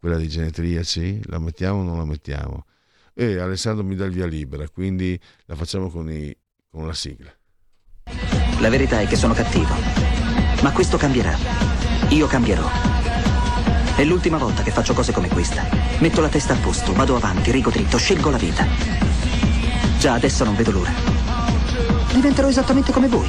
Quella 0.00 0.16
di 0.16 0.28
genetriaci, 0.28 1.20
la 1.26 1.38
mettiamo 1.38 1.80
o 1.80 1.82
non 1.82 1.98
la 1.98 2.06
mettiamo? 2.06 2.64
E 3.12 3.38
Alessandro 3.38 3.84
mi 3.84 3.94
dà 3.94 4.06
il 4.06 4.12
via 4.12 4.26
libera, 4.26 4.66
quindi 4.70 5.20
la 5.44 5.54
facciamo 5.54 5.90
con, 5.90 6.10
i, 6.10 6.34
con 6.70 6.86
la 6.86 6.94
sigla. 6.94 7.30
La 8.60 8.70
verità 8.70 9.00
è 9.00 9.06
che 9.06 9.16
sono 9.16 9.34
cattivo, 9.34 9.74
ma 10.62 10.72
questo 10.72 10.96
cambierà. 10.96 11.36
Io 12.08 12.26
cambierò. 12.26 12.66
È 13.94 14.04
l'ultima 14.04 14.38
volta 14.38 14.62
che 14.62 14.70
faccio 14.70 14.94
cose 14.94 15.12
come 15.12 15.28
questa. 15.28 15.68
Metto 15.98 16.22
la 16.22 16.30
testa 16.30 16.54
a 16.54 16.56
posto, 16.56 16.94
vado 16.94 17.16
avanti, 17.16 17.50
rigo 17.50 17.70
dritto, 17.70 17.98
scelgo 17.98 18.30
la 18.30 18.38
vita. 18.38 18.66
Già 19.98 20.14
adesso 20.14 20.44
non 20.44 20.56
vedo 20.56 20.70
l'ora. 20.70 20.92
Diventerò 22.14 22.48
esattamente 22.48 22.90
come 22.90 23.08
voi. 23.08 23.28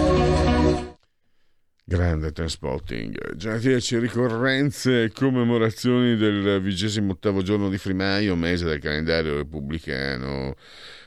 Grande 1.91 2.31
Transpotting. 2.31 3.35
Genetici 3.35 3.97
ricorrenze 3.97 5.03
e 5.03 5.11
commemorazioni 5.11 6.15
del 6.15 6.61
vigesimo 6.61 7.11
ottavo 7.11 7.41
giorno 7.41 7.67
di 7.67 7.77
Frimaio, 7.77 8.37
mese 8.37 8.63
del 8.63 8.79
calendario 8.79 9.35
repubblicano. 9.35 10.55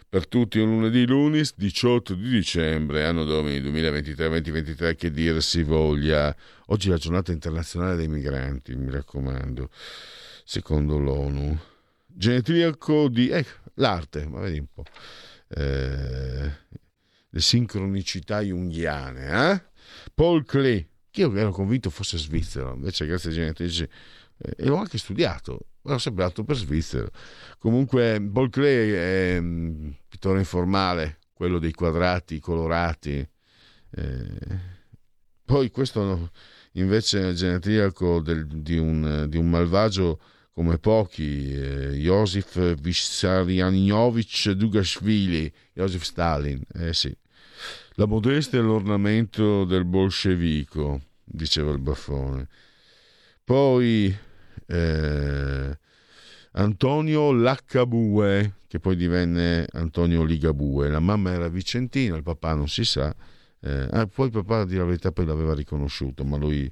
Per 0.06 0.28
tutti 0.28 0.58
un 0.58 0.68
lunedì 0.68 1.06
lunis 1.06 1.54
18 1.56 2.12
di 2.12 2.28
dicembre, 2.28 3.06
anno 3.06 3.24
domini 3.24 3.62
2023-2023, 3.62 4.94
che 4.94 5.10
dir 5.10 5.42
si 5.42 5.62
voglia. 5.62 6.36
Oggi 6.66 6.88
è 6.88 6.90
la 6.90 6.98
giornata 6.98 7.32
internazionale 7.32 7.96
dei 7.96 8.08
migranti, 8.08 8.76
mi 8.76 8.90
raccomando, 8.90 9.70
secondo 10.44 10.98
l'ONU. 10.98 11.58
Genetriaco 12.04 13.08
di... 13.08 13.30
Eh, 13.30 13.46
l'arte, 13.76 14.26
ma 14.26 14.40
vedi 14.40 14.58
un 14.58 14.66
po'. 14.70 14.84
Eh, 15.48 16.52
le 17.30 17.40
sincronicità 17.40 18.42
junghiane, 18.42 19.50
eh? 19.50 19.72
Paul 20.14 20.44
Klee, 20.44 20.88
che 21.10 21.22
io 21.22 21.34
ero 21.36 21.50
convinto 21.50 21.90
fosse 21.90 22.18
svizzero, 22.18 22.74
invece 22.74 23.06
grazie 23.06 23.30
ai 23.30 23.34
genetrici 23.36 23.82
eh, 23.82 24.54
e 24.56 24.66
l'ho 24.66 24.76
anche 24.76 24.98
studiato, 24.98 25.66
l'ho 25.82 25.98
sempre 25.98 26.24
dato 26.24 26.44
per 26.44 26.56
svizzero. 26.56 27.10
Comunque 27.58 28.24
Paul 28.32 28.50
Klee 28.50 29.34
è 29.34 29.38
un 29.38 29.86
mm, 29.86 29.90
pittore 30.08 30.38
informale, 30.38 31.18
quello 31.32 31.58
dei 31.58 31.72
quadrati 31.72 32.38
colorati. 32.38 33.28
Eh, 33.96 34.72
poi 35.44 35.70
questo 35.70 36.30
invece 36.72 37.30
è 37.30 37.32
genetriaco 37.32 38.20
del, 38.20 38.46
di, 38.46 38.78
un, 38.78 39.26
di, 39.28 39.36
un, 39.36 39.50
malvagio 39.50 40.20
come 40.52 40.78
pochi, 40.78 41.52
eh, 41.52 41.90
Josif 41.92 42.76
Vissarionovich 42.80 44.50
Dugashvili, 44.50 45.52
Josef 45.72 46.02
Stalin, 46.02 46.62
eh 46.74 46.94
sì. 46.94 47.14
La 47.94 48.06
modestia 48.06 48.58
è 48.58 48.62
l'ornamento 48.62 49.64
del 49.64 49.84
bolscevico, 49.84 51.00
diceva 51.24 51.70
il 51.70 51.78
baffone. 51.78 52.48
Poi 53.44 54.16
eh, 54.66 55.78
Antonio 56.52 57.32
Laccabue, 57.32 58.54
che 58.66 58.80
poi 58.80 58.96
divenne 58.96 59.66
Antonio 59.72 60.24
Ligabue. 60.24 60.88
La 60.88 61.00
mamma 61.00 61.32
era 61.32 61.48
vicentina, 61.48 62.16
il 62.16 62.22
papà 62.22 62.54
non 62.54 62.68
si 62.68 62.84
sa. 62.84 63.14
Eh, 63.60 63.88
ah, 63.90 64.06
poi 64.06 64.26
il 64.26 64.32
papà, 64.32 64.60
a 64.60 64.64
dire 64.64 64.80
la 64.80 64.86
verità, 64.86 65.12
poi 65.12 65.26
l'aveva 65.26 65.54
riconosciuto, 65.54 66.24
ma 66.24 66.36
lui... 66.36 66.70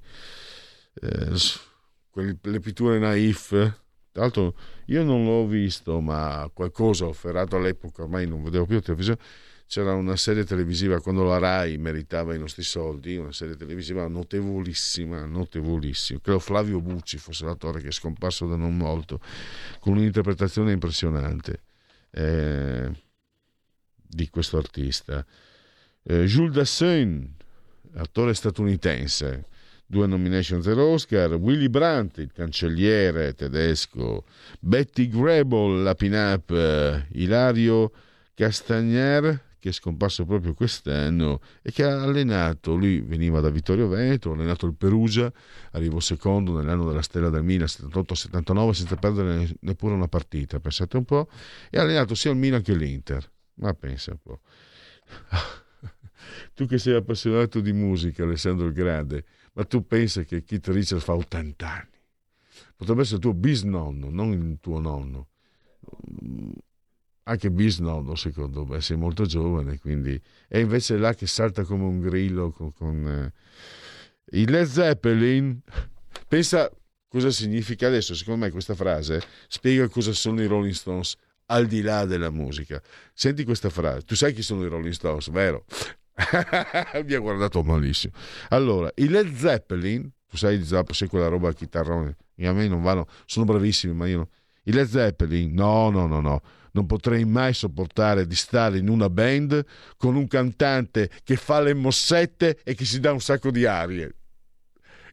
Eh, 1.01 1.61
le 2.43 2.61
pitture 2.61 2.99
naif 2.99 3.81
tra 4.13 4.23
l'altro 4.23 4.55
io 4.87 5.03
non 5.03 5.25
l'ho 5.25 5.47
visto, 5.47 6.01
ma 6.01 6.49
qualcosa 6.53 7.07
ho 7.07 7.13
ferrato 7.15 7.57
all'epoca, 7.57 8.03
ormai 8.03 8.29
non 8.29 8.43
vedevo 8.43 8.67
più 8.67 8.75
la 8.75 8.83
televisione 8.83 9.19
c'era 9.67 9.95
una 9.95 10.17
serie 10.17 10.45
televisiva 10.45 11.01
quando 11.01 11.25
la 11.25 11.39
RAI 11.39 11.79
meritava 11.79 12.35
i 12.35 12.39
nostri 12.39 12.63
soldi, 12.63 13.17
una 13.17 13.33
serie 13.33 13.57
televisiva 13.57 14.07
notevolissima, 14.07 15.25
notevolissima. 15.25 16.21
Credo 16.21 16.39
Flavio 16.39 16.81
Bucci 16.81 17.19
fosse 17.19 17.45
l'attore 17.45 17.81
che 17.81 17.89
è 17.89 17.93
scomparso 17.93 18.47
da 18.47 18.57
non 18.57 18.77
molto, 18.77 19.21
con 19.81 19.97
un'interpretazione 19.97 20.73
impressionante 20.73 21.63
eh, 22.11 22.91
di 23.95 24.29
questo 24.29 24.59
artista. 24.59 25.25
Eh, 26.03 26.25
Jules 26.25 26.53
Dassin, 26.53 27.35
attore 27.95 28.35
statunitense, 28.35 29.47
due 29.87 30.07
nomination 30.07 30.63
zero 30.63 30.87
Oscar, 30.89 31.35
Willy 31.35 31.69
Brandt, 31.69 32.19
il 32.19 32.33
cancelliere 32.33 33.35
tedesco, 33.35 34.25
Betty 34.59 35.09
Grable, 35.09 35.83
la 35.83 35.95
pin-up, 35.95 36.51
eh, 36.51 37.07
Ilario 37.13 37.93
Castagner, 38.35 39.51
che 39.63 39.69
è 39.69 39.73
scomparso 39.73 40.25
proprio 40.25 40.55
quest'anno 40.55 41.41
e 41.63 41.71
che 41.71 41.85
ha 41.85 42.03
allenato, 42.03 42.75
lui 42.75 43.01
veniva 43.01 43.39
da 43.39 43.49
Vittorio 43.49 43.87
Veneto, 43.87 44.33
ha 44.33 44.35
allenato 44.35 44.67
il 44.67 44.75
Perugia, 44.75 45.33
arrivò 45.71 46.01
secondo 46.01 46.59
nell'anno 46.59 46.85
della 46.85 47.01
stella 47.01 47.29
del 47.29 47.45
Milan 47.45 47.69
78-79 47.69 48.71
senza 48.73 48.97
perdere 48.97 49.55
neppure 49.61 49.95
una 49.95 50.09
partita, 50.09 50.59
pensate 50.59 50.97
un 50.97 51.05
po', 51.05 51.31
e 51.71 51.79
ha 51.79 51.83
allenato 51.83 52.17
sia 52.17 52.33
il 52.33 52.39
Milan 52.39 52.61
che 52.61 52.75
l'Inter, 52.75 53.31
ma 53.55 53.73
pensa 53.73 54.11
un 54.11 54.19
po'. 54.21 54.41
tu 56.55 56.67
che 56.67 56.79
sei 56.79 56.95
appassionato 56.97 57.61
di 57.61 57.73
musica, 57.73 58.25
Alessandro 58.25 58.67
il 58.67 58.73
Grande, 58.73 59.25
ma 59.53 59.63
tu 59.65 59.87
pensi 59.87 60.25
che 60.25 60.43
Keith 60.43 60.67
Richards 60.67 61.05
fa 61.05 61.15
80 61.15 61.69
anni? 61.69 62.01
Potrebbe 62.75 63.03
essere 63.03 63.19
il 63.19 63.23
tuo 63.23 63.35
bisnonno, 63.35 64.11
non 64.11 64.33
il 64.33 64.59
tuo 64.61 64.81
nonno 64.81 65.29
anche 67.25 67.51
bisnonno 67.51 68.15
secondo 68.15 68.65
me, 68.65 68.81
sei 68.81 68.97
molto 68.97 69.25
giovane, 69.25 69.79
quindi 69.79 70.21
è 70.49 70.59
invece 70.59 70.97
là 70.97 71.15
che 71.15 71.27
salta 71.27 71.65
come 71.65 71.85
un 71.85 72.01
grillo 72.01 72.51
con, 72.51 72.73
con 72.73 73.07
eh... 73.07 73.33
il 74.39 74.51
Led 74.51 74.67
Zeppelin. 74.67 75.61
Pensa 76.27 76.71
cosa 77.09 77.31
significa 77.31 77.87
adesso, 77.87 78.15
secondo 78.15 78.45
me 78.45 78.51
questa 78.51 78.75
frase 78.75 79.23
spiega 79.47 79.89
cosa 79.89 80.13
sono 80.13 80.43
i 80.43 80.47
Rolling 80.47 80.75
Stones 80.75 81.15
al 81.47 81.67
di 81.67 81.83
là 81.83 82.07
della 82.07 82.31
musica. 82.31 82.83
Senti 83.13 83.45
questa 83.45 83.71
frase, 83.71 84.03
tu 84.03 84.17
sai 84.17 84.33
chi 84.33 84.43
sono 84.43 84.65
i 84.65 84.69
Rolling 84.69 84.95
Stones, 84.95 85.31
vero? 85.31 85.65
Mi 87.05 87.15
ha 87.15 87.19
guardato 87.19 87.63
malissimo. 87.63 88.15
Allora, 88.49 88.91
i 88.97 89.09
Led 89.09 89.35
Zeppelin, 89.35 90.11
tu 90.27 90.37
sai, 90.37 90.63
sai 90.65 91.09
quella 91.09 91.29
roba 91.29 91.51
a 91.51 91.53
chitarrone, 91.53 92.17
a 92.43 92.53
me 92.53 92.67
non 92.67 92.83
vanno, 92.83 93.07
sono 93.27 93.45
bravissimi, 93.45 93.95
ma 93.95 94.07
io 94.07 94.17
no. 94.17 94.29
I 94.65 94.73
Led 94.73 94.89
Zeppelin, 94.89 95.53
no, 95.53 95.91
no, 95.91 96.07
no, 96.07 96.21
no 96.21 96.43
non 96.73 96.87
potrei 96.87 97.25
mai 97.25 97.55
sopportare 97.55 98.27
di 98.27 98.35
stare 98.35 98.79
in 98.79 98.89
una 98.89 99.09
band 99.09 99.65
con 99.97 100.17
un 100.17 100.27
cantante 100.29 101.11
che 101.25 101.37
fa 101.37 101.61
le 101.61 101.75
mossette 101.75 102.61
e 102.65 102.75
che 102.75 102.85
si 102.85 103.01
dà 103.01 103.13
un 103.13 103.21
sacco 103.21 103.51
di 103.51 103.65
arie. 103.65 104.15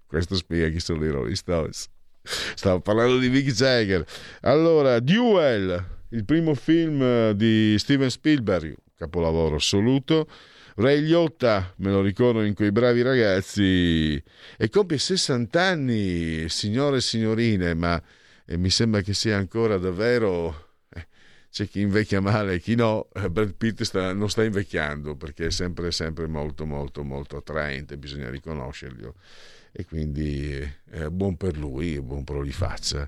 Questo 0.06 0.36
spiega 0.36 0.70
chi 0.70 0.80
sono 0.80 1.06
i 1.06 1.10
Rolling 1.10 1.36
Stones. 1.36 1.88
Stavo 2.22 2.82
parlando 2.82 3.18
di 3.18 3.30
Mick 3.30 3.52
Jagger. 3.52 4.06
Allora, 4.42 5.00
Duel, 5.00 5.86
il 6.10 6.26
primo 6.26 6.56
film 6.56 7.32
di 7.32 7.76
Steven 7.78 8.10
Spielberg, 8.10 8.76
capolavoro 8.96 9.56
assoluto. 9.56 10.28
Ray 10.76 11.02
Liotta, 11.02 11.74
me 11.78 11.92
lo 11.92 12.02
ricordo 12.02 12.42
in 12.42 12.54
quei 12.54 12.72
bravi 12.72 13.02
ragazzi, 13.02 14.14
e 14.14 14.70
compie 14.70 14.98
60 14.98 15.62
anni, 15.62 16.48
signore 16.48 16.98
e 16.98 17.02
signorine, 17.02 17.74
ma 17.74 18.02
mi 18.46 18.70
sembra 18.70 19.02
che 19.02 19.14
sia 19.14 19.36
ancora 19.36 19.78
davvero 19.78 20.69
c'è 21.52 21.68
chi 21.68 21.82
invecchia 21.82 22.22
male 22.22 22.56
e 22.56 22.60
chi 22.60 22.76
no, 22.76 23.10
eh, 23.14 23.30
Brad 23.30 23.54
Pitt 23.56 23.82
sta, 23.84 24.14
non 24.14 24.30
sta 24.30 24.44
invecchiando 24.44 25.16
perché 25.16 25.48
è 25.48 25.52
sempre, 25.52 25.92
sempre 25.92 26.28
molto, 26.28 26.66
molto, 26.66 27.04
molto 27.04 27.38
attraente, 27.38 27.98
bisogna 27.98 28.30
riconoscerlo 28.30 29.16
e 29.72 29.86
quindi 29.86 30.50
è 30.90 31.08
buon 31.10 31.38
per 31.38 31.58
lui, 31.58 32.00
buon 32.02 32.24
per 32.24 32.38
li 32.38 32.52
faccia. 32.52 33.08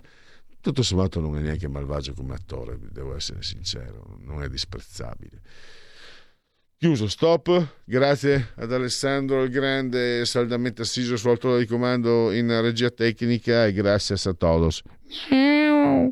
Tutto 0.59 0.83
sommato 0.83 1.19
non 1.19 1.37
è 1.37 1.41
neanche 1.41 1.67
malvagio 1.67 2.13
come 2.13 2.35
attore, 2.35 2.77
devo 2.91 3.15
essere 3.15 3.41
sincero, 3.41 4.17
non 4.21 4.43
è 4.43 4.49
disprezzabile. 4.49 5.41
Chiuso, 6.77 7.07
stop. 7.07 7.75
Grazie 7.83 8.53
ad 8.55 8.73
Alessandro 8.73 9.43
il 9.43 9.51
Grande, 9.51 10.25
saldamente 10.25 10.81
assiso 10.81 11.15
sul 11.15 11.29
autore 11.29 11.59
di 11.59 11.67
comando 11.67 12.31
in 12.31 12.47
regia 12.59 12.89
tecnica 12.89 13.67
e 13.67 13.71
grazie 13.71 14.15
a 14.15 14.33
todos. 14.33 14.81
Miau. 15.29 16.11